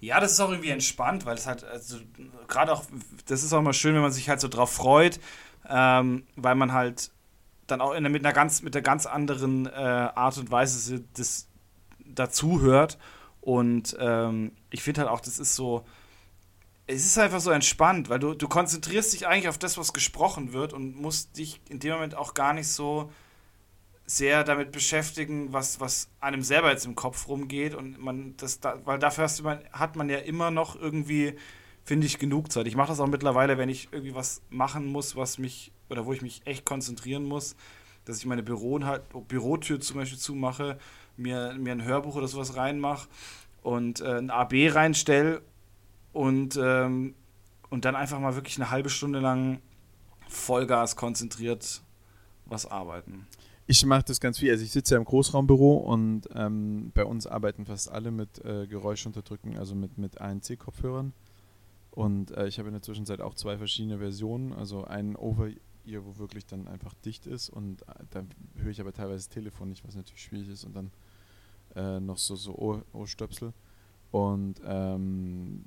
Ja, 0.00 0.20
das 0.20 0.32
ist 0.32 0.40
auch 0.40 0.50
irgendwie 0.50 0.70
entspannt, 0.70 1.24
weil 1.24 1.36
es 1.36 1.46
halt, 1.46 1.64
also 1.64 1.98
gerade 2.46 2.72
auch, 2.72 2.84
das 3.26 3.42
ist 3.42 3.52
auch 3.52 3.60
immer 3.60 3.72
schön, 3.72 3.94
wenn 3.94 4.02
man 4.02 4.12
sich 4.12 4.28
halt 4.28 4.40
so 4.40 4.48
drauf 4.48 4.70
freut, 4.70 5.18
ähm, 5.68 6.24
weil 6.36 6.54
man 6.54 6.72
halt 6.72 7.10
dann 7.66 7.80
auch 7.80 7.94
in, 7.94 8.02
mit 8.10 8.24
einer 8.24 8.34
ganz, 8.34 8.62
mit 8.62 8.74
der 8.74 8.82
ganz 8.82 9.06
anderen 9.06 9.66
äh, 9.66 9.70
Art 9.70 10.36
und 10.36 10.50
Weise 10.50 11.02
das 11.14 11.48
dazuhört. 12.04 12.98
Und 13.40 13.96
ähm, 13.98 14.52
ich 14.70 14.82
finde 14.82 15.00
halt 15.00 15.10
auch, 15.10 15.20
das 15.20 15.38
ist 15.38 15.56
so, 15.56 15.84
es 16.86 17.06
ist 17.06 17.18
einfach 17.18 17.40
so 17.40 17.50
entspannt, 17.50 18.08
weil 18.08 18.18
du, 18.18 18.34
du 18.34 18.48
konzentrierst 18.48 19.12
dich 19.12 19.26
eigentlich 19.26 19.48
auf 19.48 19.58
das, 19.58 19.78
was 19.78 19.92
gesprochen 19.92 20.52
wird 20.52 20.72
und 20.72 20.96
musst 21.00 21.36
dich 21.38 21.60
in 21.68 21.78
dem 21.78 21.92
Moment 21.92 22.16
auch 22.16 22.34
gar 22.34 22.52
nicht 22.52 22.68
so 22.68 23.10
sehr 24.04 24.44
damit 24.44 24.72
beschäftigen, 24.72 25.52
was, 25.52 25.80
was 25.80 26.08
einem 26.20 26.42
selber 26.42 26.70
jetzt 26.70 26.84
im 26.84 26.96
Kopf 26.96 27.28
rumgeht. 27.28 27.74
Und 27.74 27.98
man 27.98 28.34
das 28.36 28.60
da, 28.60 28.80
weil 28.84 28.98
dafür 28.98 29.24
hast 29.24 29.40
du, 29.40 29.44
hat 29.44 29.96
man 29.96 30.08
ja 30.08 30.18
immer 30.18 30.50
noch 30.50 30.78
irgendwie, 30.78 31.34
finde 31.84 32.06
ich, 32.06 32.18
genug 32.18 32.50
Zeit. 32.52 32.66
Ich 32.66 32.76
mache 32.76 32.88
das 32.88 33.00
auch 33.00 33.06
mittlerweile, 33.06 33.58
wenn 33.58 33.68
ich 33.68 33.88
irgendwie 33.92 34.14
was 34.14 34.42
machen 34.50 34.86
muss, 34.86 35.14
was 35.16 35.38
mich, 35.38 35.72
oder 35.88 36.04
wo 36.04 36.12
ich 36.12 36.20
mich 36.20 36.42
echt 36.46 36.64
konzentrieren 36.64 37.24
muss, 37.24 37.54
dass 38.04 38.18
ich 38.18 38.26
meine 38.26 38.42
Büro, 38.42 38.80
halt, 38.82 39.04
Bürotür 39.28 39.80
zum 39.80 39.98
Beispiel 39.98 40.18
zumache, 40.18 40.78
mir, 41.16 41.54
mir 41.54 41.72
ein 41.72 41.84
Hörbuch 41.84 42.16
oder 42.16 42.26
sowas 42.26 42.56
reinmache 42.56 43.08
und 43.62 44.00
äh, 44.00 44.18
ein 44.18 44.30
AB 44.30 44.54
reinstelle 44.74 45.42
und, 46.12 46.58
ähm, 46.60 47.14
und 47.70 47.84
dann 47.84 47.96
einfach 47.96 48.20
mal 48.20 48.34
wirklich 48.34 48.56
eine 48.56 48.70
halbe 48.70 48.90
Stunde 48.90 49.20
lang 49.20 49.60
Vollgas 50.28 50.96
konzentriert 50.96 51.82
was 52.46 52.66
arbeiten. 52.66 53.26
Ich 53.66 53.86
mache 53.86 54.02
das 54.04 54.20
ganz 54.20 54.38
viel. 54.38 54.50
Also 54.50 54.64
ich 54.64 54.72
sitze 54.72 54.94
ja 54.94 54.98
im 54.98 55.04
Großraumbüro 55.04 55.76
und 55.76 56.28
ähm, 56.34 56.90
bei 56.94 57.04
uns 57.04 57.26
arbeiten 57.26 57.64
fast 57.64 57.90
alle 57.90 58.10
mit 58.10 58.44
äh, 58.44 58.66
Geräuschunterdrücken, 58.66 59.56
also 59.56 59.74
mit, 59.74 59.98
mit 59.98 60.20
ANC-Kopfhörern. 60.20 61.12
Und 61.90 62.32
äh, 62.32 62.48
ich 62.48 62.58
habe 62.58 62.68
in 62.68 62.74
der 62.74 62.82
Zwischenzeit 62.82 63.20
auch 63.20 63.34
zwei 63.34 63.56
verschiedene 63.56 63.98
Versionen. 63.98 64.52
Also 64.52 64.84
einen 64.84 65.14
Over-Ear, 65.14 66.04
wo 66.04 66.18
wirklich 66.18 66.44
dann 66.46 66.66
einfach 66.66 66.94
dicht 67.04 67.26
ist 67.26 67.50
und 67.50 67.82
äh, 67.82 68.04
da 68.10 68.24
höre 68.56 68.70
ich 68.70 68.80
aber 68.80 68.92
teilweise 68.92 69.18
das 69.18 69.28
Telefon 69.28 69.68
nicht, 69.68 69.86
was 69.86 69.94
natürlich 69.94 70.22
schwierig 70.22 70.48
ist. 70.48 70.64
Und 70.64 70.74
dann 70.74 70.90
äh, 71.76 72.00
noch 72.00 72.18
so, 72.18 72.34
so 72.34 72.82
Ohrstöpsel. 72.92 73.52
Und 74.10 74.60
ähm, 74.66 75.64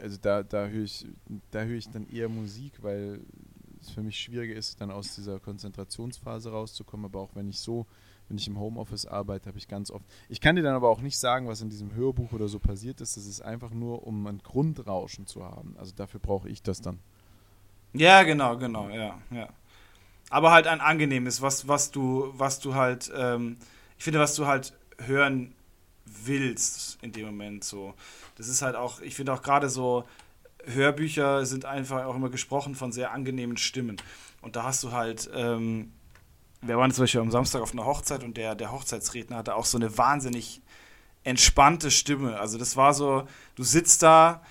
also 0.00 0.18
da, 0.20 0.42
da 0.42 0.66
höre 0.66 0.84
ich, 0.84 1.06
da 1.50 1.62
höre 1.62 1.76
ich 1.76 1.88
dann 1.88 2.08
eher 2.08 2.28
Musik, 2.28 2.82
weil 2.82 3.20
es 3.80 3.90
für 3.90 4.02
mich 4.02 4.18
schwieriger 4.18 4.54
ist, 4.54 4.80
dann 4.80 4.90
aus 4.90 5.14
dieser 5.14 5.38
Konzentrationsphase 5.40 6.50
rauszukommen. 6.50 7.06
Aber 7.06 7.20
auch 7.20 7.34
wenn 7.34 7.48
ich 7.48 7.60
so, 7.60 7.86
wenn 8.28 8.38
ich 8.38 8.48
im 8.48 8.58
Homeoffice 8.58 9.06
arbeite, 9.06 9.48
habe 9.48 9.58
ich 9.58 9.68
ganz 9.68 9.90
oft. 9.90 10.04
Ich 10.28 10.40
kann 10.40 10.56
dir 10.56 10.62
dann 10.62 10.74
aber 10.74 10.88
auch 10.88 11.00
nicht 11.00 11.18
sagen, 11.18 11.46
was 11.46 11.60
in 11.60 11.70
diesem 11.70 11.94
Hörbuch 11.94 12.32
oder 12.32 12.48
so 12.48 12.58
passiert 12.58 13.00
ist. 13.00 13.16
Das 13.16 13.26
ist 13.26 13.42
einfach 13.42 13.70
nur, 13.70 14.06
um 14.06 14.26
ein 14.26 14.38
Grundrauschen 14.38 15.26
zu 15.26 15.44
haben. 15.44 15.76
Also 15.78 15.92
dafür 15.94 16.20
brauche 16.20 16.48
ich 16.48 16.62
das 16.62 16.80
dann. 16.80 16.98
Ja, 17.92 18.22
genau, 18.22 18.56
genau, 18.56 18.88
ja, 18.88 19.18
ja. 19.30 19.48
Aber 20.30 20.50
halt 20.50 20.66
ein 20.66 20.80
angenehmes, 20.80 21.42
was, 21.42 21.68
was 21.68 21.90
du, 21.90 22.32
was 22.32 22.58
du 22.58 22.74
halt, 22.74 23.12
ähm, 23.14 23.56
ich 23.98 24.04
finde, 24.04 24.18
was 24.18 24.34
du 24.34 24.46
halt 24.46 24.72
hören 24.98 25.54
willst 26.04 26.98
in 27.02 27.12
dem 27.12 27.26
Moment 27.26 27.64
so 27.64 27.94
das 28.36 28.48
ist 28.48 28.62
halt 28.62 28.76
auch, 28.76 29.00
ich 29.00 29.14
finde 29.14 29.32
auch 29.32 29.42
gerade 29.42 29.68
so, 29.68 30.04
Hörbücher 30.66 31.44
sind 31.44 31.64
einfach 31.64 32.04
auch 32.04 32.16
immer 32.16 32.30
gesprochen 32.30 32.74
von 32.74 32.90
sehr 32.90 33.12
angenehmen 33.12 33.56
Stimmen. 33.56 33.96
Und 34.40 34.56
da 34.56 34.64
hast 34.64 34.82
du 34.82 34.92
halt, 34.92 35.30
ähm, 35.34 35.92
wir 36.62 36.78
waren 36.78 36.90
zum 36.90 37.02
Beispiel 37.02 37.20
am 37.20 37.30
Samstag 37.30 37.60
auf 37.60 37.72
einer 37.72 37.84
Hochzeit 37.84 38.24
und 38.24 38.36
der, 38.36 38.54
der 38.54 38.72
Hochzeitsredner 38.72 39.36
hatte 39.36 39.54
auch 39.54 39.66
so 39.66 39.76
eine 39.76 39.96
wahnsinnig 39.98 40.62
entspannte 41.22 41.90
Stimme. 41.90 42.40
Also 42.40 42.58
das 42.58 42.76
war 42.76 42.94
so, 42.94 43.26
du 43.54 43.62
sitzt 43.62 44.02
da 44.02 44.42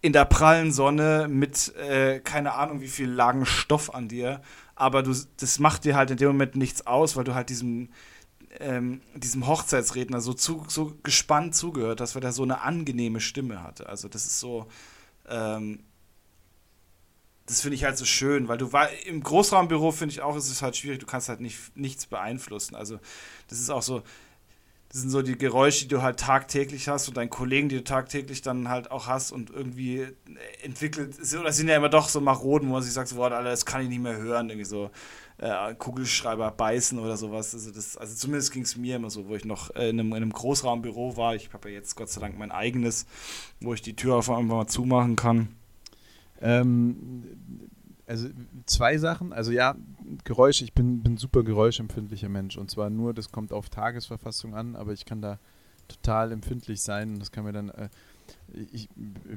in 0.00 0.12
der 0.12 0.24
prallen 0.24 0.72
Sonne 0.72 1.26
mit 1.28 1.74
äh, 1.76 2.20
keine 2.20 2.54
Ahnung 2.54 2.80
wie 2.80 2.88
viel 2.88 3.10
Lagen 3.10 3.44
Stoff 3.44 3.94
an 3.94 4.08
dir, 4.08 4.40
aber 4.74 5.02
du, 5.02 5.14
das 5.38 5.58
macht 5.58 5.84
dir 5.84 5.96
halt 5.96 6.10
in 6.10 6.16
dem 6.16 6.28
Moment 6.28 6.56
nichts 6.56 6.86
aus, 6.86 7.16
weil 7.16 7.24
du 7.24 7.34
halt 7.34 7.48
diesem, 7.50 7.88
ähm, 8.60 9.00
diesem 9.14 9.46
Hochzeitsredner 9.46 10.20
so, 10.20 10.32
zu, 10.32 10.64
so 10.68 10.96
gespannt 11.02 11.54
zugehört 11.54 12.00
weil 12.14 12.24
er 12.24 12.32
so 12.32 12.42
eine 12.42 12.62
angenehme 12.62 13.20
Stimme 13.20 13.62
hatte. 13.62 13.88
Also 13.88 14.08
das 14.08 14.26
ist 14.26 14.40
so, 14.40 14.66
ähm, 15.28 15.80
das 17.46 17.60
finde 17.60 17.76
ich 17.76 17.84
halt 17.84 17.96
so 17.96 18.04
schön, 18.04 18.48
weil 18.48 18.58
du 18.58 18.72
war 18.72 18.90
im 19.06 19.22
Großraumbüro 19.22 19.92
finde 19.92 20.12
ich 20.12 20.20
auch, 20.20 20.36
ist 20.36 20.50
es 20.50 20.62
halt 20.62 20.76
schwierig, 20.76 20.98
du 20.98 21.06
kannst 21.06 21.28
halt 21.28 21.40
nicht, 21.40 21.76
nichts 21.76 22.06
beeinflussen. 22.06 22.74
Also 22.74 22.98
das 23.48 23.60
ist 23.60 23.70
auch 23.70 23.82
so, 23.82 24.02
das 24.96 25.02
sind 25.02 25.10
so 25.10 25.20
die 25.20 25.36
Geräusche, 25.36 25.82
die 25.82 25.88
du 25.88 26.00
halt 26.00 26.18
tagtäglich 26.18 26.88
hast 26.88 27.06
und 27.06 27.18
deinen 27.18 27.28
Kollegen, 27.28 27.68
die 27.68 27.76
du 27.76 27.84
tagtäglich 27.84 28.40
dann 28.40 28.70
halt 28.70 28.90
auch 28.90 29.06
hast 29.06 29.30
und 29.30 29.50
irgendwie 29.50 30.06
entwickelt, 30.62 31.18
oder 31.38 31.52
sind 31.52 31.68
ja 31.68 31.76
immer 31.76 31.90
doch 31.90 32.08
so 32.08 32.18
Maroden, 32.18 32.70
wo 32.70 32.72
man 32.72 32.82
sich 32.82 32.94
sagt, 32.94 33.08
so, 33.08 33.16
boah, 33.16 33.28
das 33.28 33.66
kann 33.66 33.82
ich 33.82 33.90
nicht 33.90 34.00
mehr 34.00 34.16
hören, 34.16 34.48
irgendwie 34.48 34.64
so 34.64 34.90
äh, 35.36 35.74
Kugelschreiber 35.74 36.50
beißen 36.50 36.98
oder 36.98 37.18
sowas. 37.18 37.52
Also, 37.52 37.72
das, 37.72 37.98
also 37.98 38.14
zumindest 38.14 38.54
ging 38.54 38.62
es 38.62 38.78
mir 38.78 38.96
immer 38.96 39.10
so, 39.10 39.28
wo 39.28 39.34
ich 39.34 39.44
noch 39.44 39.68
äh, 39.74 39.90
in, 39.90 40.00
einem, 40.00 40.12
in 40.12 40.16
einem 40.16 40.32
Großraumbüro 40.32 41.18
war. 41.18 41.34
Ich 41.34 41.52
habe 41.52 41.68
ja 41.68 41.74
jetzt 41.74 41.94
Gott 41.96 42.08
sei 42.08 42.22
Dank 42.22 42.38
mein 42.38 42.50
eigenes, 42.50 43.04
wo 43.60 43.74
ich 43.74 43.82
die 43.82 43.96
Tür 43.96 44.14
auf 44.14 44.30
einmal 44.30 44.56
mal 44.56 44.66
zumachen 44.66 45.14
kann. 45.14 45.48
Ähm, 46.40 47.22
also 48.06 48.28
zwei 48.66 48.98
Sachen. 48.98 49.32
Also 49.32 49.52
ja, 49.52 49.74
Geräusche, 50.24 50.64
ich 50.64 50.72
bin, 50.72 51.02
bin 51.02 51.16
super 51.16 51.42
geräuschempfindlicher 51.42 52.28
Mensch. 52.28 52.56
Und 52.56 52.70
zwar 52.70 52.90
nur, 52.90 53.14
das 53.14 53.30
kommt 53.30 53.52
auf 53.52 53.68
Tagesverfassung 53.68 54.54
an, 54.54 54.76
aber 54.76 54.92
ich 54.92 55.04
kann 55.04 55.20
da 55.20 55.38
total 55.88 56.32
empfindlich 56.32 56.80
sein. 56.82 57.14
Und 57.14 57.18
das 57.20 57.32
kann 57.32 57.44
mir 57.44 57.52
dann, 57.52 57.70
äh, 57.70 57.88
ich 58.72 58.88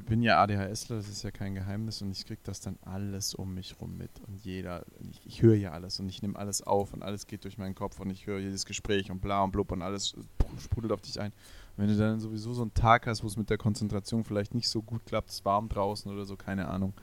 bin 0.08 0.22
ja 0.22 0.42
ADHSler, 0.42 0.96
das 0.96 1.08
ist 1.08 1.22
ja 1.22 1.30
kein 1.30 1.54
Geheimnis 1.54 2.02
und 2.02 2.10
ich 2.10 2.26
kriege 2.26 2.40
das 2.42 2.60
dann 2.60 2.76
alles 2.82 3.34
um 3.34 3.54
mich 3.54 3.80
rum 3.80 3.96
mit 3.96 4.10
und 4.26 4.44
jeder, 4.44 4.84
ich, 5.10 5.20
ich 5.24 5.42
höre 5.42 5.54
ja 5.54 5.72
alles 5.72 6.00
und 6.00 6.08
ich 6.08 6.22
nehme 6.22 6.36
alles 6.36 6.62
auf 6.62 6.92
und 6.92 7.02
alles 7.02 7.26
geht 7.26 7.44
durch 7.44 7.58
meinen 7.58 7.74
Kopf 7.74 8.00
und 8.00 8.10
ich 8.10 8.26
höre 8.26 8.40
jedes 8.40 8.66
Gespräch 8.66 9.10
und 9.10 9.20
bla 9.20 9.42
und 9.42 9.52
blub 9.52 9.70
und 9.72 9.82
alles 9.82 10.16
sprudelt 10.60 10.92
auf 10.92 11.00
dich 11.00 11.20
ein. 11.20 11.32
Und 11.76 11.84
wenn 11.84 11.88
du 11.88 11.96
dann 11.96 12.20
sowieso 12.20 12.52
so 12.52 12.62
einen 12.62 12.74
Tag 12.74 13.06
hast, 13.06 13.22
wo 13.22 13.26
es 13.26 13.36
mit 13.36 13.50
der 13.50 13.58
Konzentration 13.58 14.24
vielleicht 14.24 14.54
nicht 14.54 14.68
so 14.68 14.82
gut 14.82 15.06
klappt, 15.06 15.30
es 15.30 15.44
warm 15.44 15.68
draußen 15.68 16.10
oder 16.10 16.24
so, 16.24 16.36
keine 16.36 16.68
Ahnung, 16.68 16.94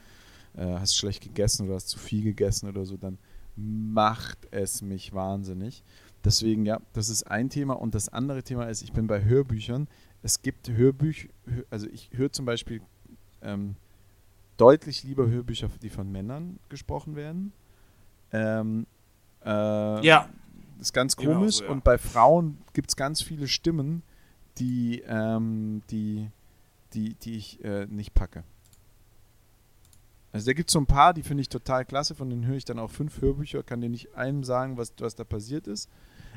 äh, 0.58 0.80
hast 0.80 0.98
schlecht 0.98 1.24
gegessen 1.24 1.68
oder 1.68 1.76
hast 1.76 1.90
zu 1.90 2.00
viel 2.00 2.24
gegessen 2.24 2.68
oder 2.68 2.86
so, 2.86 2.98
dann 2.98 3.18
macht 3.56 4.48
es 4.52 4.82
mich 4.82 5.14
wahnsinnig. 5.14 5.84
Deswegen, 6.24 6.66
ja, 6.66 6.80
das 6.94 7.10
ist 7.10 7.24
ein 7.24 7.50
Thema. 7.50 7.74
Und 7.74 7.96
das 7.96 8.10
andere 8.10 8.44
Thema 8.44 8.66
ist, 8.66 8.82
ich 8.82 8.92
bin 8.92 9.08
bei 9.08 9.24
Hörbüchern. 9.24 9.88
Es 10.24 10.42
gibt 10.42 10.70
Hörbücher, 10.70 11.30
also 11.70 11.88
ich 11.88 12.10
höre 12.14 12.32
zum 12.32 12.46
Beispiel 12.46 12.82
ähm, 13.42 13.76
deutlich 14.58 15.04
lieber 15.04 15.28
Hörbücher, 15.28 15.70
die 15.82 15.90
von 15.90 16.12
Männern 16.12 16.60
gesprochen 16.70 17.16
werden. 17.16 17.54
Ähm, 18.32 18.86
äh, 19.46 20.06
ja. 20.06 20.30
Das 20.78 20.88
ist 20.88 20.94
ganz 20.94 21.16
komisch. 21.16 21.56
So, 21.56 21.64
ja. 21.64 21.70
Und 21.70 21.84
bei 21.84 21.98
Frauen 21.98 22.58
gibt 22.74 22.90
es 22.90 22.96
ganz 22.96 23.22
viele 23.22 23.48
Stimmen, 23.48 24.04
die, 24.58 25.02
ähm, 25.08 25.82
die, 25.90 26.30
die, 26.94 27.16
die 27.16 27.38
ich 27.38 27.64
äh, 27.64 27.88
nicht 27.88 28.14
packe. 28.14 28.44
Also 30.38 30.52
da 30.52 30.54
gibt 30.54 30.70
es 30.70 30.74
so 30.74 30.80
ein 30.80 30.86
paar, 30.86 31.16
die 31.16 31.24
finde 31.24 31.42
ich 31.42 31.50
total 31.50 31.84
klasse, 31.84 32.14
von 32.14 32.30
denen 32.30 32.46
höre 32.46 32.58
ich 32.58 32.66
dann 32.66 32.78
auch 32.78 32.92
fünf 32.92 33.22
Hörbücher, 33.22 33.64
kann 33.64 33.82
dir 33.82 33.90
nicht 33.90 34.16
einem 34.16 34.44
sagen, 34.44 34.78
was, 34.78 34.94
was 35.00 35.16
da 35.16 35.24
passiert 35.24 35.66
ist. 35.66 35.90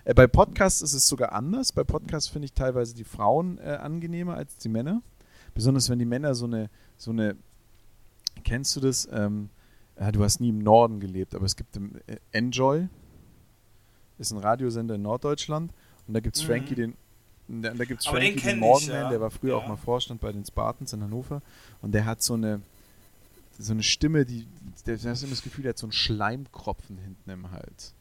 Äh, 0.06 0.14
bei 0.14 0.26
Podcasts 0.26 0.80
ist 0.80 0.94
es 0.94 1.06
sogar 1.06 1.32
anders. 1.32 1.72
Bei 1.72 1.84
Podcasts 1.84 2.30
finde 2.30 2.46
ich 2.46 2.54
teilweise 2.54 2.94
die 2.94 3.04
Frauen 3.04 3.58
äh, 3.58 3.78
angenehmer 3.80 4.36
als 4.36 4.56
die 4.56 4.70
Männer. 4.70 5.02
Besonders 5.52 5.90
wenn 5.90 5.98
die 5.98 6.06
Männer 6.06 6.34
so 6.34 6.46
eine, 6.46 6.70
so 6.96 7.10
eine, 7.10 7.36
kennst 8.42 8.74
du 8.74 8.80
das? 8.80 9.06
Ähm, 9.12 9.50
ja, 9.98 10.10
du 10.10 10.24
hast 10.24 10.40
nie 10.40 10.48
im 10.48 10.60
Norden 10.60 10.98
gelebt, 10.98 11.34
aber 11.34 11.44
es 11.44 11.54
gibt 11.54 11.76
im, 11.76 11.96
äh, 12.06 12.16
Enjoy, 12.32 12.88
ist 14.16 14.32
ein 14.32 14.38
Radiosender 14.38 14.94
in 14.94 15.02
Norddeutschland 15.02 15.74
und 16.06 16.14
da 16.14 16.20
gibt 16.20 16.36
es 16.36 16.42
mhm. 16.42 16.46
Frankie, 16.46 16.74
den, 16.74 16.94
da, 17.48 17.74
da 17.74 17.84
gibt 17.84 18.00
es 18.00 18.06
Frankie, 18.06 18.36
den, 18.36 18.46
den 18.46 18.58
Morgenman, 18.60 19.02
ja. 19.02 19.10
der 19.10 19.20
war 19.20 19.30
früher 19.30 19.50
ja. 19.50 19.56
auch 19.56 19.68
mal 19.68 19.76
Vorstand 19.76 20.22
bei 20.22 20.32
den 20.32 20.42
Spartans 20.46 20.94
in 20.94 21.02
Hannover 21.02 21.42
und 21.82 21.92
der 21.92 22.06
hat 22.06 22.22
so 22.22 22.32
eine, 22.32 22.62
so 23.60 23.72
eine 23.72 23.82
Stimme, 23.82 24.24
die, 24.24 24.46
der, 24.86 24.96
der 24.96 25.10
hast 25.10 25.22
immer 25.22 25.30
das 25.30 25.42
Gefühl, 25.42 25.62
der 25.62 25.70
hat 25.70 25.78
so 25.78 25.86
einen 25.86 25.92
Schleimkropfen 25.92 26.98
hinten 26.98 27.30
im 27.30 27.50
Hals. 27.50 27.94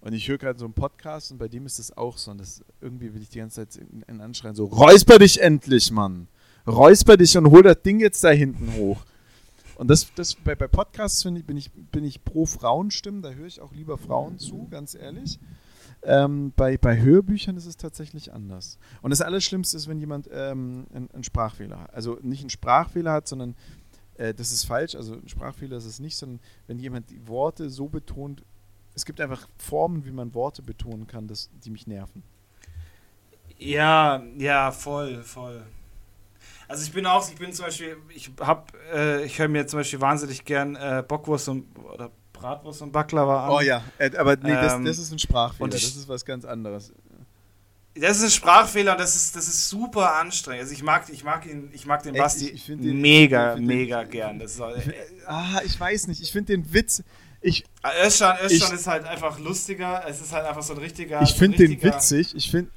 Und 0.00 0.12
ich 0.12 0.28
höre 0.28 0.38
gerade 0.38 0.58
so 0.58 0.64
einen 0.64 0.74
Podcast 0.74 1.32
und 1.32 1.38
bei 1.38 1.48
dem 1.48 1.66
ist 1.66 1.78
das 1.78 1.96
auch 1.96 2.16
so. 2.18 2.30
Und 2.30 2.38
das 2.38 2.64
irgendwie 2.80 3.12
will 3.12 3.22
ich 3.22 3.28
die 3.28 3.38
ganze 3.38 3.66
Zeit 3.68 3.82
in, 4.06 4.20
anschreien: 4.20 4.54
so, 4.54 4.66
räusper 4.66 5.18
dich 5.18 5.40
endlich, 5.40 5.90
Mann! 5.90 6.28
Räusper 6.66 7.16
dich 7.16 7.36
und 7.36 7.50
hol 7.50 7.62
das 7.62 7.82
Ding 7.82 8.00
jetzt 8.00 8.22
da 8.22 8.30
hinten 8.30 8.74
hoch. 8.74 9.04
Und 9.76 9.88
das, 9.88 10.06
das 10.14 10.34
bei, 10.34 10.54
bei 10.54 10.68
Podcasts 10.68 11.24
ich, 11.24 11.44
bin 11.44 11.56
ich, 11.56 11.70
bin 11.72 12.04
ich 12.04 12.24
pro 12.24 12.46
Frauenstimmen, 12.46 13.22
da 13.22 13.30
höre 13.30 13.46
ich 13.46 13.60
auch 13.60 13.72
lieber 13.72 13.98
Frauen 13.98 14.38
zu, 14.38 14.66
ganz 14.70 14.94
ehrlich. 14.94 15.38
Ähm, 16.02 16.52
bei, 16.56 16.78
bei 16.78 17.00
Hörbüchern 17.00 17.56
ist 17.56 17.66
es 17.66 17.76
tatsächlich 17.76 18.32
anders. 18.32 18.78
Und 19.02 19.10
das 19.10 19.20
Allerschlimmste 19.20 19.76
ist, 19.76 19.88
wenn 19.88 19.98
jemand 19.98 20.28
ähm, 20.32 20.86
einen, 20.94 21.10
einen 21.10 21.24
Sprachfehler 21.24 21.80
hat. 21.80 21.94
Also 21.94 22.18
nicht 22.22 22.40
einen 22.40 22.50
Sprachfehler 22.50 23.12
hat, 23.12 23.28
sondern 23.28 23.54
äh, 24.18 24.34
das 24.34 24.52
ist 24.52 24.64
falsch, 24.64 24.94
also 24.94 25.14
ein 25.14 25.28
Sprachfehler 25.28 25.76
ist 25.76 25.84
es 25.84 25.98
nicht, 25.98 26.16
sondern 26.16 26.40
wenn 26.66 26.78
jemand 26.78 27.10
die 27.10 27.26
Worte 27.26 27.70
so 27.70 27.88
betont, 27.88 28.42
es 28.94 29.04
gibt 29.04 29.20
einfach 29.20 29.48
Formen, 29.58 30.04
wie 30.06 30.10
man 30.10 30.34
Worte 30.34 30.62
betonen 30.62 31.06
kann, 31.06 31.28
das, 31.28 31.50
die 31.64 31.70
mich 31.70 31.86
nerven. 31.86 32.22
Ja, 33.58 34.22
ja, 34.38 34.70
voll, 34.70 35.22
voll. 35.22 35.62
Also 36.68 36.84
ich 36.84 36.92
bin 36.92 37.06
auch, 37.06 37.28
ich 37.28 37.36
bin 37.36 37.52
zum 37.52 37.66
Beispiel, 37.66 37.96
ich 38.08 38.30
hab, 38.40 38.72
äh, 38.92 39.24
ich 39.24 39.38
höre 39.38 39.48
mir 39.48 39.66
zum 39.66 39.80
Beispiel 39.80 40.00
wahnsinnig 40.00 40.44
gern 40.44 40.76
äh, 40.76 41.04
Bockwurst 41.06 41.48
und 41.48 41.66
oder 41.78 42.10
Bratwurst 42.32 42.82
und 42.82 42.92
Baklava 42.92 43.46
an. 43.46 43.50
Oh 43.52 43.60
ja, 43.60 43.82
äh, 43.98 44.14
aber 44.16 44.36
nee, 44.36 44.52
das, 44.52 44.74
ähm, 44.74 44.84
das 44.84 44.98
ist 44.98 45.12
ein 45.12 45.18
Sprachfehler, 45.18 45.74
ich, 45.74 45.84
das 45.84 45.96
ist 45.96 46.08
was 46.08 46.24
ganz 46.24 46.44
anderes. 46.44 46.92
Das 48.00 48.18
ist 48.18 48.24
ein 48.24 48.30
Sprachfehler 48.30 48.92
und 48.92 49.00
das 49.00 49.16
ist, 49.16 49.36
das 49.36 49.48
ist 49.48 49.68
super 49.68 50.16
anstrengend. 50.16 50.62
Also 50.62 50.74
ich 50.74 50.82
mag, 50.82 51.04
ich 51.10 51.24
mag 51.24 51.46
ihn, 51.46 51.70
ich 51.72 51.86
mag 51.86 52.02
den 52.02 52.14
Basti 52.14 52.48
ich, 52.48 52.68
ich 52.68 52.76
den, 52.76 53.00
mega, 53.00 53.56
mega 53.56 54.02
den, 54.02 54.10
gern. 54.10 54.38
Das 54.38 54.52
ist, 54.52 54.60
ich, 54.60 54.94
ah, 55.26 55.60
ich 55.64 55.78
weiß 55.78 56.08
nicht, 56.08 56.20
ich 56.20 56.32
finde 56.32 56.52
den 56.54 56.72
Witz. 56.72 57.02
Ich, 57.40 57.64
ah, 57.82 57.92
Özcan, 58.04 58.36
Özcan 58.44 58.74
ist 58.74 58.86
halt 58.86 59.04
einfach 59.06 59.38
lustiger. 59.38 60.04
Es 60.06 60.20
ist 60.20 60.32
halt 60.32 60.46
einfach 60.46 60.62
so 60.62 60.74
ein 60.74 60.80
richtiger. 60.80 61.22
Ich 61.22 61.34
finde 61.34 61.58
den 61.58 61.82
witzig. 61.82 62.34
Ich 62.34 62.50
finde 62.50 62.70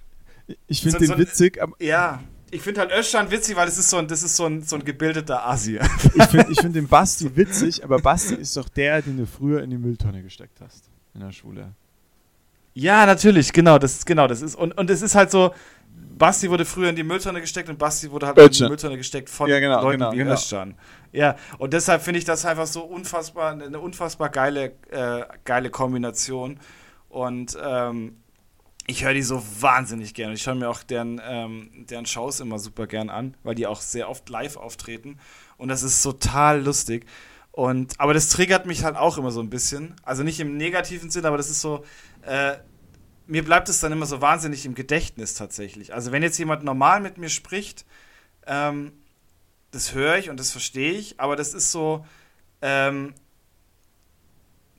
ich 0.67 0.81
find 0.81 0.93
so, 0.93 0.99
den 0.99 1.07
so, 1.07 1.17
witzig. 1.17 1.59
ja, 1.79 2.21
ich 2.51 2.61
finde 2.61 2.81
halt 2.81 2.91
Özcan 2.91 3.29
witzig, 3.29 3.55
weil 3.55 3.67
es 3.67 3.77
ist 3.77 3.89
so 3.89 3.97
ein, 3.97 4.07
das 4.07 4.23
ist 4.23 4.35
so 4.35 4.45
ein, 4.45 4.63
so 4.63 4.75
ein 4.75 4.83
gebildeter 4.83 5.45
Asi. 5.45 5.77
ich 6.15 6.23
finde 6.25 6.51
ich 6.51 6.59
find 6.59 6.75
den 6.75 6.87
Basti 6.87 7.35
witzig, 7.35 7.83
aber 7.83 7.99
Basti 7.99 8.35
ist 8.35 8.55
doch 8.57 8.69
der, 8.69 9.01
den 9.01 9.17
du 9.17 9.27
früher 9.27 9.61
in 9.61 9.69
die 9.69 9.77
Mülltonne 9.77 10.23
gesteckt 10.23 10.59
hast 10.61 10.89
in 11.13 11.21
der 11.21 11.31
Schule. 11.31 11.73
Ja, 12.79 13.05
natürlich, 13.05 13.51
genau, 13.51 13.77
das 13.77 13.95
ist 13.95 14.05
genau, 14.05 14.27
das 14.27 14.41
ist 14.41 14.55
und 14.55 14.77
und 14.77 14.89
es 14.89 15.01
ist 15.01 15.13
halt 15.13 15.31
so 15.31 15.53
Basti 16.17 16.49
wurde 16.49 16.63
früher 16.65 16.89
in 16.89 16.95
die 16.95 17.03
Mülltonne 17.03 17.41
gesteckt 17.41 17.69
und 17.69 17.77
Basti 17.77 18.09
wurde 18.09 18.27
halt 18.27 18.37
Ötchen. 18.37 18.65
in 18.65 18.67
die 18.67 18.69
Mülltonne 18.71 18.97
gesteckt 18.97 19.29
von 19.29 19.49
ja, 19.49 19.59
genau, 19.59 19.81
Leuten 19.81 19.99
genau, 19.99 20.11
wie 20.13 20.17
genau. 20.17 20.33
Özcan. 20.33 20.75
Ja, 21.11 21.35
und 21.57 21.73
deshalb 21.73 22.01
finde 22.01 22.19
ich 22.19 22.25
das 22.25 22.45
einfach 22.45 22.67
so 22.67 22.83
unfassbar 22.83 23.51
eine 23.51 23.79
unfassbar 23.79 24.29
geile 24.29 24.73
äh, 24.91 25.23
geile 25.43 25.69
Kombination 25.69 26.57
und 27.09 27.57
ähm, 27.61 28.15
ich 28.87 29.03
höre 29.03 29.13
die 29.13 29.23
so 29.23 29.43
wahnsinnig 29.59 30.13
gerne. 30.13 30.33
Ich 30.33 30.41
schaue 30.41 30.55
mir 30.55 30.69
auch 30.69 30.81
deren, 30.81 31.21
ähm, 31.23 31.85
deren 31.89 32.05
Shows 32.05 32.39
immer 32.39 32.59
super 32.59 32.87
gern 32.87 33.09
an, 33.09 33.35
weil 33.43 33.55
die 33.55 33.67
auch 33.67 33.81
sehr 33.81 34.09
oft 34.09 34.27
live 34.29 34.55
auftreten. 34.55 35.19
Und 35.57 35.67
das 35.67 35.83
ist 35.83 36.01
total 36.01 36.63
lustig. 36.63 37.05
Und, 37.51 37.99
aber 37.99 38.13
das 38.13 38.29
triggert 38.29 38.65
mich 38.65 38.83
halt 38.83 38.95
auch 38.95 39.17
immer 39.17 39.29
so 39.29 39.41
ein 39.41 39.49
bisschen. 39.49 39.95
Also 40.01 40.23
nicht 40.23 40.39
im 40.39 40.57
negativen 40.57 41.11
Sinn, 41.11 41.25
aber 41.25 41.37
das 41.37 41.49
ist 41.51 41.61
so, 41.61 41.83
äh, 42.23 42.55
mir 43.29 43.45
bleibt 43.45 43.69
es 43.69 43.79
dann 43.79 43.91
immer 43.91 44.07
so 44.07 44.21
wahnsinnig 44.21 44.65
im 44.65 44.73
Gedächtnis 44.73 45.35
tatsächlich. 45.35 45.93
Also 45.93 46.11
wenn 46.11 46.23
jetzt 46.23 46.37
jemand 46.39 46.63
normal 46.63 46.99
mit 46.99 47.17
mir 47.17 47.29
spricht, 47.29 47.85
ähm, 48.47 48.91
das 49.71 49.93
höre 49.93 50.17
ich 50.17 50.29
und 50.29 50.39
das 50.39 50.51
verstehe 50.51 50.93
ich, 50.93 51.19
aber 51.19 51.35
das 51.35 51.53
ist 51.53 51.71
so, 51.71 52.05
ähm, 52.61 53.13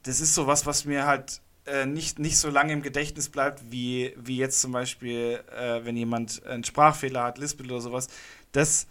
das 0.02 0.20
ist 0.20 0.34
so 0.34 0.48
was, 0.48 0.66
was 0.66 0.84
mir 0.84 1.06
halt 1.06 1.40
äh, 1.64 1.86
nicht, 1.86 2.18
nicht 2.18 2.38
so 2.38 2.50
lange 2.50 2.72
im 2.72 2.82
Gedächtnis 2.82 3.28
bleibt, 3.28 3.70
wie, 3.70 4.14
wie 4.16 4.38
jetzt 4.38 4.60
zum 4.60 4.72
Beispiel, 4.72 5.40
äh, 5.56 5.84
wenn 5.84 5.96
jemand 5.96 6.44
einen 6.44 6.64
Sprachfehler 6.64 7.22
hat, 7.22 7.38
Lispel 7.38 7.70
oder 7.70 7.80
sowas. 7.80 8.08
Das 8.50 8.88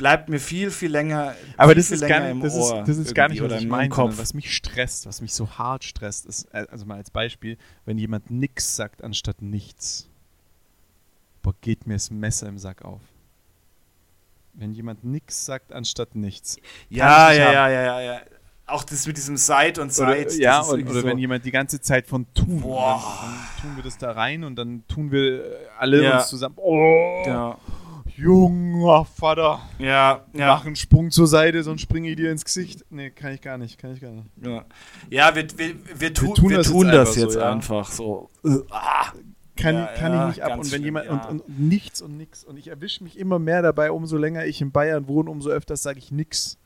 bleibt 0.00 0.30
mir 0.30 0.40
viel, 0.40 0.70
viel 0.70 0.90
länger, 0.90 1.34
Aber 1.58 1.72
viel, 1.72 1.76
das, 1.76 1.90
ist 1.90 2.08
gar, 2.08 2.20
nicht, 2.20 2.42
das, 2.42 2.56
ist, 2.56 2.72
das 2.86 2.96
ist 2.96 3.14
gar 3.14 3.28
nicht, 3.28 3.42
was 3.42 3.60
ich 3.60 3.68
meine, 3.68 3.90
Kopf. 3.90 4.16
was 4.16 4.32
mich 4.32 4.56
stresst, 4.56 5.04
was 5.04 5.20
mich 5.20 5.34
so 5.34 5.58
hart 5.58 5.84
stresst, 5.84 6.24
ist, 6.24 6.44
äh, 6.54 6.66
also 6.70 6.86
mal 6.86 6.96
als 6.96 7.10
Beispiel, 7.10 7.58
wenn 7.84 7.98
jemand 7.98 8.30
nix 8.30 8.76
sagt 8.76 9.04
anstatt 9.04 9.42
nichts. 9.42 10.08
Boah, 11.42 11.54
geht 11.60 11.86
mir 11.86 11.94
das 11.94 12.10
Messer 12.10 12.48
im 12.48 12.56
Sack 12.56 12.82
auf. 12.82 13.02
Wenn 14.54 14.72
jemand 14.72 15.04
nix 15.04 15.44
sagt 15.44 15.70
anstatt 15.70 16.14
nichts. 16.14 16.56
Ja, 16.88 17.30
ja, 17.30 17.52
ja, 17.52 17.68
ja, 17.68 17.82
ja, 17.82 18.00
ja. 18.00 18.20
Auch 18.64 18.84
das 18.84 19.06
mit 19.06 19.18
diesem 19.18 19.36
Seit 19.36 19.78
und 19.78 19.92
Seit. 19.92 20.28
Oder, 20.28 20.36
ja, 20.36 20.60
und, 20.60 20.82
oder 20.82 21.00
so 21.00 21.04
wenn 21.04 21.18
jemand 21.18 21.44
die 21.44 21.50
ganze 21.50 21.82
Zeit 21.82 22.06
von 22.06 22.26
tun. 22.32 22.62
Dann, 22.62 22.70
dann, 22.70 23.60
tun 23.60 23.76
wir 23.76 23.82
das 23.82 23.98
da 23.98 24.12
rein 24.12 24.44
und 24.44 24.56
dann 24.56 24.82
tun 24.88 25.12
wir 25.12 25.44
alle 25.78 26.02
ja. 26.02 26.18
uns 26.18 26.28
zusammen. 26.28 26.54
Oh. 26.56 27.22
Genau 27.26 27.58
junger 28.22 29.04
Vater. 29.04 29.60
Ja, 29.78 30.24
ja. 30.32 30.46
Mach 30.48 30.66
einen 30.66 30.76
Sprung 30.76 31.10
zur 31.10 31.26
Seite, 31.26 31.62
sonst 31.62 31.82
springe 31.82 32.08
ich 32.10 32.16
dir 32.16 32.30
ins 32.30 32.44
Gesicht. 32.44 32.84
Nee, 32.90 33.10
kann 33.10 33.32
ich 33.32 33.40
gar 33.40 33.58
nicht, 33.58 33.78
kann 33.78 33.92
ich 33.94 34.00
gar 34.00 34.10
nicht. 34.10 34.26
Ja, 34.42 34.64
ja 35.08 35.34
wir, 35.34 35.46
wir, 35.56 35.74
wir, 35.96 36.14
tu, 36.14 36.28
wir 36.28 36.34
tun 36.34 36.50
wir 36.50 36.56
das 36.58 36.68
tun 36.68 36.86
jetzt, 36.86 36.96
das 36.96 37.16
jetzt 37.16 37.32
so, 37.34 37.40
einfach 37.40 37.90
so. 37.90 38.30
Ah. 38.70 39.12
Kann, 39.56 39.74
ja, 39.74 39.86
kann 39.86 40.12
ja, 40.12 40.28
ich 40.28 40.36
nicht 40.36 40.44
ab. 40.44 40.52
Und 40.52 40.58
wenn 40.58 40.68
schlimm, 40.68 40.84
jemand 40.84 41.06
ja. 41.06 41.28
und, 41.28 41.40
und, 41.40 41.60
nichts 41.60 42.00
und 42.00 42.16
nix. 42.16 42.44
Und 42.44 42.56
ich 42.56 42.68
erwische 42.68 43.04
mich 43.04 43.18
immer 43.18 43.38
mehr 43.38 43.62
dabei, 43.62 43.90
umso 43.90 44.16
länger 44.16 44.46
ich 44.46 44.60
in 44.60 44.72
Bayern 44.72 45.06
wohne, 45.06 45.30
umso 45.30 45.50
öfters 45.50 45.82
sage 45.82 45.98
ich 45.98 46.10
nix. 46.10 46.56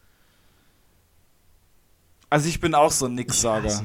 Also 2.31 2.49
ich 2.49 2.61
bin 2.61 2.75
auch 2.75 2.91
so 2.91 3.07
ein 3.07 3.15
Nix-Sager. 3.15 3.83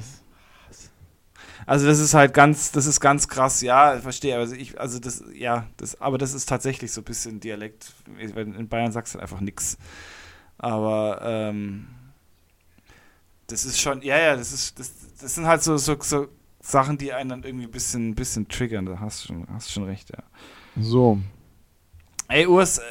Also 1.70 1.86
das 1.86 2.00
ist 2.00 2.16
halt 2.16 2.34
ganz, 2.34 2.72
das 2.72 2.88
ist 2.88 3.00
ganz 3.00 3.28
krass, 3.28 3.62
ja, 3.62 4.00
verstehe. 4.00 4.36
Also 4.36 4.56
ich, 4.56 4.80
also 4.80 4.98
das, 4.98 5.24
ja, 5.36 5.68
das, 5.78 6.02
aber 6.02 6.18
das 6.18 6.34
ist 6.34 6.50
tatsächlich 6.50 6.92
so 6.92 7.02
ein 7.02 7.04
bisschen 7.04 7.40
Dialekt. 7.40 7.94
In 8.18 8.68
Bayern 8.68 8.92
sagst 8.92 9.14
du 9.14 9.20
einfach 9.20 9.40
nichts. 9.40 9.78
Aber 10.58 11.22
ähm, 11.22 11.86
das 13.46 13.66
ist 13.66 13.80
schon, 13.80 14.02
ja, 14.02 14.18
ja, 14.18 14.36
das 14.36 14.52
ist, 14.52 14.80
das, 14.80 14.92
das 15.22 15.36
sind 15.36 15.46
halt 15.46 15.62
so, 15.62 15.78
so, 15.78 15.96
so 16.02 16.30
Sachen, 16.60 16.98
die 16.98 17.14
einen 17.14 17.30
dann 17.30 17.44
irgendwie 17.44 17.66
ein 17.66 17.72
bisschen, 17.72 18.10
ein 18.10 18.16
bisschen 18.16 18.48
triggern. 18.48 18.88
Da 18.88 19.00
hast 19.00 19.24
du 19.24 19.28
schon, 19.28 19.48
hast 19.54 19.72
schon 19.72 19.84
recht, 19.84 20.10
ja. 20.10 20.24
So. 20.76 21.20
Ey, 22.30 22.48
Urs, 22.48 22.80
äh, 22.80 22.82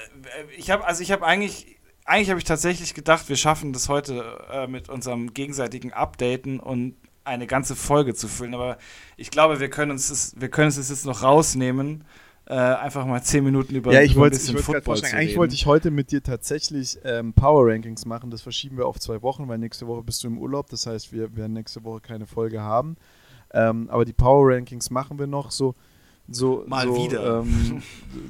ich 0.57 0.71
habe, 0.71 0.87
also 0.87 1.03
ich 1.03 1.11
habe 1.11 1.27
eigentlich, 1.27 1.81
eigentlich 2.05 2.31
habe 2.31 2.39
ich 2.39 2.45
tatsächlich 2.45 2.95
gedacht, 2.95 3.29
wir 3.29 3.37
schaffen 3.37 3.73
das 3.73 3.89
heute 3.89 4.39
äh, 4.53 4.69
mit 4.69 4.89
unserem 4.89 5.35
gegenseitigen 5.35 5.93
Updaten 5.93 6.61
und 6.61 6.95
eine 7.29 7.47
ganze 7.47 7.77
Folge 7.77 8.15
zu 8.15 8.29
füllen. 8.29 8.55
Aber 8.55 8.79
ich 9.17 9.31
glaube, 9.31 9.61
wir 9.61 9.71
können 9.71 9.93
uns 9.93 10.09
das, 10.09 10.35
wir 10.39 10.49
können 10.49 10.69
es 10.69 10.77
jetzt 10.77 11.07
noch 11.07 11.23
rausnehmen, 11.23 12.05
äh, 12.47 12.55
einfach 12.55 13.05
mal 13.05 13.23
zehn 13.23 13.45
Minuten 13.45 13.75
über, 13.75 13.93
ja, 13.93 14.01
ich 14.01 14.13
über 14.13 14.23
wollte, 14.23 14.37
ein 14.37 14.39
bisschen 14.39 14.57
ich 14.57 14.65
Football 14.65 14.97
zu 14.97 15.05
reden. 15.05 15.17
Eigentlich 15.17 15.37
wollte 15.37 15.55
ich 15.55 15.67
heute 15.67 15.91
mit 15.91 16.11
dir 16.11 16.23
tatsächlich 16.23 16.99
ähm, 17.05 17.35
Power 17.35 17.71
Rankings 17.71 18.07
machen. 18.07 18.31
Das 18.31 18.41
verschieben 18.41 18.79
wir 18.79 18.87
auf 18.87 18.99
zwei 18.99 19.21
Wochen, 19.23 19.49
weil 19.49 19.59
nächste 19.59 19.87
Woche 19.87 20.03
bist 20.03 20.25
du 20.25 20.29
im 20.29 20.39
Urlaub. 20.39 20.71
Das 20.71 20.87
heißt, 20.87 21.13
wir 21.13 21.37
werden 21.37 21.53
nächste 21.53 21.85
Woche 21.85 22.01
keine 22.01 22.27
Folge 22.27 22.63
haben. 22.63 22.97
Ähm, 23.53 23.89
aber 23.91 24.05
die 24.05 24.13
Power 24.13 24.55
Rankings 24.55 24.91
machen 24.91 25.19
wir 25.19 25.27
noch 25.27 25.51
so. 25.51 25.75
So, 26.31 26.65
mal 26.67 26.87
so, 26.87 26.97
wieder. 26.97 27.41
Ähm, 27.41 27.83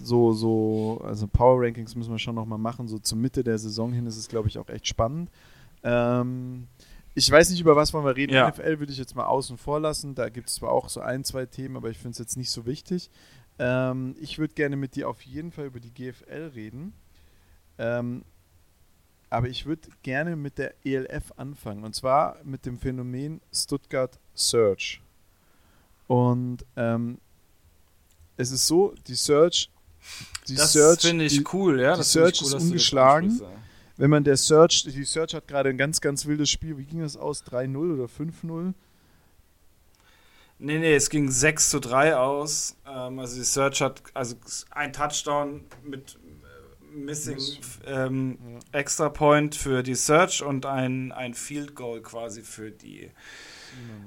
so, 0.05 0.33
so, 0.33 1.01
also 1.05 1.27
Power 1.27 1.63
Rankings 1.63 1.97
müssen 1.97 2.13
wir 2.13 2.19
schon 2.19 2.37
nochmal 2.37 2.59
machen. 2.59 2.87
So 2.87 2.99
zur 2.99 3.19
Mitte 3.19 3.43
der 3.43 3.59
Saison 3.59 3.93
hin 3.93 4.07
ist 4.07 4.17
es, 4.17 4.29
glaube 4.29 4.49
ich, 4.49 4.59
auch 4.59 4.69
echt 4.69 4.87
spannend. 4.87 5.31
Ähm, 5.83 6.69
ich 7.19 7.31
weiß 7.31 7.51
nicht, 7.51 7.61
über 7.61 7.75
was 7.75 7.93
wollen 7.93 8.05
wir 8.05 8.15
reden. 8.15 8.33
Ja. 8.33 8.49
NFL 8.49 8.79
würde 8.79 8.93
ich 8.93 8.99
jetzt 8.99 9.17
mal 9.17 9.27
außen 9.27 9.59
vor 9.59 9.81
lassen. 9.81 10.15
Da 10.15 10.29
gibt 10.29 10.49
es 10.49 10.55
zwar 10.55 10.71
auch 10.71 10.89
so 10.89 11.01
ein, 11.01 11.25
zwei 11.25 11.47
Themen, 11.47 11.77
aber 11.77 11.91
ich 11.91 11.99
finde 11.99 12.13
es 12.13 12.19
jetzt 12.19 12.37
nicht 12.37 12.51
so 12.51 12.65
wichtig. 12.65 13.11
Ähm, 13.59 14.15
ich 14.21 14.39
würde 14.39 14.55
gerne 14.55 14.77
mit 14.77 14.95
dir 14.95 15.09
auf 15.09 15.21
jeden 15.23 15.51
Fall 15.51 15.67
über 15.67 15.81
die 15.81 15.93
GFL 15.93 16.53
reden. 16.55 16.93
Ähm, 17.79 18.23
aber 19.31 19.49
ich 19.49 19.67
würde 19.67 19.89
gerne 20.05 20.37
mit 20.37 20.59
der 20.59 20.75
ELF 20.85 21.33
anfangen. 21.37 21.83
Und 21.85 21.95
zwar 21.95 22.37
mit 22.45 22.65
dem 22.65 22.79
Phänomen 22.79 23.41
Stuttgart 23.53 24.17
Search. 24.35 25.03
Und 26.07 26.65
ähm, 26.77 27.19
es 28.37 28.53
ist 28.53 28.67
so, 28.69 28.95
die 29.09 29.17
Search, 29.17 29.71
die 30.47 30.55
das 30.55 30.73
finde 31.01 31.25
ich 31.25 31.53
cool, 31.53 31.81
ja. 31.81 31.97
Die 31.97 32.05
Search 32.05 32.41
cool, 32.41 32.47
ist 32.47 32.55
ungeschlagen. 32.55 33.41
Wenn 33.99 34.11
man 34.11 34.23
der 34.25 34.37
Search, 34.37 34.85
die 34.85 35.05
Search 35.05 35.35
hat 35.35 35.49
gerade 35.49 35.69
ein 35.71 35.77
ganz, 35.77 36.01
ganz 36.01 36.25
wildes 36.25 36.49
Spiel. 36.49 36.79
Wie 36.79 36.85
ging 36.85 37.01
das 37.01 37.17
aus? 37.17 37.45
3-0 37.45 37.95
oder 37.95 38.05
5-0? 38.05 38.73
Nee, 40.61 40.79
nee, 40.79 40.95
es 40.95 41.11
ging 41.11 41.31
6 41.31 41.71
zu 41.71 41.81
3 41.81 42.17
aus. 42.17 42.77
Ähm, 42.87 43.19
also 43.19 43.37
die 43.37 43.45
Search 43.45 43.81
hat 43.81 44.03
also 44.15 44.37
ein 44.71 44.93
Touchdown 44.93 45.65
mit 45.83 46.17
äh, 46.17 46.97
Missing 46.97 47.39
ähm, 47.87 48.39
ja. 48.73 48.79
Extra 48.79 49.09
Point 49.09 49.57
für 49.57 49.83
die 49.83 49.97
Search 49.97 50.45
und 50.45 50.65
ein, 50.65 51.11
ein 51.11 51.35
Field 51.35 51.75
Goal 51.75 52.01
quasi 52.01 52.43
für 52.43 52.71
die 52.71 53.11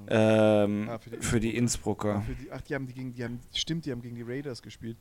ähm, 0.07 0.89
ah, 0.89 0.97
für, 0.97 1.09
die 1.09 1.17
für 1.17 1.39
die 1.39 1.55
Innsbrucker. 1.55 2.15
Ah, 2.15 2.21
für 2.21 2.33
die, 2.33 2.51
ach, 2.51 2.61
die 2.61 2.75
haben 2.75 2.87
die 2.87 2.93
gegen, 2.93 3.13
die 3.13 3.23
haben, 3.23 3.39
stimmt, 3.53 3.85
die 3.85 3.91
haben 3.91 4.01
gegen 4.01 4.15
die 4.15 4.23
Raiders 4.23 4.61
gespielt. 4.61 4.97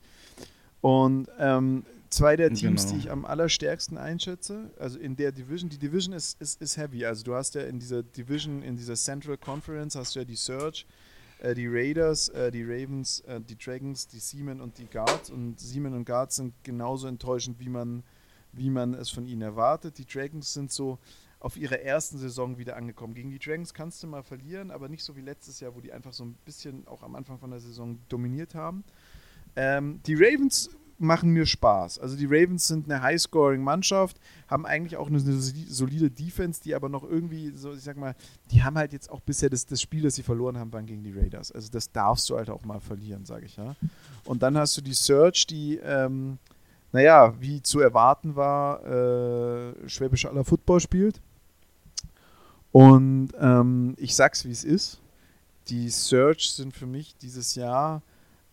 Und 0.81 1.27
ähm, 1.39 1.85
zwei 2.11 2.35
der 2.35 2.53
Teams, 2.53 2.83
genau. 2.83 2.93
die 2.93 2.99
ich 2.99 3.11
am 3.11 3.25
allerstärksten 3.25 3.97
einschätze, 3.97 4.71
also 4.77 4.99
in 4.99 5.15
der 5.15 5.31
Division, 5.31 5.69
die 5.69 5.79
Division 5.79 6.13
ist, 6.13 6.39
ist, 6.39 6.61
ist 6.61 6.77
heavy. 6.77 7.05
Also 7.05 7.23
du 7.23 7.33
hast 7.33 7.55
ja 7.55 7.61
in 7.61 7.79
dieser 7.79 8.03
Division, 8.03 8.61
in 8.61 8.75
dieser 8.75 8.95
Central 8.95 9.37
Conference, 9.37 9.95
hast 9.95 10.15
du 10.15 10.19
ja 10.19 10.25
die 10.25 10.35
Search, 10.35 10.85
äh, 11.39 11.55
die 11.55 11.67
Raiders, 11.67 12.29
äh, 12.29 12.51
die 12.51 12.63
Ravens, 12.63 13.21
äh, 13.21 13.41
die 13.41 13.57
Dragons, 13.57 14.07
die 14.07 14.19
Seamen 14.19 14.61
und 14.61 14.77
die 14.77 14.85
Guards. 14.85 15.31
Und 15.31 15.59
Seamen 15.59 15.93
und 15.93 16.05
Guards 16.05 16.35
sind 16.35 16.53
genauso 16.63 17.07
enttäuschend, 17.07 17.59
wie 17.59 17.69
man, 17.69 18.03
wie 18.51 18.69
man 18.69 18.93
es 18.93 19.09
von 19.09 19.25
ihnen 19.25 19.41
erwartet. 19.41 19.97
Die 19.97 20.05
Dragons 20.05 20.53
sind 20.53 20.71
so, 20.71 20.99
auf 21.41 21.57
ihrer 21.57 21.79
ersten 21.79 22.19
Saison 22.19 22.59
wieder 22.59 22.77
angekommen. 22.77 23.15
Gegen 23.15 23.31
die 23.31 23.39
Dragons 23.39 23.73
kannst 23.73 24.03
du 24.03 24.07
mal 24.07 24.21
verlieren, 24.21 24.69
aber 24.69 24.87
nicht 24.87 25.03
so 25.03 25.15
wie 25.15 25.21
letztes 25.21 25.59
Jahr, 25.59 25.75
wo 25.75 25.81
die 25.81 25.91
einfach 25.91 26.13
so 26.13 26.23
ein 26.23 26.35
bisschen 26.45 26.87
auch 26.87 27.01
am 27.01 27.15
Anfang 27.15 27.39
von 27.39 27.49
der 27.49 27.59
Saison 27.59 27.97
dominiert 28.09 28.53
haben. 28.53 28.83
Ähm, 29.55 30.01
die 30.05 30.13
Ravens 30.13 30.69
machen 31.01 31.31
mir 31.31 31.45
Spaß. 31.45 31.99
Also 31.99 32.15
die 32.15 32.25
Ravens 32.25 32.67
sind 32.67 32.89
eine 32.89 33.01
High-Scoring-Mannschaft, 33.01 34.19
haben 34.47 34.65
eigentlich 34.65 34.97
auch 34.97 35.07
eine 35.07 35.19
solide 35.19 36.09
Defense, 36.09 36.61
die 36.61 36.75
aber 36.75 36.89
noch 36.89 37.03
irgendwie, 37.03 37.51
so 37.55 37.73
ich 37.73 37.83
sag 37.83 37.97
mal, 37.97 38.15
die 38.51 38.63
haben 38.63 38.77
halt 38.77 38.93
jetzt 38.93 39.09
auch 39.09 39.21
bisher 39.21 39.49
das, 39.49 39.65
das 39.65 39.81
Spiel, 39.81 40.03
das 40.03 40.15
sie 40.15 40.23
verloren 40.23 40.57
haben, 40.57 40.71
waren 40.73 40.85
gegen 40.85 41.03
die 41.03 41.11
Raiders. 41.11 41.51
Also 41.51 41.69
das 41.71 41.91
darfst 41.91 42.29
du 42.29 42.37
halt 42.37 42.49
auch 42.49 42.63
mal 42.63 42.79
verlieren, 42.79 43.25
sage 43.25 43.45
ich 43.45 43.57
ja. 43.57 43.75
Und 44.25 44.43
dann 44.43 44.57
hast 44.57 44.77
du 44.77 44.81
die 44.81 44.93
Search, 44.93 45.47
die 45.47 45.77
ähm, 45.77 46.37
naja, 46.91 47.33
wie 47.39 47.61
zu 47.61 47.79
erwarten 47.79 48.35
war, 48.35 48.85
äh, 48.85 49.89
Schwäbisch 49.89 50.25
aller 50.25 50.43
Football 50.43 50.79
spielt. 50.79 51.21
Und 52.71 53.29
ähm, 53.39 53.95
ich 53.97 54.15
sag's 54.15 54.45
wie 54.45 54.51
es 54.51 54.63
ist. 54.63 54.99
Die 55.67 55.89
Search 55.89 56.51
sind 56.51 56.73
für 56.73 56.85
mich 56.85 57.15
dieses 57.17 57.55
Jahr 57.55 58.01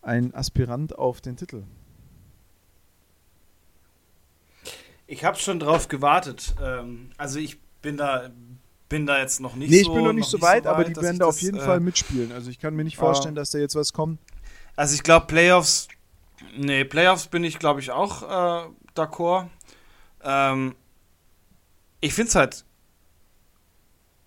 ein 0.03 0.35
Aspirant 0.35 0.97
auf 0.99 1.21
den 1.21 1.37
Titel. 1.37 1.63
Ich 5.11 5.25
habe 5.25 5.39
schon 5.39 5.59
drauf 5.59 5.89
gewartet. 5.89 6.55
Ähm, 6.63 7.11
also 7.17 7.39
ich 7.39 7.59
bin 7.81 7.97
da, 7.97 8.31
bin 8.91 9.07
da 9.07 9.19
jetzt 9.19 9.41
noch 9.41 9.57
nicht 9.57 9.71
nee, 9.71 9.83
so. 9.83 9.89
Nee, 9.89 9.89
ich 9.89 9.95
bin 9.95 10.05
noch 10.05 10.13
nicht 10.13 10.29
so, 10.29 10.41
weit, 10.43 10.65
so 10.65 10.69
weit, 10.69 10.75
aber 10.75 10.85
die 10.85 10.95
werden 10.97 11.19
da 11.19 11.25
auf 11.25 11.41
jeden 11.41 11.57
das, 11.57 11.67
Fall 11.67 11.79
äh, 11.79 11.81
mitspielen. 11.81 12.31
Also 12.31 12.51
ich 12.51 12.59
kann 12.61 12.77
mir 12.77 12.85
nicht 12.85 12.99
vorstellen, 12.99 13.35
dass 13.35 13.51
da 13.51 13.59
jetzt 13.59 13.75
was 13.75 13.95
kommt. 13.95 14.21
Also 14.77 14.95
ich 14.95 15.03
glaube 15.03 15.27
Playoffs, 15.27 15.89
nee, 16.57 16.85
Playoffs 16.85 17.27
bin 17.27 17.43
ich 17.43 17.59
glaube 17.59 17.81
ich 17.81 17.91
auch 17.91 18.23
äh, 18.23 18.69
d'accord. 18.95 19.47
Ähm, 20.23 20.77
ich 22.01 22.13
finde 22.13 22.29
es 22.29 22.35
halt 22.35 22.65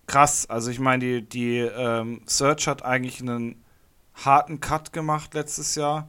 krass. 0.06 0.50
Also 0.50 0.70
ich 0.70 0.80
meine, 0.80 1.22
die, 1.22 1.22
die 1.22 1.58
ähm, 1.58 2.22
Search 2.26 2.66
hat 2.66 2.84
eigentlich 2.84 3.20
einen 3.20 3.64
harten 4.14 4.58
Cut 4.58 4.92
gemacht 4.92 5.32
letztes 5.34 5.76
Jahr. 5.76 6.08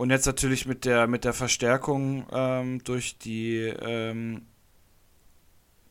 Und 0.00 0.08
jetzt 0.08 0.24
natürlich 0.24 0.64
mit 0.64 0.86
der, 0.86 1.06
mit 1.06 1.26
der 1.26 1.34
Verstärkung 1.34 2.24
ähm, 2.32 2.82
durch 2.84 3.18
die 3.18 3.56
ähm, 3.58 4.46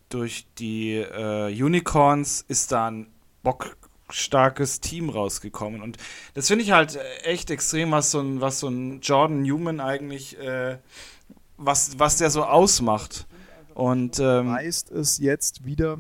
durch 0.10 0.48
die 0.58 0.96
äh, 0.96 1.64
Unicorns 1.64 2.44
ist 2.48 2.72
da 2.72 2.88
ein 2.90 3.06
bockstarkes 3.44 4.82
Team 4.82 5.12
rausgekommen. 5.12 5.84
Und 5.84 5.98
das 6.34 6.48
finde 6.48 6.64
ich 6.64 6.72
halt 6.72 6.98
echt 7.22 7.52
extrem, 7.52 7.92
was 7.92 8.10
so 8.10 8.20
ein, 8.20 8.42
was 8.42 8.62
so 8.62 8.68
ein 8.68 9.02
Jordan 9.02 9.44
Newman 9.44 9.80
eigentlich, 9.80 10.40
äh, 10.40 10.80
was, 11.58 12.00
was 12.00 12.18
der 12.18 12.32
so 12.32 12.44
ausmacht. 12.46 13.28
Und 13.76 14.18
ähm, 14.18 14.54
heißt 14.54 14.90
es 14.90 15.20
jetzt 15.20 15.66
wieder, 15.66 16.00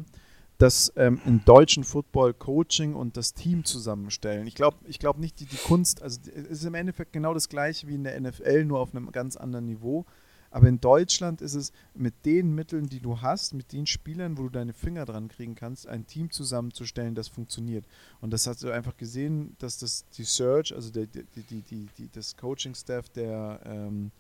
dass 0.60 0.92
ähm, 0.98 1.22
im 1.26 1.44
deutschen 1.46 1.86
Football 1.86 2.34
Coaching 2.34 2.94
und 2.94 3.16
das 3.16 3.34
Team 3.34 3.64
zusammenstellen. 3.64 4.46
Ich 4.46 4.56
glaube 4.56 4.78
ich 4.86 5.00
glaub 5.00 5.18
nicht, 5.18 5.40
die, 5.40 5.46
die 5.46 5.58
Kunst, 5.58 6.04
also 6.04 6.20
es 6.36 6.60
ist 6.60 6.66
im 6.66 6.76
Endeffekt 6.76 7.14
genau 7.14 7.34
das 7.34 7.48
gleiche 7.48 7.88
wie 7.88 7.96
in 7.96 8.04
der 8.04 8.20
NFL, 8.20 8.66
nur 8.66 8.80
auf 8.80 8.94
einem 8.94 9.12
ganz 9.12 9.38
anderen 9.38 9.66
Niveau. 9.66 10.06
Aber 10.52 10.68
in 10.68 10.82
Deutschland 10.82 11.42
ist 11.42 11.54
es 11.54 11.72
mit 11.94 12.26
den 12.26 12.56
Mitteln, 12.56 12.90
die 12.90 13.00
du 13.00 13.22
hast, 13.22 13.54
mit 13.54 13.72
den 13.72 13.86
Spielern, 13.86 14.38
wo 14.38 14.44
du 14.44 14.50
deine 14.50 14.74
Finger 14.74 15.06
dran 15.06 15.30
kriegen 15.30 15.56
kannst, 15.56 15.88
ein 15.88 16.08
Team 16.08 16.30
zusammenzustellen, 16.30 17.16
das 17.16 17.30
funktioniert. 17.30 17.86
Und 18.20 18.32
das 18.32 18.46
hast 18.46 18.64
du 18.64 18.72
einfach 18.72 18.98
gesehen, 18.98 19.56
dass 19.60 19.78
das 19.78 20.10
die 20.10 20.24
Search, 20.24 20.74
also 20.74 20.92
der, 20.92 21.06
die, 21.06 21.24
die, 21.44 21.62
die, 21.62 21.88
die, 21.98 22.10
das 22.12 22.36
Coaching-Staff 22.36 23.10
der, 23.10 23.62
ähm, 23.64 24.12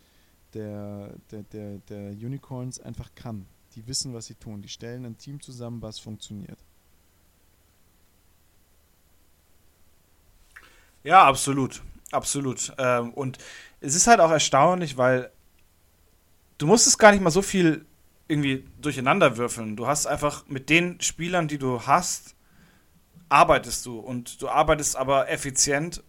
der, 0.53 1.15
der, 1.31 1.43
der, 1.43 1.77
der 1.89 2.11
Unicorns 2.11 2.79
einfach 2.79 3.09
kann. 3.15 3.45
Die 3.75 3.87
wissen, 3.87 4.13
was 4.13 4.25
sie 4.25 4.35
tun. 4.35 4.61
Die 4.61 4.69
stellen 4.69 5.05
ein 5.05 5.17
Team 5.17 5.41
zusammen, 5.41 5.81
was 5.81 5.99
funktioniert. 5.99 6.57
Ja, 11.03 11.25
absolut. 11.25 11.81
Absolut. 12.11 12.73
Ähm, 12.77 13.13
und 13.13 13.37
es 13.81 13.95
ist 13.95 14.07
halt 14.07 14.19
auch 14.19 14.31
erstaunlich, 14.31 14.97
weil 14.97 15.31
du 16.57 16.67
musst 16.67 16.87
es 16.87 16.97
gar 16.97 17.11
nicht 17.11 17.21
mal 17.21 17.29
so 17.31 17.41
viel 17.41 17.85
irgendwie 18.27 18.65
durcheinander 18.81 19.37
würfeln. 19.37 19.75
Du 19.75 19.87
hast 19.87 20.05
einfach 20.07 20.45
mit 20.47 20.69
den 20.69 20.99
Spielern, 21.01 21.47
die 21.47 21.57
du 21.57 21.81
hast, 21.85 22.35
arbeitest 23.29 23.85
du. 23.85 23.99
Und 23.99 24.41
du 24.41 24.49
arbeitest 24.49 24.95
aber 24.95 25.29
effizient 25.29 26.03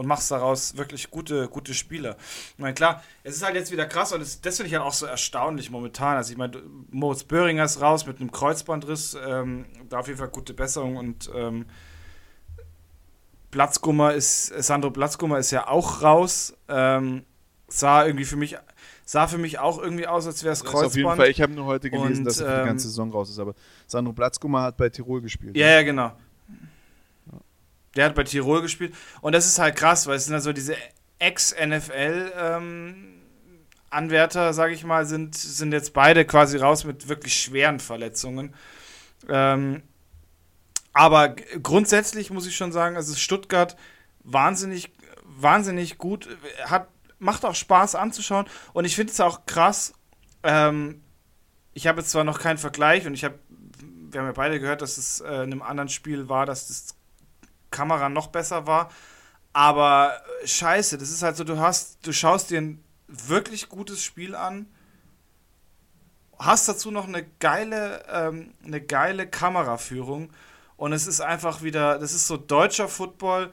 und 0.00 0.06
machst 0.06 0.30
daraus 0.30 0.78
wirklich 0.78 1.10
gute, 1.10 1.46
gute 1.48 1.74
Spiele. 1.74 2.16
Ich 2.54 2.58
meine, 2.58 2.72
klar, 2.72 3.02
es 3.22 3.36
ist 3.36 3.44
halt 3.44 3.54
jetzt 3.54 3.70
wieder 3.70 3.84
krass 3.84 4.14
und 4.14 4.20
das, 4.20 4.40
das 4.40 4.56
finde 4.56 4.68
ich 4.68 4.74
halt 4.74 4.82
auch 4.82 4.94
so 4.94 5.04
erstaunlich 5.04 5.70
momentan. 5.70 6.16
Also 6.16 6.32
ich 6.32 6.38
meine, 6.38 6.62
Moritz 6.90 7.22
Böhringer 7.22 7.64
ist 7.64 7.82
raus 7.82 8.06
mit 8.06 8.18
einem 8.18 8.32
Kreuzbandriss, 8.32 9.14
ähm, 9.22 9.66
da 9.90 9.98
auf 9.98 10.06
jeden 10.06 10.18
Fall 10.18 10.28
gute 10.28 10.54
Besserung 10.54 10.96
und 10.96 11.30
ähm, 11.34 11.66
Platzgummer 13.50 14.14
ist, 14.14 14.46
Sandro 14.46 14.90
Platzgummer 14.90 15.38
ist 15.38 15.50
ja 15.50 15.68
auch 15.68 16.02
raus. 16.02 16.54
Ähm, 16.68 17.26
sah 17.68 18.06
irgendwie 18.06 18.24
für 18.24 18.36
mich, 18.36 18.56
sah 19.04 19.26
für 19.26 19.36
mich 19.36 19.58
auch 19.58 19.78
irgendwie 19.78 20.06
aus, 20.06 20.26
als 20.26 20.42
wäre 20.44 20.54
es 20.54 20.64
Kreuzband. 20.64 20.86
Auf 20.86 20.96
jeden 20.96 21.14
Fall, 21.14 21.28
ich 21.28 21.42
habe 21.42 21.52
nur 21.52 21.66
heute 21.66 21.90
gelesen, 21.90 22.20
und, 22.20 22.24
dass 22.24 22.40
er 22.40 22.46
für 22.46 22.60
die 22.62 22.68
ganze 22.68 22.86
ähm, 22.86 22.90
Saison 22.90 23.10
raus 23.12 23.28
ist, 23.28 23.38
aber 23.38 23.54
Sandro 23.86 24.14
Platzgummer 24.14 24.62
hat 24.62 24.78
bei 24.78 24.88
Tirol 24.88 25.20
gespielt. 25.20 25.58
Ja, 25.58 25.66
ja, 25.66 25.82
genau. 25.82 26.12
Der 27.96 28.06
hat 28.06 28.14
bei 28.14 28.24
Tirol 28.24 28.62
gespielt. 28.62 28.94
Und 29.20 29.32
das 29.34 29.46
ist 29.46 29.58
halt 29.58 29.76
krass, 29.76 30.06
weil 30.06 30.16
es 30.16 30.26
sind 30.26 30.34
also 30.34 30.52
diese 30.52 30.76
Ex-NFL- 31.18 32.32
ähm, 32.36 33.20
sage 33.90 34.72
ich 34.72 34.84
mal, 34.84 35.04
sind, 35.04 35.34
sind 35.34 35.72
jetzt 35.72 35.92
beide 35.92 36.24
quasi 36.24 36.56
raus 36.58 36.84
mit 36.84 37.08
wirklich 37.08 37.34
schweren 37.34 37.80
Verletzungen. 37.80 38.54
Ähm, 39.28 39.82
aber 40.92 41.30
grundsätzlich 41.62 42.30
muss 42.30 42.46
ich 42.46 42.56
schon 42.56 42.72
sagen, 42.72 42.96
also 42.96 43.14
Stuttgart 43.14 43.76
wahnsinnig, 44.24 44.92
wahnsinnig 45.24 45.98
gut, 45.98 46.28
hat, 46.64 46.88
macht 47.18 47.44
auch 47.44 47.54
Spaß 47.54 47.94
anzuschauen 47.94 48.46
und 48.72 48.84
ich 48.84 48.96
finde 48.96 49.12
es 49.12 49.20
auch 49.20 49.46
krass. 49.46 49.92
Ähm, 50.42 51.02
ich 51.74 51.86
habe 51.86 52.00
jetzt 52.00 52.10
zwar 52.10 52.24
noch 52.24 52.40
keinen 52.40 52.58
Vergleich 52.58 53.06
und 53.06 53.14
ich 53.14 53.24
habe, 53.24 53.38
wir 54.10 54.20
haben 54.20 54.26
ja 54.26 54.32
beide 54.32 54.58
gehört, 54.58 54.82
dass 54.82 54.98
es 54.98 55.20
äh, 55.20 55.26
in 55.28 55.52
einem 55.52 55.62
anderen 55.62 55.88
Spiel 55.88 56.28
war, 56.28 56.46
dass 56.46 56.68
das 56.68 56.96
Kamera 57.70 58.08
noch 58.08 58.28
besser 58.28 58.66
war, 58.66 58.90
aber 59.52 60.20
scheiße, 60.44 60.98
das 60.98 61.10
ist 61.10 61.22
halt 61.22 61.36
so, 61.36 61.44
du 61.44 61.58
hast, 61.58 62.06
du 62.06 62.12
schaust 62.12 62.50
dir 62.50 62.60
ein 62.60 62.84
wirklich 63.08 63.68
gutes 63.68 64.02
Spiel 64.02 64.34
an, 64.34 64.66
hast 66.38 66.68
dazu 66.68 66.90
noch 66.90 67.06
eine 67.08 67.24
geile, 67.38 68.04
ähm, 68.10 68.54
eine 68.64 68.80
geile 68.80 69.26
Kameraführung 69.26 70.30
und 70.76 70.92
es 70.92 71.06
ist 71.06 71.20
einfach 71.20 71.62
wieder, 71.62 71.98
das 71.98 72.14
ist 72.14 72.26
so 72.26 72.36
deutscher 72.36 72.88
Football, 72.88 73.52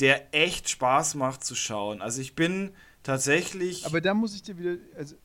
der 0.00 0.34
echt 0.34 0.70
Spaß 0.70 1.16
macht 1.16 1.44
zu 1.44 1.54
schauen. 1.54 2.00
Also 2.00 2.20
ich 2.20 2.34
bin 2.34 2.72
tatsächlich. 3.02 3.84
Aber 3.84 4.00
da 4.00 4.14
muss 4.14 4.34
ich 4.34 4.42
dir 4.42 4.58
wieder. 4.58 4.76
Also 4.96 5.16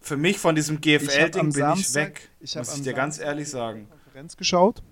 für 0.00 0.16
mich 0.16 0.38
von 0.38 0.56
diesem 0.56 0.80
GFL-Ding 0.80 1.44
bin 1.44 1.52
Samstag, 1.52 1.78
ich 1.78 1.94
weg. 1.94 2.30
Ich 2.40 2.56
muss 2.56 2.76
ich 2.76 2.82
dir 2.82 2.94
ganz 2.94 3.18
ehrlich 3.18 3.48
sagen. 3.48 3.88
Konferenz 3.88 4.36
geschaut. 4.36 4.82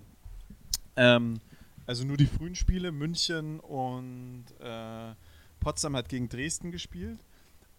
Ähm, 0.95 1.41
also 1.85 2.05
nur 2.05 2.17
die 2.17 2.25
frühen 2.25 2.55
Spiele, 2.55 2.91
München 2.91 3.59
und 3.59 4.45
äh, 4.59 5.13
Potsdam 5.59 5.95
hat 5.95 6.09
gegen 6.09 6.29
Dresden 6.29 6.71
gespielt. 6.71 7.19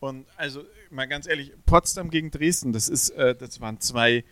Und 0.01 0.27
also 0.37 0.65
mal 0.91 1.07
ganz 1.07 1.27
ehrlich, 1.27 1.53
Potsdam 1.65 2.11
gegen 2.11 2.31
Dresden, 2.31 2.73
das 2.73 2.89
ist, 2.89 3.11
äh, 3.11 3.35
das 3.35 3.61
waren 3.61 3.81
zwei, 3.81 4.25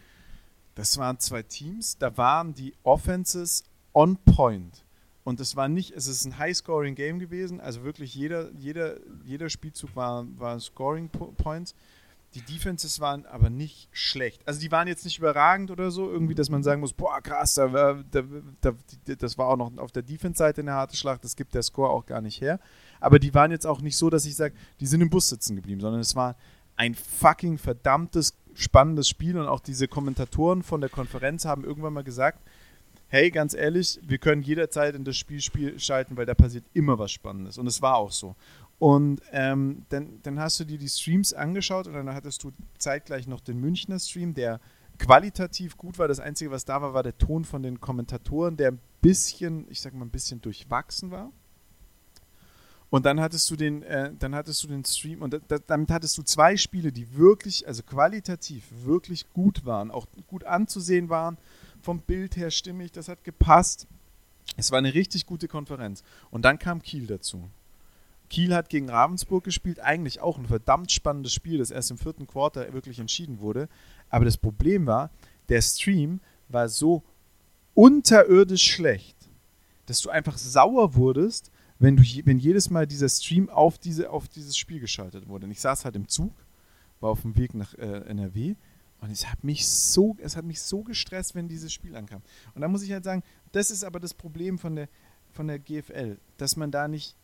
das 0.75 0.99
waren 0.99 1.19
zwei 1.19 1.43
Teams. 1.43 1.99
Da 1.99 2.17
waren 2.17 2.55
die 2.55 2.75
Offenses 2.83 3.65
on 3.95 4.17
point. 4.17 4.85
Und 5.23 5.39
es 5.39 5.55
war 5.55 5.69
nicht, 5.69 5.93
es 5.93 6.07
ist 6.07 6.25
ein 6.25 6.39
High-Scoring-Game 6.39 7.19
gewesen, 7.19 7.61
also 7.61 7.85
wirklich 7.85 8.15
jeder, 8.15 8.51
jeder, 8.53 8.97
jeder 9.25 9.51
Spielzug 9.51 9.95
war, 9.95 10.27
war 10.39 10.59
Scoring-Points. 10.59 11.75
Die 12.35 12.43
Defenses 12.43 13.01
waren 13.01 13.27
aber 13.27 13.51
nicht 13.51 13.89
schlecht. 13.91 14.47
Also 14.47 14.61
die 14.61 14.71
waren 14.71 14.87
jetzt 14.87 15.05
nicht 15.05 15.19
überragend 15.19 15.71
oder 15.73 15.91
so, 15.91 16.09
irgendwie, 16.09 16.37
dass 16.37 16.49
man 16.49 16.63
sagen 16.63 16.81
muss, 16.81 16.93
boah, 16.93 17.21
krass, 17.21 17.55
da, 17.55 18.03
da, 18.09 18.23
da, 18.61 18.73
das 19.19 19.37
war 19.37 19.49
auch 19.49 19.57
noch 19.57 19.77
auf 19.79 19.91
der 19.91 20.05
Defense-Seite 20.05 20.61
eine 20.61 20.73
harte 20.73 20.97
Schlacht, 20.97 21.25
das 21.25 21.35
gibt 21.35 21.55
der 21.55 21.63
Score 21.63 21.91
auch 21.91 22.07
gar 22.07 22.21
nicht 22.21 22.41
her. 22.41 22.61
Aber 23.01 23.19
die 23.19 23.35
waren 23.35 23.51
jetzt 23.51 23.67
auch 23.67 23.81
nicht 23.81 23.97
so, 23.97 24.11
dass 24.11 24.27
ich 24.27 24.37
sage, 24.37 24.55
die 24.79 24.87
sind 24.87 25.01
im 25.01 25.11
Bus 25.11 25.29
sitzen 25.29 25.57
geblieben, 25.57 25.81
sondern 25.81 26.01
es 26.01 26.15
war 26.15 26.37
ein 26.77 26.95
fucking 26.95 27.59
verdammtes, 27.59 28.35
spannendes 28.55 29.09
Spiel 29.09 29.37
und 29.37 29.49
auch 29.49 29.61
diese 29.61 29.89
Kommentatoren 29.89 30.63
von 30.63 30.81
der 30.81 30.91
Konferenz 30.91 31.45
haben 31.45 31.65
irgendwann 31.65 31.95
mal 31.95 32.05
gesagt, 32.05 32.41
hey, 33.11 33.31
ganz 33.31 33.55
ehrlich, 33.55 33.99
wir 34.03 34.19
können 34.19 34.41
jederzeit 34.41 34.95
in 34.95 35.05
das 35.05 35.17
Spiel, 35.17 35.41
Spiel 35.41 35.79
schalten, 35.81 36.17
weil 36.17 36.27
da 36.27 36.35
passiert 36.35 36.65
immer 36.73 36.99
was 36.99 37.11
Spannendes. 37.11 37.59
Und 37.59 37.67
es 37.67 37.83
war 37.83 37.97
auch 37.97 38.13
so. 38.13 38.37
Und 38.81 39.21
ähm, 39.31 39.85
dann, 39.91 40.21
dann 40.23 40.41
hast 40.41 40.59
du 40.59 40.65
dir 40.65 40.79
die 40.79 40.89
Streams 40.89 41.35
angeschaut 41.35 41.87
und 41.87 41.93
dann 41.93 42.15
hattest 42.15 42.43
du 42.43 42.51
zeitgleich 42.79 43.27
noch 43.27 43.41
den 43.41 43.61
Münchner 43.61 43.99
Stream, 43.99 44.33
der 44.33 44.59
qualitativ 44.99 45.77
gut 45.77 45.99
war. 45.99 46.09
Das 46.09 46.19
Einzige, 46.19 46.51
was 46.51 46.65
da 46.65 46.81
war, 46.81 46.95
war 46.95 47.03
der 47.03 47.19
Ton 47.19 47.45
von 47.45 47.63
den 47.63 47.79
Kommentatoren, 47.79 48.57
der 48.57 48.73
ein 48.73 48.81
bisschen, 49.03 49.67
ich 49.69 49.83
sag 49.83 49.93
mal, 49.93 50.07
ein 50.07 50.11
bisschen 50.11 50.41
durchwachsen 50.41 51.11
war. 51.11 51.31
Und 52.89 53.05
dann 53.05 53.21
hattest 53.21 53.51
du 53.51 53.57
den, 53.57 53.83
äh, 53.83 54.15
dann 54.19 54.35
hattest 54.35 54.65
du 54.65 54.69
den 54.69 54.83
Stream 54.83 55.21
und 55.21 55.39
da, 55.47 55.59
damit 55.59 55.91
hattest 55.91 56.17
du 56.17 56.23
zwei 56.23 56.57
Spiele, 56.57 56.91
die 56.91 57.15
wirklich, 57.15 57.69
also 57.69 57.83
qualitativ 57.83 58.65
wirklich 58.83 59.31
gut 59.35 59.67
waren, 59.67 59.91
auch 59.91 60.07
gut 60.27 60.45
anzusehen 60.45 61.11
waren 61.11 61.37
vom 61.83 62.01
Bild 62.01 62.37
her 62.37 62.51
stimmig, 62.51 62.93
das 62.93 63.09
hat 63.09 63.25
gepasst. 63.25 63.87
Es 64.57 64.71
war 64.71 64.79
eine 64.79 64.95
richtig 64.95 65.27
gute 65.27 65.49
Konferenz. 65.49 66.03
Und 66.31 66.47
dann 66.47 66.59
kam 66.59 66.81
Kiel 66.81 67.07
dazu. 67.07 67.49
Kiel 68.31 68.55
hat 68.55 68.71
gegen 68.71 68.89
Ravensburg 68.89 69.45
gespielt, 69.45 69.81
eigentlich 69.81 70.21
auch 70.21 70.39
ein 70.39 70.47
verdammt 70.47 70.91
spannendes 70.91 71.35
Spiel, 71.35 71.59
das 71.59 71.71
erst 71.71 71.91
im 71.91 71.99
vierten 71.99 72.27
Quarter 72.27 72.73
wirklich 72.73 72.99
entschieden 72.99 73.41
wurde. 73.41 73.69
Aber 74.09 74.25
das 74.25 74.39
Problem 74.39 74.87
war, 74.87 75.11
der 75.49 75.61
Stream 75.61 76.21
war 76.49 76.69
so 76.69 77.03
unterirdisch 77.75 78.71
schlecht, 78.71 79.17
dass 79.87 80.01
du 80.01 80.11
einfach 80.11 80.39
sauer 80.39 80.95
wurdest, 80.95 81.51
wenn, 81.79 81.97
du, 81.97 82.03
wenn 82.25 82.39
jedes 82.39 82.71
Mal 82.71 82.87
dieser 82.87 83.09
Stream 83.09 83.49
auf, 83.51 83.79
diese, 83.79 84.11
auf 84.11 84.29
dieses 84.29 84.57
Spiel 84.57 84.81
geschaltet 84.81 85.29
wurde. 85.29 85.47
Und 85.47 85.53
ich 85.53 85.61
saß 85.61 85.85
halt 85.85 85.97
im 85.97 86.09
Zug, 86.09 86.33
war 87.01 87.11
auf 87.11 87.23
dem 87.23 87.37
Weg 87.37 87.55
nach 87.55 87.75
äh, 87.75 88.05
NRW 88.09 88.55
und 89.01 89.11
es 89.11 89.27
hat 89.27 89.43
mich 89.43 89.67
so, 89.67 90.17
es 90.21 90.37
hat 90.37 90.45
mich 90.45 90.61
so 90.61 90.83
gestresst, 90.83 91.35
wenn 91.35 91.49
dieses 91.49 91.73
Spiel 91.73 91.97
ankam. 91.97 92.23
Und 92.55 92.61
da 92.61 92.69
muss 92.69 92.83
ich 92.83 92.93
halt 92.93 93.05
sagen, 93.05 93.23
das 93.53 93.71
ist 93.71 93.83
aber 93.83 93.99
das 93.99 94.15
Problem 94.15 94.59
von 94.59 94.77
der, 94.77 94.89
von 95.33 95.49
der 95.49 95.59
GFL, 95.59 96.19
dass 96.37 96.57
man 96.57 96.71
da 96.71 96.87
nicht. 96.87 97.17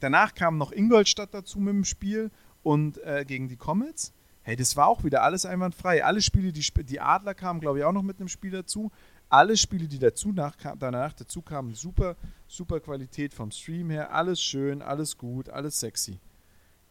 Danach 0.00 0.34
kam 0.34 0.58
noch 0.58 0.72
Ingolstadt 0.72 1.34
dazu 1.34 1.60
mit 1.60 1.74
dem 1.74 1.84
Spiel 1.84 2.30
und 2.62 2.98
äh, 2.98 3.24
gegen 3.26 3.48
die 3.48 3.56
Comets. 3.56 4.12
Hey, 4.42 4.56
das 4.56 4.76
war 4.76 4.88
auch 4.88 5.04
wieder 5.04 5.22
alles 5.22 5.44
einwandfrei. 5.44 6.04
Alle 6.04 6.22
Spiele, 6.22 6.52
die, 6.52 6.64
die 6.84 7.00
Adler 7.00 7.34
kamen, 7.34 7.60
glaube 7.60 7.78
ich, 7.78 7.84
auch 7.84 7.92
noch 7.92 8.02
mit 8.02 8.18
einem 8.18 8.28
Spiel 8.28 8.50
dazu. 8.50 8.90
Alle 9.28 9.56
Spiele, 9.56 9.86
die 9.86 9.98
dazu 9.98 10.32
nach, 10.32 10.56
danach 10.78 11.12
dazu 11.12 11.42
kamen, 11.42 11.74
super, 11.74 12.16
super 12.48 12.80
Qualität 12.80 13.32
vom 13.32 13.50
Stream 13.50 13.90
her. 13.90 14.12
Alles 14.12 14.42
schön, 14.42 14.82
alles 14.82 15.16
gut, 15.16 15.48
alles 15.50 15.78
sexy. 15.78 16.18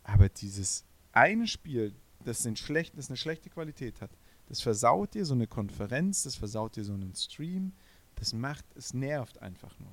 Aber 0.04 0.30
dieses 0.30 0.86
eine 1.12 1.48
Spiel, 1.48 1.94
das, 2.24 2.44
den 2.44 2.56
schlecht, 2.56 2.98
das 2.98 3.10
eine 3.10 3.18
schlechte 3.18 3.50
Qualität 3.50 4.00
hat, 4.02 4.12
das 4.48 4.62
versaut 4.62 5.14
dir 5.14 5.26
so 5.26 5.34
eine 5.34 5.48
Konferenz, 5.48 6.24
das 6.24 6.36
versaut 6.36 6.76
dir 6.76 6.84
so 6.84 6.94
einen 6.94 7.14
Stream, 7.14 7.74
das 8.16 8.34
macht, 8.34 8.66
es 8.76 8.94
nervt 8.94 9.42
einfach 9.42 9.78
nur. 9.80 9.92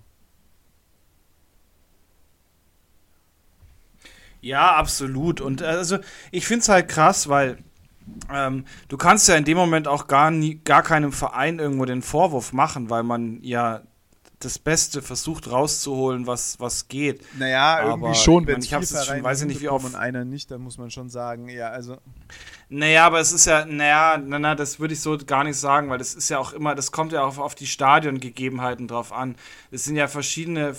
Ja, 4.47 4.77
absolut. 4.77 5.41
Und 5.41 5.63
also 5.63 5.99
ich 6.31 6.47
finde 6.47 6.61
es 6.61 6.69
halt 6.69 6.89
krass, 6.89 7.29
weil 7.29 7.59
ähm, 8.33 8.65
du 8.89 8.97
kannst 8.97 9.29
ja 9.29 9.35
in 9.35 9.45
dem 9.45 9.57
Moment 9.57 9.89
auch 9.89 10.07
gar, 10.07 10.31
nie, 10.31 10.61
gar 10.63 10.85
keinem 10.85 11.11
Verein 11.11 11.59
irgendwo 11.59 11.85
den 11.85 12.01
Vorwurf 12.01 12.53
machen, 12.53 12.89
weil 12.89 13.03
man 13.03 13.43
ja 13.43 13.83
das 14.39 14.59
Beste 14.59 15.01
versucht 15.01 15.51
rauszuholen, 15.51 16.27
was, 16.27 16.61
was 16.61 16.89
geht. 16.89 17.25
Naja, 17.39 17.87
irgendwie 17.87 18.07
Aber 18.07 18.15
schon, 18.15 18.47
wenn 18.47 18.59
ich, 18.59 18.67
ich 18.67 18.75
hab's 18.75 19.07
schon, 19.07 19.23
weiß 19.23 19.41
ich 19.41 19.47
nicht, 19.47 19.63
wie 19.63 19.71
oft. 19.71 19.87
Und 19.87 19.95
einer 19.95 20.27
nicht, 20.27 20.51
dann 20.51 20.61
muss 20.61 20.77
man 20.77 20.91
schon 20.91 21.09
sagen, 21.09 21.49
ja, 21.49 21.71
also. 21.71 21.97
Naja, 22.69 23.07
aber 23.07 23.21
es 23.21 23.33
ist 23.33 23.47
ja, 23.47 23.65
naja, 23.65 24.21
na, 24.23 24.39
na, 24.39 24.55
das 24.55 24.79
würde 24.79 24.93
ich 24.93 25.01
so 25.01 25.17
gar 25.17 25.45
nicht 25.45 25.59
sagen, 25.59 25.89
weil 25.89 25.99
das 25.99 26.13
ist 26.15 26.29
ja 26.29 26.39
auch 26.39 26.53
immer, 26.53 26.75
das 26.75 26.93
kommt 26.93 27.13
ja 27.13 27.25
auch 27.25 27.39
auf 27.39 27.55
die 27.55 27.67
Stadiongegebenheiten 27.67 28.89
drauf 28.89 29.11
an. 29.11 29.37
Es 29.71 29.85
sind 29.85 29.97
ja 29.97 30.07
verschiedene 30.07 30.75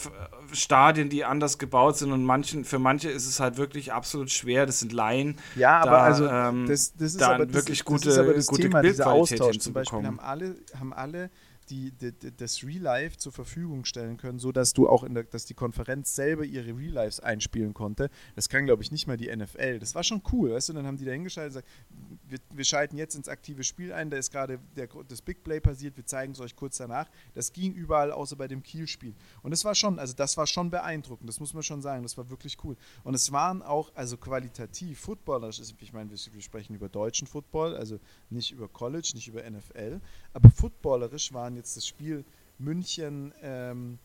Stadien, 0.52 1.10
die 1.10 1.26
anders 1.26 1.58
gebaut 1.58 1.98
sind 1.98 2.12
und 2.12 2.24
manchen, 2.26 2.64
für 2.64 2.78
manche 2.78 3.10
ist 3.10 3.26
es 3.26 3.40
halt 3.40 3.58
wirklich 3.58 3.92
absolut 3.92 4.30
schwer. 4.30 4.68
Das 4.68 4.80
sind 4.80 4.94
Laien. 4.94 5.38
Ja, 5.56 5.80
aber 5.80 5.92
da, 5.92 5.98
also 6.04 6.28
ähm, 6.28 6.68
das, 6.68 6.94
das 6.94 7.16
ist 7.16 7.24
aber 7.24 7.46
das, 7.46 7.56
wirklich 7.56 7.84
gute, 7.86 8.06
das 8.06 8.14
ist 8.14 8.20
aber 8.20 8.34
das 8.34 8.48
gute 8.48 8.62
Thema, 8.64 8.82
dieser 8.84 9.08
Austausch. 9.08 9.58
Zum 9.58 9.74
Beispiel 9.74 10.06
haben 10.06 10.20
alle, 10.20 10.56
haben 10.78 10.94
alle 10.94 11.32
die, 11.70 11.92
die, 11.92 12.14
das 12.36 12.64
Real 12.64 12.82
Life 12.82 13.18
zur 13.18 13.32
Verfügung 13.32 13.86
stellen 13.86 14.18
können, 14.18 14.40
sodass 14.40 14.74
du 14.74 14.88
auch 14.88 15.04
in 15.04 15.14
der, 15.14 15.24
dass 15.24 15.46
die 15.46 15.54
Konferenz 15.54 16.16
selber 16.16 16.46
ihre 16.46 16.78
Real 16.78 16.94
Lives 16.94 17.20
einspielen 17.20 17.74
konnte. 17.74 18.10
Das 18.36 18.50
kann, 18.50 18.66
glaube 18.66 18.84
ich, 18.84 18.92
nicht 18.92 19.08
mal 19.08 19.18
die 19.18 19.34
NFL. 19.36 19.80
Das 19.80 19.96
war 19.96 20.04
schon 20.04 20.22
cool, 20.32 20.52
weißt 20.52 20.70
du? 20.70 20.74
Dann 20.74 20.88
haben 20.88 20.98
die 20.98 21.06
da 21.06 21.12
hingeschaltet 21.12 21.56
und 21.56 21.64
gesagt, 21.64 22.18
wir, 22.28 22.40
wir, 22.58 22.66
schalten 22.66 22.98
jetzt 22.98 23.16
ins 23.16 23.30
aktive 23.30 23.64
Spiel 23.64 23.94
ein, 23.94 24.10
da 24.10 24.18
ist 24.18 24.32
gerade 24.32 24.60
das 25.08 25.22
Big 25.22 25.44
Play 25.44 25.60
passiert, 25.60 25.96
wir 25.98 26.06
zeigen 26.06 26.34
es 26.34 26.40
euch 26.40 26.56
kurz 26.56 26.78
danach. 26.78 27.10
Das 27.34 27.54
ging 27.54 27.74
überall, 27.74 28.12
außer 28.12 28.36
bei 28.36 28.48
dem 28.48 28.64
Kiel-Spiel. 28.64 29.14
Und 29.42 29.52
das 29.52 29.66
war 29.66 29.76
schon, 29.76 30.00
also 30.00 30.14
das 30.14 30.38
war 30.38 30.48
schon 30.48 30.70
beeindruckend, 30.70 31.30
das 31.30 31.40
muss 31.40 31.54
man 31.54 31.64
schon 31.64 31.82
sagen, 31.82 32.04
das 32.04 32.18
war 32.18 32.30
wirklich 32.30 32.58
cool. 32.64 32.76
Und 33.04 33.14
es 33.14 33.32
waren 33.32 33.62
auch, 33.62 33.92
also 33.96 34.18
qualitativ, 34.18 35.00
footballerisch, 35.00 35.60
ich 35.80 35.94
meine, 35.94 36.10
wir, 36.10 36.18
wir 36.34 36.42
sprechen 36.42 36.76
über 36.76 36.90
deutschen 36.90 37.28
Football, 37.28 37.76
also 37.76 38.00
nicht 38.30 38.52
über 38.52 38.68
College, 38.68 39.12
nicht 39.16 39.28
über 39.28 39.48
NFL, 39.50 40.00
aber 40.34 40.50
footballerisch 40.50 41.34
waren 41.34 41.57
jetzt 41.58 41.76
das 41.76 41.86
Spiel 41.86 42.24
München, 42.58 43.34
ähm, 43.42 44.00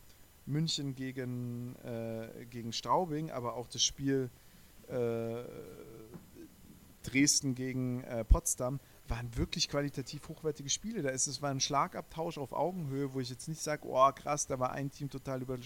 München 0.45 0.95
gegen, 0.95 1.75
äh, 1.77 2.45
gegen 2.49 2.73
Straubing, 2.73 3.31
aber 3.31 3.55
auch 3.55 3.67
das 3.67 3.83
Spiel 3.83 4.29
äh, 4.89 5.43
Dresden 7.03 7.55
gegen 7.55 8.03
äh, 8.03 8.23
Potsdam 8.23 8.79
waren 9.07 9.35
wirklich 9.35 9.67
qualitativ 9.69 10.29
hochwertige 10.29 10.69
Spiele. 10.69 11.01
Da 11.01 11.09
ist 11.09 11.27
es 11.27 11.41
war 11.41 11.51
ein 11.51 11.59
Schlagabtausch 11.59 12.37
auf 12.37 12.53
Augenhöhe, 12.53 13.13
wo 13.13 13.19
ich 13.19 13.29
jetzt 13.29 13.47
nicht 13.47 13.61
sage, 13.61 13.83
oh 13.85 14.11
krass, 14.13 14.47
da 14.47 14.59
war 14.59 14.71
ein 14.71 14.89
Team 14.91 15.09
total 15.09 15.41
über. 15.41 15.57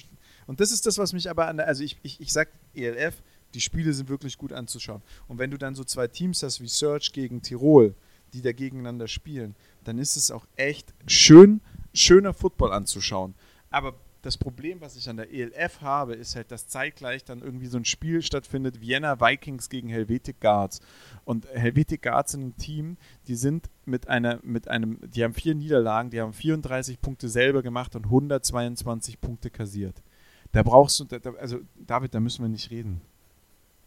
Und 0.48 0.60
das 0.60 0.72
ist 0.72 0.86
das, 0.86 0.98
was 0.98 1.14
mich 1.14 1.30
aber 1.30 1.48
an 1.48 1.58
der, 1.58 1.68
also 1.68 1.84
ich, 1.84 1.98
ich, 2.02 2.20
ich 2.20 2.34
sag 2.34 2.50
ELF, 2.74 3.22
die 3.54 3.62
Spiele 3.62 3.94
sind 3.94 4.10
wirklich 4.10 4.38
gut 4.38 4.52
anzuschauen. 4.52 5.02
Und 5.28 5.38
wenn 5.38 5.52
du 5.52 5.58
dann 5.58 5.76
so 5.76 5.84
zwei 5.84 6.08
Teams 6.08 6.44
hast 6.44 6.62
wie 6.62 6.68
Search 6.68 7.14
gegen 7.14 7.42
Tirol, 7.42 7.96
die 8.34 8.42
da 8.42 8.52
gegeneinander 8.52 9.08
spielen, 9.08 9.56
dann 9.84 10.00
ist 10.00 10.18
es 10.18 10.32
auch 10.32 10.46
echt 10.56 10.94
schön, 11.06 11.62
schöner 11.94 12.34
Football 12.34 12.74
anzuschauen. 12.74 13.36
Aber 13.70 13.96
das 14.22 14.38
Problem, 14.38 14.82
was 14.82 14.96
ich 14.96 15.08
an 15.10 15.18
der 15.18 15.32
ELF 15.32 15.82
habe, 15.82 16.14
ist 16.14 16.36
halt, 16.36 16.52
dass 16.52 16.68
zeitgleich 16.68 17.24
dann 17.24 17.40
irgendwie 17.40 17.68
so 17.68 17.78
ein 17.78 17.86
Spiel 17.86 18.22
stattfindet, 18.22 18.82
Vienna 18.82 19.22
Vikings 19.22 19.70
gegen 19.70 19.90
Helvetic 19.90 20.42
Guards. 20.42 20.82
Und 21.24 21.48
Helvetic 21.48 22.02
Guards 22.02 22.34
sind 22.34 22.42
ein 22.42 22.58
Team, 22.58 22.98
die 23.28 23.36
sind 23.36 23.70
mit 23.86 24.08
einer, 24.10 24.40
mit 24.44 24.68
einem, 24.68 25.00
die 25.02 25.24
haben 25.24 25.34
vier 25.34 25.56
Niederlagen, 25.56 26.10
die 26.10 26.20
haben 26.20 26.34
34 26.34 27.00
Punkte 27.00 27.30
selber 27.30 27.62
gemacht 27.64 27.96
und 27.96 28.06
122 28.06 29.22
Punkte 29.22 29.50
kassiert. 29.50 30.04
Da 30.52 30.64
brauchst 30.64 31.00
du, 31.00 31.06
also 31.40 31.60
David, 31.76 32.14
da 32.14 32.20
müssen 32.20 32.44
wir 32.44 32.50
nicht 32.50 32.72
reden. 32.72 33.02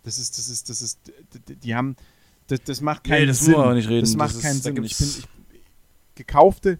Das 0.04 0.18
ist, 0.18 0.38
das 0.38 0.48
ist, 0.48 0.70
das 0.70 0.80
ist, 0.80 1.12
die 1.46 1.74
haben, 1.74 1.96
das, 2.46 2.62
das 2.62 2.80
macht 2.80 3.04
keinen 3.04 3.20
nee, 3.20 3.26
das 3.26 3.40
Sinn. 3.40 3.54
Das 4.00 4.16
macht 4.16 4.36
das 4.36 4.42
keinen 4.42 4.56
ist, 4.56 4.62
Sinn. 4.62 4.84
Ich 4.84 4.96
bin 4.96 5.06
ich, 5.08 5.28
gekaufte, 6.14 6.78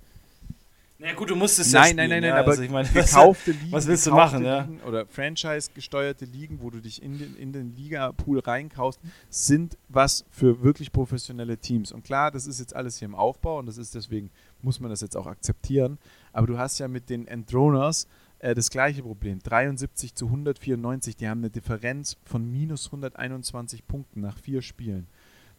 na 1.01 1.14
gut, 1.14 1.30
du 1.30 1.36
musst 1.36 1.59
es 1.59 1.72
nein, 1.72 1.88
ja 1.88 1.94
Nein, 1.94 2.11
nein, 2.11 2.20
nein, 2.20 2.30
ja, 2.30 2.40
aber 2.40 2.51
also 2.51 2.62
ich 2.62 2.70
meine, 2.70 2.88
gekaufte 2.92 3.53
Ligen, 3.53 3.72
was 3.72 3.86
willst 3.86 4.07
du 4.07 4.11
machen, 4.11 4.44
ja? 4.44 4.68
oder 4.86 5.07
Franchise-gesteuerte 5.07 6.26
Ligen, 6.26 6.61
wo 6.61 6.68
du 6.68 6.80
dich 6.80 7.03
in 7.03 7.18
den, 7.18 7.36
in 7.36 7.53
den 7.53 7.74
Liga-Pool 7.74 8.40
reinkaufst, 8.40 9.01
sind 9.30 9.78
was 9.88 10.26
für 10.30 10.62
wirklich 10.62 10.92
professionelle 10.92 11.57
Teams. 11.57 11.90
Und 11.90 12.05
klar, 12.05 12.30
das 12.30 12.46
ist 12.46 12.61
jetzt 12.61 12.76
alles 12.76 12.98
hier 12.98 13.07
im 13.07 13.14
Aufbau 13.14 13.59
und 13.59 13.66
das 13.66 13.78
ist 13.78 13.94
deswegen, 13.94 14.30
muss 14.61 14.78
man 14.78 14.90
das 14.90 15.01
jetzt 15.01 15.16
auch 15.16 15.26
akzeptieren. 15.26 15.98
Aber 16.32 16.46
du 16.46 16.59
hast 16.59 16.78
ja 16.78 16.86
mit 16.86 17.09
den 17.09 17.26
Endroners 17.26 18.07
äh, 18.40 18.55
das 18.55 18.68
gleiche 18.68 19.03
Problem. 19.03 19.38
73 19.38 20.14
zu 20.14 20.26
194, 20.26 21.16
die 21.16 21.28
haben 21.28 21.40
eine 21.40 21.51
Differenz 21.51 22.18
von 22.24 22.51
minus 22.51 22.86
121 22.86 23.86
Punkten 23.86 24.20
nach 24.20 24.36
vier 24.36 24.61
Spielen. 24.61 25.07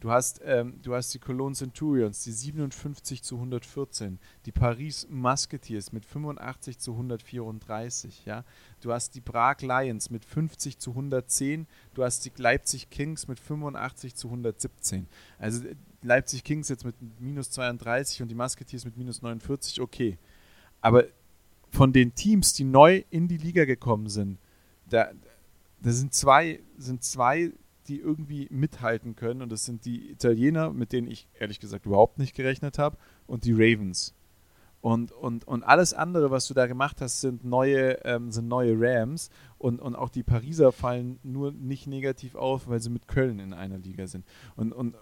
Du 0.01 0.09
hast, 0.09 0.41
ähm, 0.43 0.79
du 0.81 0.95
hast 0.95 1.13
die 1.13 1.19
Cologne 1.19 1.53
Centurions, 1.55 2.23
die 2.23 2.31
57 2.31 3.21
zu 3.21 3.35
114, 3.35 4.17
die 4.47 4.51
Paris 4.51 5.07
Musketeers 5.11 5.91
mit 5.91 6.07
85 6.07 6.79
zu 6.79 6.93
134, 6.93 8.25
ja. 8.25 8.43
Du 8.81 8.91
hast 8.91 9.13
die 9.13 9.21
Prag 9.21 9.61
Lions 9.61 10.09
mit 10.09 10.25
50 10.25 10.79
zu 10.79 10.89
110, 10.89 11.67
du 11.93 12.03
hast 12.03 12.25
die 12.25 12.31
Leipzig 12.35 12.89
Kings 12.89 13.27
mit 13.27 13.39
85 13.39 14.15
zu 14.15 14.29
117. 14.29 15.05
Also 15.37 15.67
äh, 15.67 15.75
Leipzig 16.01 16.43
Kings 16.43 16.69
jetzt 16.69 16.83
mit 16.83 16.95
minus 17.19 17.51
32 17.51 18.23
und 18.23 18.27
die 18.27 18.35
Musketeers 18.35 18.85
mit 18.85 18.97
minus 18.97 19.21
49, 19.21 19.81
okay. 19.81 20.17
Aber 20.81 21.05
von 21.69 21.93
den 21.93 22.15
Teams, 22.15 22.53
die 22.53 22.63
neu 22.63 23.03
in 23.11 23.27
die 23.27 23.37
Liga 23.37 23.65
gekommen 23.65 24.09
sind, 24.09 24.39
da, 24.89 25.11
da 25.79 25.91
sind 25.91 26.15
zwei, 26.15 26.59
sind 26.79 27.03
zwei 27.03 27.51
die 27.91 27.99
irgendwie 27.99 28.47
mithalten 28.49 29.15
können. 29.15 29.41
Und 29.41 29.51
das 29.51 29.65
sind 29.65 29.83
die 29.83 30.11
Italiener, 30.11 30.71
mit 30.71 30.93
denen 30.93 31.07
ich 31.07 31.27
ehrlich 31.37 31.59
gesagt 31.59 31.85
überhaupt 31.85 32.19
nicht 32.19 32.33
gerechnet 32.33 32.79
habe, 32.79 32.97
und 33.27 33.43
die 33.43 33.51
Ravens. 33.51 34.15
Und, 34.79 35.11
und, 35.11 35.45
und 35.45 35.63
alles 35.63 35.93
andere, 35.93 36.31
was 36.31 36.47
du 36.47 36.53
da 36.53 36.67
gemacht 36.67 37.01
hast, 37.01 37.21
sind 37.21 37.43
neue, 37.43 38.03
ähm, 38.05 38.31
sind 38.31 38.47
neue 38.47 38.75
Rams. 38.79 39.29
Und, 39.57 39.79
und 39.79 39.95
auch 39.95 40.09
die 40.09 40.23
Pariser 40.23 40.71
fallen 40.71 41.19
nur 41.21 41.51
nicht 41.51 41.85
negativ 41.85 42.35
auf, 42.35 42.67
weil 42.67 42.79
sie 42.79 42.89
mit 42.89 43.07
Köln 43.07 43.39
in 43.39 43.53
einer 43.53 43.77
Liga 43.77 44.07
sind. 44.07 44.25
Und, 44.55 44.71
und 44.71 44.95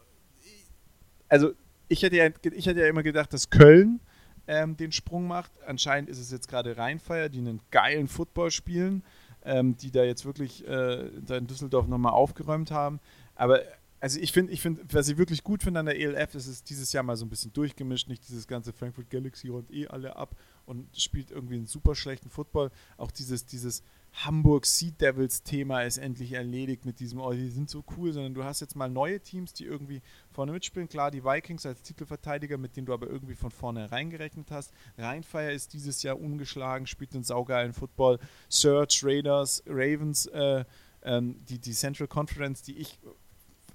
also 1.30 1.52
ich 1.88 2.02
hätte, 2.02 2.18
ja, 2.18 2.30
ich 2.52 2.66
hätte 2.66 2.82
ja 2.82 2.88
immer 2.88 3.04
gedacht, 3.04 3.32
dass 3.32 3.52
Köln 3.52 4.02
ähm, 4.48 4.76
den 4.76 4.92
Sprung 4.92 5.28
macht. 5.28 5.52
Anscheinend 5.66 6.10
ist 6.10 6.20
es 6.20 6.32
jetzt 6.32 6.48
gerade 6.48 6.76
Rheinfeier, 6.76 7.30
die 7.30 7.40
einen 7.40 7.62
geilen 7.72 8.08
Football 8.08 8.52
spielen 8.52 9.04
ähm, 9.44 9.78
die 9.78 9.92
da 9.92 10.04
jetzt 10.04 10.26
wirklich 10.26 10.68
äh, 10.68 11.10
da 11.26 11.38
in 11.38 11.48
Düsseldorf 11.48 11.88
nochmal 11.88 12.14
aufgeräumt 12.14 12.72
haben. 12.72 13.00
Aber 13.36 13.62
also 14.02 14.20
ich 14.20 14.32
finde, 14.32 14.54
ich 14.54 14.62
finde, 14.62 14.82
was 14.92 15.10
ich 15.10 15.18
wirklich 15.18 15.44
gut 15.44 15.64
finde 15.64 15.82
an 15.82 15.86
der 15.86 16.00
ELF, 16.00 16.36
ist 16.36 16.48
es 16.48 16.64
dieses 16.64 16.94
Jahr 16.94 17.04
mal 17.04 17.18
so 17.18 17.26
ein 17.26 17.30
bisschen 17.30 17.52
durchgemischt, 17.54 18.08
nicht 18.08 18.28
dieses 18.30 18.48
ganze 18.48 18.72
Frankfurt 18.72 19.10
Galaxy 19.10 19.50
räumt 19.50 19.72
eh 19.72 19.88
alle 19.88 20.16
ab 20.16 20.36
und 20.66 20.88
spielt 20.98 21.32
irgendwie 21.32 21.56
einen 21.56 21.68
super 21.68 21.96
schlechten 21.96 22.30
Football. 22.30 22.72
Auch 22.98 23.12
dieses, 23.12 23.46
dieses 23.46 23.84
Hamburg 24.14 24.66
Sea 24.66 24.92
Devils 24.92 25.44
Thema 25.44 25.84
ist 25.84 25.98
endlich 25.98 26.34
erledigt 26.34 26.86
mit 26.86 27.00
diesem, 27.00 27.20
oh, 27.22 27.32
die 27.32 27.50
sind 27.50 27.70
so 27.70 27.84
cool, 27.96 28.12
sondern 28.12 28.34
du 28.34 28.44
hast 28.44 28.60
jetzt 28.60 28.76
mal 28.76 28.90
neue 28.90 29.20
Teams, 29.20 29.54
die 29.54 29.66
irgendwie 29.66 30.02
vorne 30.32 30.52
mitspielen. 30.52 30.90
Klar, 30.90 31.12
die 31.12 31.24
Vikings 31.24 31.66
als 31.66 31.82
Titelverteidiger, 31.84 32.58
mit 32.58 32.76
denen 32.76 32.88
du 32.88 32.94
aber 32.94 33.08
irgendwie 33.08 33.36
von 33.36 33.52
vorne 33.52 33.92
reingerechnet 33.92 34.52
hast. 34.52 34.74
Rheinfire 34.98 35.54
ist 35.54 35.74
dieses 35.74 36.04
Jahr 36.04 36.20
ungeschlagen, 36.20 36.88
spielt 36.88 37.14
einen 37.14 37.24
saugeilen 37.24 37.74
Football. 37.74 38.20
Search, 38.50 39.02
Raiders, 39.04 39.64
Ravens, 39.68 40.26
äh, 40.28 40.66
ähm, 41.04 41.38
die, 41.48 41.60
die 41.60 41.74
Central 41.74 42.08
Conference, 42.08 42.62
die 42.62 42.78
ich 42.78 43.00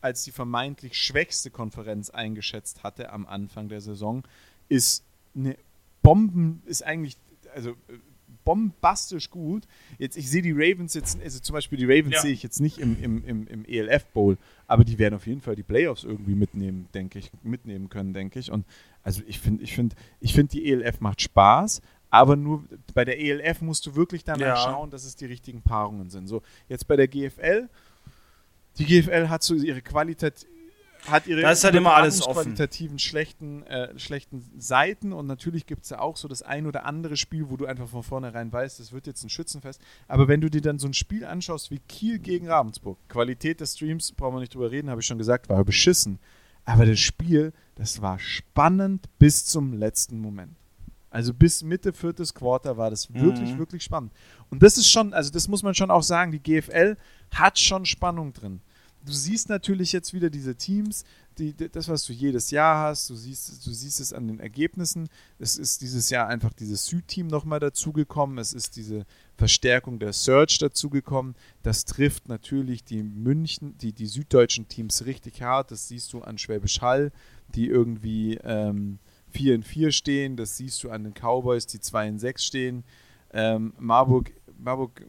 als 0.00 0.22
die 0.24 0.32
vermeintlich 0.32 0.98
schwächste 0.98 1.50
Konferenz 1.50 2.10
eingeschätzt 2.10 2.82
hatte 2.82 3.10
am 3.10 3.26
Anfang 3.26 3.70
der 3.70 3.80
Saison, 3.80 4.22
ist 4.68 5.02
eine 5.34 5.56
Bomben, 6.02 6.62
ist 6.66 6.84
eigentlich, 6.84 7.16
also 7.54 7.70
äh, 7.70 7.98
bombastisch 8.44 9.30
gut. 9.30 9.66
Jetzt, 9.98 10.16
ich 10.16 10.30
sehe 10.30 10.42
die 10.42 10.52
Ravens 10.52 10.94
jetzt, 10.94 11.20
also 11.20 11.40
zum 11.40 11.54
Beispiel 11.54 11.78
die 11.78 11.86
Ravens 11.86 12.14
ja. 12.14 12.22
sehe 12.22 12.32
ich 12.32 12.42
jetzt 12.42 12.60
nicht 12.60 12.78
im, 12.78 13.02
im, 13.02 13.24
im, 13.24 13.46
im 13.46 13.64
ELF 13.64 14.06
Bowl, 14.06 14.36
aber 14.66 14.84
die 14.84 14.98
werden 14.98 15.14
auf 15.14 15.26
jeden 15.26 15.40
Fall 15.40 15.56
die 15.56 15.62
Playoffs 15.62 16.04
irgendwie 16.04 16.34
mitnehmen, 16.34 16.88
denke 16.94 17.18
ich, 17.18 17.30
mitnehmen 17.42 17.88
können, 17.88 18.12
denke 18.12 18.38
ich. 18.38 18.50
Und 18.50 18.66
also 19.02 19.22
ich 19.26 19.38
finde, 19.38 19.62
ich 19.62 19.74
finde, 19.74 19.96
ich 20.20 20.34
finde, 20.34 20.52
die 20.52 20.70
ELF 20.70 21.00
macht 21.00 21.20
Spaß, 21.20 21.80
aber 22.10 22.36
nur 22.36 22.64
bei 22.94 23.04
der 23.04 23.20
ELF 23.20 23.60
musst 23.60 23.86
du 23.86 23.96
wirklich 23.96 24.24
danach 24.24 24.40
ja. 24.40 24.56
schauen, 24.56 24.90
dass 24.90 25.04
es 25.04 25.16
die 25.16 25.26
richtigen 25.26 25.62
Paarungen 25.62 26.10
sind. 26.10 26.28
So, 26.28 26.42
jetzt 26.68 26.86
bei 26.86 26.96
der 26.96 27.08
GFL, 27.08 27.68
die 28.78 28.84
GFL 28.84 29.28
hat 29.28 29.42
so 29.42 29.54
ihre 29.54 29.82
Qualität, 29.82 30.46
hat 31.08 31.26
ihre 31.26 31.42
das 31.42 31.58
ist 31.58 31.64
halt 31.64 31.74
immer 31.74 31.94
alles 31.94 32.20
qualitativen 32.20 32.98
schlechten, 32.98 33.62
äh, 33.64 33.98
schlechten 33.98 34.50
Seiten 34.58 35.12
und 35.12 35.26
natürlich 35.26 35.66
gibt 35.66 35.84
es 35.84 35.90
ja 35.90 36.00
auch 36.00 36.16
so 36.16 36.28
das 36.28 36.42
ein 36.42 36.66
oder 36.66 36.86
andere 36.86 37.16
Spiel, 37.16 37.50
wo 37.50 37.56
du 37.56 37.66
einfach 37.66 37.88
von 37.88 38.02
vornherein 38.02 38.52
weißt, 38.52 38.80
das 38.80 38.92
wird 38.92 39.06
jetzt 39.06 39.22
ein 39.24 39.30
Schützenfest. 39.30 39.80
Aber 40.08 40.28
wenn 40.28 40.40
du 40.40 40.50
dir 40.50 40.60
dann 40.60 40.78
so 40.78 40.86
ein 40.86 40.94
Spiel 40.94 41.24
anschaust 41.24 41.70
wie 41.70 41.78
Kiel 41.78 42.18
gegen 42.18 42.48
Ravensburg, 42.48 42.98
Qualität 43.08 43.60
des 43.60 43.74
Streams, 43.74 44.12
brauchen 44.12 44.36
wir 44.36 44.40
nicht 44.40 44.54
drüber 44.54 44.70
reden, 44.70 44.90
habe 44.90 45.00
ich 45.00 45.06
schon 45.06 45.18
gesagt, 45.18 45.48
war 45.48 45.64
beschissen. 45.64 46.18
Aber 46.64 46.86
das 46.86 46.98
Spiel, 46.98 47.52
das 47.74 48.00
war 48.00 48.18
spannend 48.18 49.08
bis 49.18 49.44
zum 49.44 49.74
letzten 49.74 50.18
Moment. 50.18 50.56
Also 51.10 51.32
bis 51.32 51.62
Mitte 51.62 51.92
viertes 51.92 52.34
Quarter 52.34 52.76
war 52.76 52.90
das 52.90 53.12
wirklich, 53.14 53.52
mhm. 53.52 53.58
wirklich 53.58 53.84
spannend. 53.84 54.12
Und 54.50 54.62
das 54.62 54.78
ist 54.78 54.90
schon, 54.90 55.12
also 55.12 55.30
das 55.30 55.46
muss 55.46 55.62
man 55.62 55.74
schon 55.74 55.90
auch 55.90 56.02
sagen, 56.02 56.32
die 56.32 56.42
GFL 56.42 56.96
hat 57.32 57.58
schon 57.58 57.84
Spannung 57.84 58.32
drin 58.32 58.60
du 59.04 59.12
siehst 59.12 59.48
natürlich 59.48 59.92
jetzt 59.92 60.14
wieder 60.14 60.30
diese 60.30 60.54
Teams, 60.54 61.04
die, 61.38 61.54
das, 61.54 61.88
was 61.88 62.04
du 62.04 62.12
jedes 62.12 62.50
Jahr 62.50 62.88
hast, 62.88 63.10
du 63.10 63.16
siehst, 63.16 63.66
du 63.66 63.72
siehst 63.72 64.00
es 64.00 64.12
an 64.12 64.28
den 64.28 64.40
Ergebnissen. 64.40 65.08
Es 65.38 65.56
ist 65.56 65.82
dieses 65.82 66.10
Jahr 66.10 66.28
einfach 66.28 66.52
dieses 66.52 66.86
Südteam 66.86 67.26
nochmal 67.26 67.60
dazugekommen. 67.60 68.38
Es 68.38 68.52
ist 68.52 68.76
diese 68.76 69.04
Verstärkung 69.36 69.98
der 69.98 70.12
Search 70.12 70.58
dazugekommen. 70.58 71.34
Das 71.62 71.84
trifft 71.84 72.28
natürlich 72.28 72.84
die 72.84 73.02
München, 73.02 73.76
die, 73.78 73.92
die 73.92 74.06
süddeutschen 74.06 74.68
Teams 74.68 75.06
richtig 75.06 75.42
hart. 75.42 75.70
Das 75.70 75.88
siehst 75.88 76.12
du 76.12 76.22
an 76.22 76.38
Schwäbisch 76.38 76.80
Hall, 76.80 77.10
die 77.54 77.66
irgendwie 77.66 78.38
ähm, 78.44 78.98
4 79.30 79.56
in 79.56 79.62
4 79.64 79.90
stehen. 79.90 80.36
Das 80.36 80.56
siehst 80.56 80.82
du 80.84 80.90
an 80.90 81.04
den 81.04 81.14
Cowboys, 81.14 81.66
die 81.66 81.80
2 81.80 82.08
in 82.08 82.18
6 82.18 82.44
stehen. 82.44 82.84
Ähm, 83.32 83.74
Marburg, 83.78 84.32
Marburg 84.56 85.04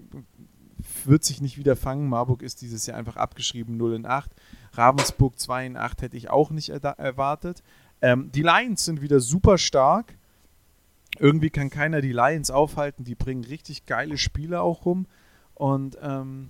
wird 1.06 1.24
sich 1.24 1.41
nicht 1.41 1.58
wieder 1.58 1.76
fangen. 1.76 2.08
Marburg 2.08 2.41
ist 2.41 2.62
dieses 2.62 2.86
Jahr 2.86 2.98
einfach 2.98 3.18
abgeschrieben 3.18 3.78
0 3.78 3.96
in 3.96 4.06
8. 4.06 4.32
Ravensburg 4.74 5.39
2 5.39 5.66
in 5.66 5.78
8 5.78 6.02
hätte 6.02 6.18
ich 6.18 6.30
auch 6.30 6.50
nicht 6.50 6.70
erwartet. 6.70 7.64
Ähm, 8.02 8.32
die 8.34 8.41
Lions 8.41 8.86
sind 8.86 9.02
wieder 9.02 9.20
super 9.20 9.58
stark. 9.58 10.16
Irgendwie 11.18 11.50
kann 11.50 11.70
keiner 11.70 12.02
die 12.02 12.12
Lions 12.12 12.52
aufhalten. 12.52 13.04
Die 13.04 13.16
bringen 13.16 13.43
richtig 13.43 13.86
geile 13.86 14.18
Spiele 14.18 14.62
auch 14.62 14.86
rum. 14.86 15.08
Und 15.54 15.98
ähm, 16.02 16.50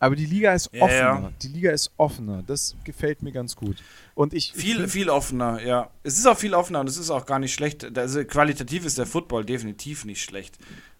aber 0.00 0.14
die 0.14 0.26
Liga 0.26 0.52
ist 0.54 0.68
offener. 0.74 0.90
Ja, 0.90 1.20
ja. 1.20 1.32
Die 1.42 1.48
Liga 1.48 1.72
ist 1.72 1.90
offener. 1.96 2.42
Das 2.46 2.76
gefällt 2.84 3.22
mir 3.22 3.32
ganz 3.32 3.56
gut. 3.56 3.82
Und 4.14 4.32
ich 4.32 4.52
viel 4.52 4.86
viel 4.86 5.10
offener. 5.10 5.60
Ja, 5.64 5.90
es 6.04 6.18
ist 6.18 6.26
auch 6.26 6.38
viel 6.38 6.54
offener 6.54 6.80
und 6.80 6.88
es 6.88 6.96
ist 6.96 7.10
auch 7.10 7.26
gar 7.26 7.38
nicht 7.38 7.52
schlecht. 7.52 7.98
Also 7.98 8.24
qualitativ 8.24 8.84
ist 8.84 8.98
der 8.98 9.06
Football 9.06 9.44
definitiv 9.44 10.04
nicht 10.04 10.22
schlecht. 10.22 10.58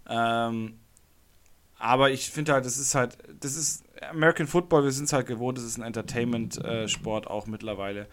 Ähm, 0.08 0.74
aber 1.78 2.10
ich 2.10 2.30
finde 2.30 2.52
halt, 2.52 2.64
das 2.64 2.76
ist 2.78 2.94
halt, 2.94 3.18
das 3.40 3.56
ist 3.56 3.84
American 4.10 4.46
Football, 4.46 4.84
wir 4.84 4.92
sind 4.92 5.04
es 5.04 5.12
halt 5.12 5.26
gewohnt, 5.26 5.58
das 5.58 5.64
ist 5.64 5.78
ein 5.78 5.84
Entertainment-Sport 5.84 7.26
äh, 7.26 7.28
auch 7.28 7.46
mittlerweile. 7.46 8.08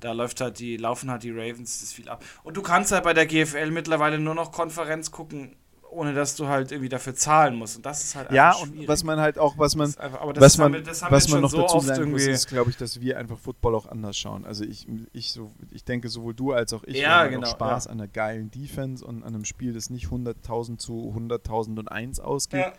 Da 0.00 0.12
läuft 0.12 0.40
halt 0.40 0.60
die, 0.60 0.76
laufen 0.76 1.10
halt 1.10 1.24
die 1.24 1.32
Ravens 1.32 1.80
das 1.80 1.92
viel 1.92 2.08
ab. 2.08 2.24
Und 2.44 2.56
du 2.56 2.62
kannst 2.62 2.92
halt 2.92 3.02
bei 3.02 3.14
der 3.14 3.26
GFL 3.26 3.72
mittlerweile 3.72 4.20
nur 4.20 4.34
noch 4.36 4.52
Konferenz 4.52 5.10
gucken, 5.10 5.56
ohne 5.90 6.12
dass 6.12 6.36
du 6.36 6.46
halt 6.46 6.70
irgendwie 6.70 6.90
dafür 6.90 7.16
zahlen 7.16 7.56
musst. 7.56 7.76
Und 7.76 7.86
das 7.86 8.04
ist 8.04 8.14
halt 8.14 8.30
Ja, 8.30 8.54
und 8.54 8.86
was 8.86 9.02
man 9.02 9.18
halt 9.18 9.38
auch, 9.38 9.58
was 9.58 9.74
man, 9.74 9.92
einfach, 9.98 10.20
was 10.36 10.58
man, 10.58 10.72
wir, 10.74 10.86
was 10.86 11.28
man 11.28 11.40
noch 11.40 11.50
so 11.50 11.62
dazu 11.62 11.80
sagen 11.80 12.12
muss, 12.12 12.26
ist, 12.26 12.46
glaube 12.46 12.70
ich, 12.70 12.76
dass 12.76 13.00
wir 13.00 13.18
einfach 13.18 13.38
Football 13.38 13.74
auch 13.74 13.86
anders 13.86 14.16
schauen. 14.16 14.44
Also 14.44 14.62
ich, 14.62 14.86
ich, 15.12 15.32
so, 15.32 15.50
ich 15.72 15.84
denke, 15.84 16.08
sowohl 16.08 16.34
du 16.34 16.52
als 16.52 16.72
auch 16.72 16.84
ich 16.84 16.98
ja, 16.98 17.20
haben 17.20 17.30
genau, 17.30 17.48
Spaß 17.48 17.86
ja. 17.86 17.90
an 17.90 18.00
einer 18.00 18.08
geilen 18.08 18.52
Defense 18.52 19.04
und 19.04 19.24
an 19.24 19.34
einem 19.34 19.44
Spiel, 19.44 19.72
das 19.72 19.90
nicht 19.90 20.06
100.000 20.06 20.78
zu 20.78 21.12
100.001 21.16 22.20
ausgeht. 22.20 22.60
Ja 22.60 22.72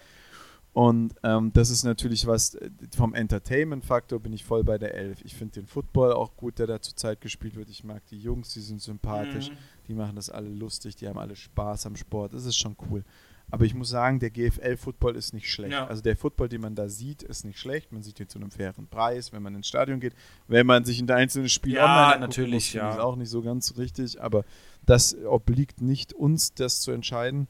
und 0.80 1.14
ähm, 1.24 1.52
das 1.52 1.72
ist 1.72 1.84
natürlich 1.84 2.26
was, 2.26 2.56
äh, 2.56 2.70
vom 2.96 3.14
Entertainment-Faktor 3.14 4.22
bin 4.22 4.32
ich 4.32 4.46
voll 4.46 4.64
bei 4.64 4.78
der 4.78 4.96
Elf. 4.96 5.20
Ich 5.26 5.36
finde 5.36 5.56
den 5.56 5.68
Football 5.68 6.14
auch 6.14 6.38
gut, 6.38 6.58
der 6.58 6.68
da 6.68 6.82
zurzeit 6.82 7.20
gespielt 7.20 7.58
wird. 7.58 7.70
Ich 7.70 7.84
mag 7.84 8.02
die 8.06 8.18
Jungs, 8.18 8.54
die 8.54 8.62
sind 8.62 8.82
sympathisch, 8.82 9.50
mhm. 9.50 9.58
die 9.90 9.94
machen 9.94 10.16
das 10.16 10.30
alle 10.30 10.48
lustig, 10.48 10.96
die 10.96 11.10
haben 11.10 11.18
alle 11.18 11.36
Spaß 11.36 11.86
am 11.86 11.98
Sport. 11.98 12.34
Das 12.34 12.46
ist 12.46 12.56
schon 12.56 12.78
cool. 12.90 13.04
Aber 13.52 13.66
ich 13.66 13.76
muss 13.76 13.90
sagen, 13.90 14.22
der 14.22 14.30
GFL-Football 14.30 15.18
ist 15.18 15.34
nicht 15.34 15.52
schlecht. 15.52 15.74
Ja. 15.74 15.86
Also 15.86 16.02
der 16.02 16.16
Football, 16.16 16.48
den 16.48 16.62
man 16.62 16.76
da 16.76 16.88
sieht, 16.88 17.24
ist 17.24 17.44
nicht 17.44 17.60
schlecht. 17.60 17.92
Man 17.92 18.02
sieht 18.02 18.18
ihn 18.22 18.30
zu 18.30 18.40
einem 18.40 18.50
fairen 18.50 18.88
Preis, 18.88 19.34
wenn 19.34 19.44
man 19.44 19.56
ins 19.56 19.68
Stadion 19.68 20.00
geht. 20.00 20.14
Wenn 20.48 20.66
man 20.66 20.86
sich 20.86 20.98
in 20.98 21.08
der 21.08 21.18
einzelnen 21.18 21.50
Spiel 21.50 21.74
Ja, 21.74 21.84
online 21.84 22.06
angucken 22.06 22.22
natürlich, 22.22 22.68
muss, 22.68 22.74
ja. 22.74 22.94
es 22.94 23.00
auch 23.00 23.18
nicht 23.18 23.30
so 23.30 23.42
ganz 23.42 23.76
richtig. 23.76 24.22
Aber 24.22 24.46
das 24.86 25.14
obliegt 25.26 25.82
nicht 25.82 26.14
uns, 26.14 26.54
das 26.54 26.80
zu 26.80 26.92
entscheiden. 26.92 27.50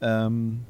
Ähm, 0.00 0.64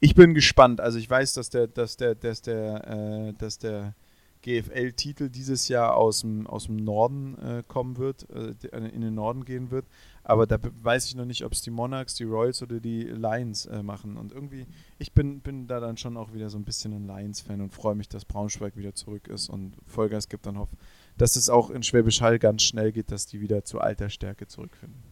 ich 0.00 0.14
bin 0.14 0.34
gespannt. 0.34 0.80
Also 0.80 0.98
ich 0.98 1.08
weiß, 1.08 1.34
dass 1.34 1.50
der, 1.50 1.66
dass 1.66 1.96
der, 1.96 2.14
dass 2.14 2.42
der, 2.42 3.28
äh, 3.28 3.32
dass 3.34 3.58
der 3.58 3.94
GFL-Titel 4.42 5.30
dieses 5.30 5.68
Jahr 5.68 5.96
aus 5.96 6.20
dem, 6.20 6.46
aus 6.46 6.66
dem 6.66 6.76
Norden 6.76 7.36
äh, 7.38 7.62
kommen 7.66 7.96
wird, 7.96 8.28
äh, 8.30 8.54
in 8.70 9.00
den 9.00 9.14
Norden 9.14 9.44
gehen 9.44 9.70
wird. 9.70 9.86
Aber 10.22 10.46
da 10.46 10.58
weiß 10.60 11.06
ich 11.06 11.16
noch 11.16 11.24
nicht, 11.24 11.44
ob 11.44 11.52
es 11.52 11.62
die 11.62 11.70
Monarchs, 11.70 12.14
die 12.14 12.24
Royals 12.24 12.62
oder 12.62 12.80
die 12.80 13.02
Lions 13.02 13.66
äh, 13.66 13.82
machen. 13.82 14.16
Und 14.16 14.32
irgendwie, 14.32 14.66
ich 14.98 15.12
bin, 15.12 15.40
bin 15.40 15.66
da 15.66 15.80
dann 15.80 15.96
schon 15.96 16.16
auch 16.16 16.32
wieder 16.34 16.50
so 16.50 16.58
ein 16.58 16.64
bisschen 16.64 16.92
ein 16.92 17.06
Lions-Fan 17.06 17.60
und 17.60 17.72
freue 17.72 17.94
mich, 17.94 18.08
dass 18.08 18.24
Braunschweig 18.24 18.76
wieder 18.76 18.94
zurück 18.94 19.26
ist 19.28 19.48
und 19.48 19.76
Vollgas 19.86 20.28
gibt 20.28 20.46
und 20.46 20.58
hoffe, 20.58 20.76
dass 21.16 21.36
es 21.36 21.48
auch 21.48 21.70
in 21.70 21.82
Schwäbisch 21.82 22.20
Hall 22.20 22.38
ganz 22.38 22.62
schnell 22.62 22.92
geht, 22.92 23.10
dass 23.10 23.26
die 23.26 23.40
wieder 23.40 23.64
zu 23.64 23.80
alter 23.80 24.10
Stärke 24.10 24.46
zurückfinden. 24.46 25.02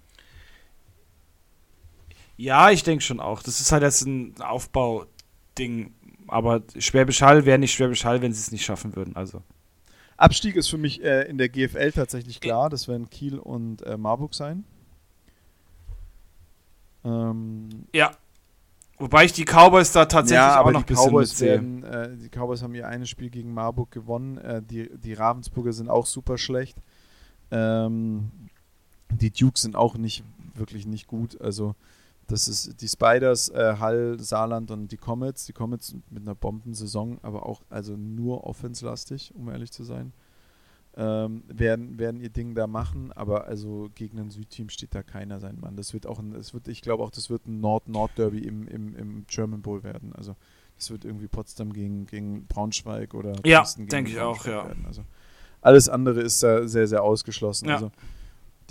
Ja, 2.36 2.70
ich 2.70 2.82
denke 2.82 3.02
schon 3.02 3.20
auch. 3.20 3.42
Das 3.42 3.60
ist 3.60 3.72
halt 3.72 3.82
jetzt 3.82 4.02
ein 4.02 4.34
Aufbauding. 4.40 5.94
Aber 6.28 6.62
Schwäbisch 6.78 7.22
Hall 7.22 7.46
wäre 7.46 7.58
nicht 7.58 7.72
Schwäbisch 7.72 8.04
Hall, 8.04 8.20
wenn 8.20 8.32
sie 8.32 8.40
es 8.40 8.52
nicht 8.52 8.64
schaffen 8.64 8.96
würden. 8.96 9.16
Also. 9.16 9.42
Abstieg 10.16 10.56
ist 10.56 10.68
für 10.68 10.78
mich 10.78 11.02
äh, 11.02 11.22
in 11.22 11.38
der 11.38 11.48
GFL 11.48 11.92
tatsächlich 11.92 12.40
klar. 12.40 12.68
Das 12.70 12.88
werden 12.88 13.10
Kiel 13.10 13.38
und 13.38 13.82
äh, 13.82 13.96
Marburg 13.96 14.34
sein. 14.34 14.64
Ähm, 17.04 17.86
Ja. 17.92 18.12
Wobei 18.98 19.26
ich 19.26 19.34
die 19.34 19.44
Cowboys 19.44 19.92
da 19.92 20.06
tatsächlich 20.06 20.36
ja, 20.38 20.54
aber 20.54 20.70
auch 20.70 20.72
noch 20.72 20.80
ein 20.80 20.86
bisschen 20.86 21.10
Cowboys 21.10 21.40
werden, 21.42 21.84
äh, 21.84 22.16
die 22.16 22.30
Cowboys 22.30 22.62
haben 22.62 22.74
ihr 22.74 22.88
eines 22.88 23.10
Spiel 23.10 23.28
gegen 23.28 23.52
Marburg 23.52 23.90
gewonnen. 23.90 24.38
Äh, 24.38 24.62
die, 24.62 24.88
die 24.96 25.12
Ravensburger 25.12 25.74
sind 25.74 25.90
auch 25.90 26.06
super 26.06 26.38
schlecht. 26.38 26.78
Ähm, 27.50 28.30
die 29.10 29.30
Dukes 29.30 29.62
sind 29.62 29.76
auch 29.76 29.98
nicht 29.98 30.24
wirklich 30.54 30.86
nicht 30.86 31.06
gut. 31.06 31.38
Also 31.42 31.74
das 32.28 32.48
ist 32.48 32.80
die 32.80 32.88
Spiders, 32.88 33.48
äh, 33.50 33.76
Hall, 33.78 34.18
Saarland 34.18 34.70
und 34.70 34.90
die 34.90 34.96
Comets. 34.96 35.46
Die 35.46 35.52
Comets 35.52 35.94
mit 36.10 36.22
einer 36.22 36.34
Bombensaison, 36.34 37.18
aber 37.22 37.46
auch 37.46 37.62
also 37.70 37.96
nur 37.96 38.44
offenslastig, 38.44 39.32
um 39.34 39.48
ehrlich 39.48 39.70
zu 39.70 39.84
sein. 39.84 40.12
Ähm, 40.98 41.42
werden, 41.46 41.98
werden 41.98 42.20
ihr 42.20 42.30
Ding 42.30 42.54
da 42.54 42.66
machen, 42.66 43.12
aber 43.12 43.44
also 43.44 43.90
gegen 43.94 44.18
ein 44.18 44.30
Südteam 44.30 44.70
steht 44.70 44.94
da 44.94 45.02
keiner 45.02 45.40
sein 45.40 45.60
Mann. 45.60 45.76
Das 45.76 45.92
wird 45.92 46.06
auch 46.06 46.18
ein, 46.18 46.34
es 46.34 46.54
wird, 46.54 46.68
ich 46.68 46.80
glaube 46.80 47.04
auch, 47.04 47.10
das 47.10 47.28
wird 47.28 47.46
ein 47.46 47.60
Nord-Nord-Derby 47.60 48.38
im, 48.38 48.66
im, 48.66 48.96
im 48.96 49.26
German 49.28 49.60
Bowl 49.60 49.82
werden. 49.82 50.14
Also 50.14 50.36
das 50.76 50.90
wird 50.90 51.04
irgendwie 51.04 51.28
Potsdam 51.28 51.72
gegen, 51.72 52.06
gegen 52.06 52.46
Braunschweig 52.46 53.14
oder 53.14 53.34
Ja, 53.44 53.60
Dresden 53.60 53.82
gegen 53.82 53.90
denke 53.90 54.10
ich 54.10 54.20
auch, 54.20 54.46
ja. 54.46 54.66
Werden. 54.66 54.86
Also 54.86 55.04
alles 55.60 55.88
andere 55.88 56.22
ist 56.22 56.42
da 56.42 56.66
sehr, 56.66 56.88
sehr 56.88 57.02
ausgeschlossen. 57.02 57.68
Ja. 57.68 57.74
Also 57.74 57.92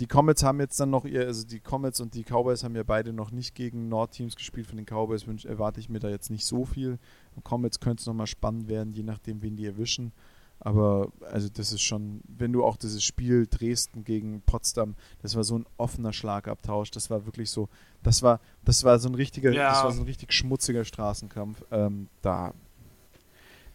die 0.00 0.06
Comets 0.06 0.42
haben 0.42 0.60
jetzt 0.60 0.78
dann 0.78 0.90
noch 0.90 1.04
ihr, 1.04 1.26
also 1.26 1.46
die 1.46 1.60
Comets 1.60 2.00
und 2.00 2.14
die 2.14 2.22
Cowboys 2.24 2.64
haben 2.64 2.76
ja 2.76 2.82
beide 2.82 3.12
noch 3.12 3.30
nicht 3.30 3.54
gegen 3.54 3.88
Nordteams 3.88 4.36
gespielt. 4.36 4.66
Von 4.66 4.76
den 4.76 4.86
Cowboys 4.86 5.26
wünsch, 5.26 5.44
erwarte 5.44 5.80
ich 5.80 5.88
mir 5.88 6.00
da 6.00 6.08
jetzt 6.08 6.30
nicht 6.30 6.44
so 6.44 6.64
viel. 6.64 6.98
Und 7.34 7.44
Comets 7.44 7.80
könnte 7.80 8.00
es 8.02 8.06
nochmal 8.06 8.26
spannend 8.26 8.68
werden, 8.68 8.92
je 8.92 9.02
nachdem, 9.02 9.42
wen 9.42 9.56
die 9.56 9.66
erwischen. 9.66 10.12
Aber 10.58 11.12
also 11.30 11.48
das 11.50 11.72
ist 11.72 11.82
schon, 11.82 12.20
wenn 12.26 12.52
du 12.52 12.64
auch 12.64 12.76
dieses 12.76 13.04
Spiel 13.04 13.46
Dresden 13.46 14.04
gegen 14.04 14.40
Potsdam, 14.42 14.94
das 15.20 15.36
war 15.36 15.44
so 15.44 15.58
ein 15.58 15.66
offener 15.76 16.12
Schlagabtausch, 16.12 16.90
das 16.90 17.10
war 17.10 17.26
wirklich 17.26 17.50
so, 17.50 17.68
das 18.02 18.22
war, 18.22 18.40
das 18.64 18.82
war 18.84 18.98
so 18.98 19.08
ein 19.08 19.14
richtiger, 19.14 19.52
Ja. 19.52 19.70
das 19.70 19.84
war 19.84 19.92
so 19.92 20.00
ein 20.00 20.06
richtig 20.06 20.32
schmutziger 20.32 20.84
Straßenkampf. 20.84 21.62
Ähm, 21.70 22.08
da. 22.22 22.54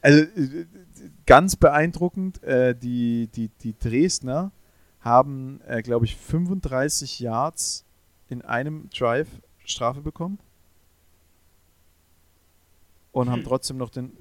Also 0.02 0.22
äh, 0.22 0.66
ganz 1.28 1.56
beeindruckend, 1.56 2.42
äh, 2.44 2.76
die, 2.76 3.28
die, 3.28 3.50
die 3.62 3.78
Dresdner 3.78 4.52
haben, 5.02 5.62
äh, 5.68 5.82
glaube 5.82 6.06
ich, 6.06 6.16
35 6.16 7.20
Yards 7.20 7.86
in 8.30 8.42
einem 8.44 8.90
Drive 8.90 9.28
Strafe 9.66 10.02
bekommen. 10.02 10.40
Und 13.12 13.30
haben 13.30 13.40
Hm. 13.40 13.46
trotzdem 13.48 13.78
noch 13.78 13.90
den, 13.90 14.16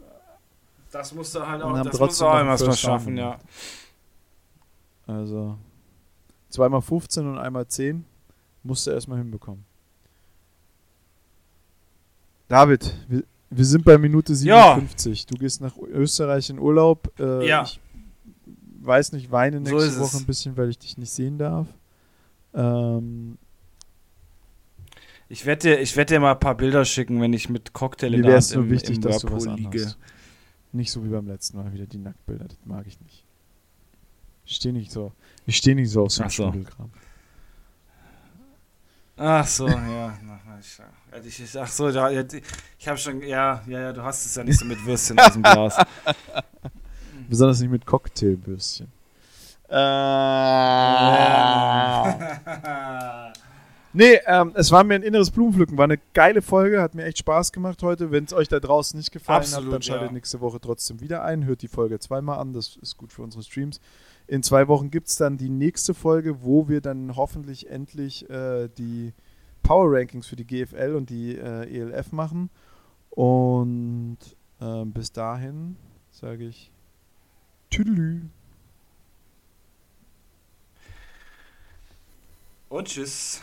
Das 0.90 1.14
musst 1.14 1.34
du 1.36 1.46
halt 1.46 1.62
Und 1.62 1.70
auch, 1.72 1.76
haben 1.76 1.86
das 1.88 1.96
trotzdem 1.96 2.26
auch 2.26 2.44
noch 2.44 2.58
Down 2.58 2.76
schaffen, 2.76 3.16
ja. 3.16 3.38
Also 5.06 5.56
zweimal 6.48 6.82
15 6.82 7.26
und 7.28 7.38
einmal 7.38 7.66
10 7.68 8.04
musst 8.64 8.86
du 8.86 8.90
erstmal 8.90 9.18
hinbekommen. 9.18 9.64
David, 12.48 12.92
wir, 13.08 13.22
wir 13.50 13.64
sind 13.64 13.84
bei 13.84 13.96
Minute 13.98 14.32
Ja. 14.32 14.74
57. 14.74 15.26
Du 15.26 15.36
gehst 15.36 15.60
nach 15.60 15.76
Österreich 15.78 16.50
in 16.50 16.58
Urlaub. 16.58 17.12
Äh, 17.20 17.46
Ja. 17.46 17.62
Ich 17.62 17.78
weiß 18.90 19.12
nicht, 19.12 19.30
weine 19.30 19.58
So 19.64 19.76
nächste 19.76 19.90
ist 19.90 19.98
Woche 20.00 20.16
es. 20.16 20.22
ein 20.22 20.26
bisschen, 20.26 20.56
weil 20.56 20.68
ich 20.68 20.78
dich 20.78 20.98
nicht 20.98 21.10
sehen 21.12 21.38
darf. 21.38 21.68
Ähm, 22.52 23.38
Ich 25.28 25.46
werde 25.46 25.62
dir, 25.68 25.80
ich 25.80 25.96
werd 25.96 26.10
dir 26.10 26.18
mal 26.18 26.32
ein 26.32 26.40
paar 26.40 26.56
Bilder 26.56 26.84
schicken, 26.84 27.20
wenn 27.20 27.32
ich 27.32 27.48
mit 27.48 27.72
Cocktail 27.72 28.12
in 28.14 28.22
der 28.22 28.34
Hand 28.34 28.50
im, 28.50 28.68
wichtig, 28.68 28.96
im 28.96 29.02
dass 29.02 29.22
Whirlpool 29.22 29.54
liege. 29.54 29.94
Nicht 30.72 30.90
so 30.90 31.04
wie 31.04 31.08
beim 31.08 31.26
letzten 31.28 31.56
Mal 31.58 31.72
wieder 31.72 31.86
die 31.86 31.98
Nacktbilder. 31.98 32.46
Das 32.46 32.58
mag 32.64 32.84
ich 32.88 33.00
nicht. 33.00 33.24
Ich 34.44 34.56
stehe 34.56 34.74
nicht 34.74 34.90
so. 34.90 35.12
Ich 35.46 35.56
stehe 35.56 35.76
nicht 35.76 35.90
so 35.90 36.02
auf 36.02 36.10
so 36.12 36.24
Ach 36.24 36.30
so. 36.30 36.42
Schmuddelkram. 36.42 36.90
Ach 39.16 39.46
so, 39.46 39.68
ja. 39.68 40.18
Ach 41.58 41.68
so, 41.68 41.88
ich 41.88 42.88
habe 42.88 42.98
schon, 42.98 43.22
ja, 43.22 43.62
ja, 43.66 43.80
ja, 43.80 43.92
du 43.92 44.02
hast 44.02 44.26
es 44.26 44.34
ja 44.34 44.42
nicht 44.42 44.58
so 44.58 44.64
mit 44.64 44.84
Würstchen 44.84 45.18
aus 45.18 45.34
dem 45.34 45.42
Glas. 45.42 45.76
Besonders 47.30 47.60
nicht 47.60 47.70
mit 47.70 47.86
Cocktailbürstchen. 47.86 48.88
Äh, 49.68 49.76
nee, 53.92 54.18
ähm, 54.26 54.50
es 54.56 54.72
war 54.72 54.82
mir 54.82 54.96
ein 54.96 55.04
inneres 55.04 55.30
Blumenpflücken. 55.30 55.78
War 55.78 55.84
eine 55.84 56.00
geile 56.12 56.42
Folge, 56.42 56.82
hat 56.82 56.96
mir 56.96 57.04
echt 57.04 57.18
Spaß 57.18 57.52
gemacht 57.52 57.84
heute. 57.84 58.10
Wenn 58.10 58.24
es 58.24 58.32
euch 58.32 58.48
da 58.48 58.58
draußen 58.58 58.98
nicht 58.98 59.12
gefallen 59.12 59.42
Absolut, 59.42 59.66
hat, 59.66 59.74
dann 59.74 59.82
schaltet 59.82 60.08
ja. 60.08 60.12
nächste 60.12 60.40
Woche 60.40 60.60
trotzdem 60.60 61.00
wieder 61.00 61.22
ein. 61.22 61.44
Hört 61.44 61.62
die 61.62 61.68
Folge 61.68 62.00
zweimal 62.00 62.40
an, 62.40 62.52
das 62.52 62.76
ist 62.82 62.96
gut 62.96 63.12
für 63.12 63.22
unsere 63.22 63.44
Streams. 63.44 63.80
In 64.26 64.42
zwei 64.42 64.66
Wochen 64.66 64.90
gibt 64.90 65.06
es 65.06 65.14
dann 65.14 65.38
die 65.38 65.50
nächste 65.50 65.94
Folge, 65.94 66.42
wo 66.42 66.68
wir 66.68 66.80
dann 66.80 67.14
hoffentlich 67.14 67.70
endlich 67.70 68.28
äh, 68.28 68.68
die 68.76 69.12
Power 69.62 69.86
Rankings 69.88 70.26
für 70.26 70.34
die 70.34 70.46
GFL 70.48 70.96
und 70.96 71.10
die 71.10 71.36
äh, 71.36 71.78
ELF 71.78 72.10
machen. 72.10 72.50
Und 73.10 74.18
ähm, 74.60 74.90
bis 74.90 75.12
dahin 75.12 75.76
sage 76.10 76.44
ich 76.44 76.72
Tüdelü. 77.70 78.22
Und 82.68 82.88
tschüss. 82.88 83.40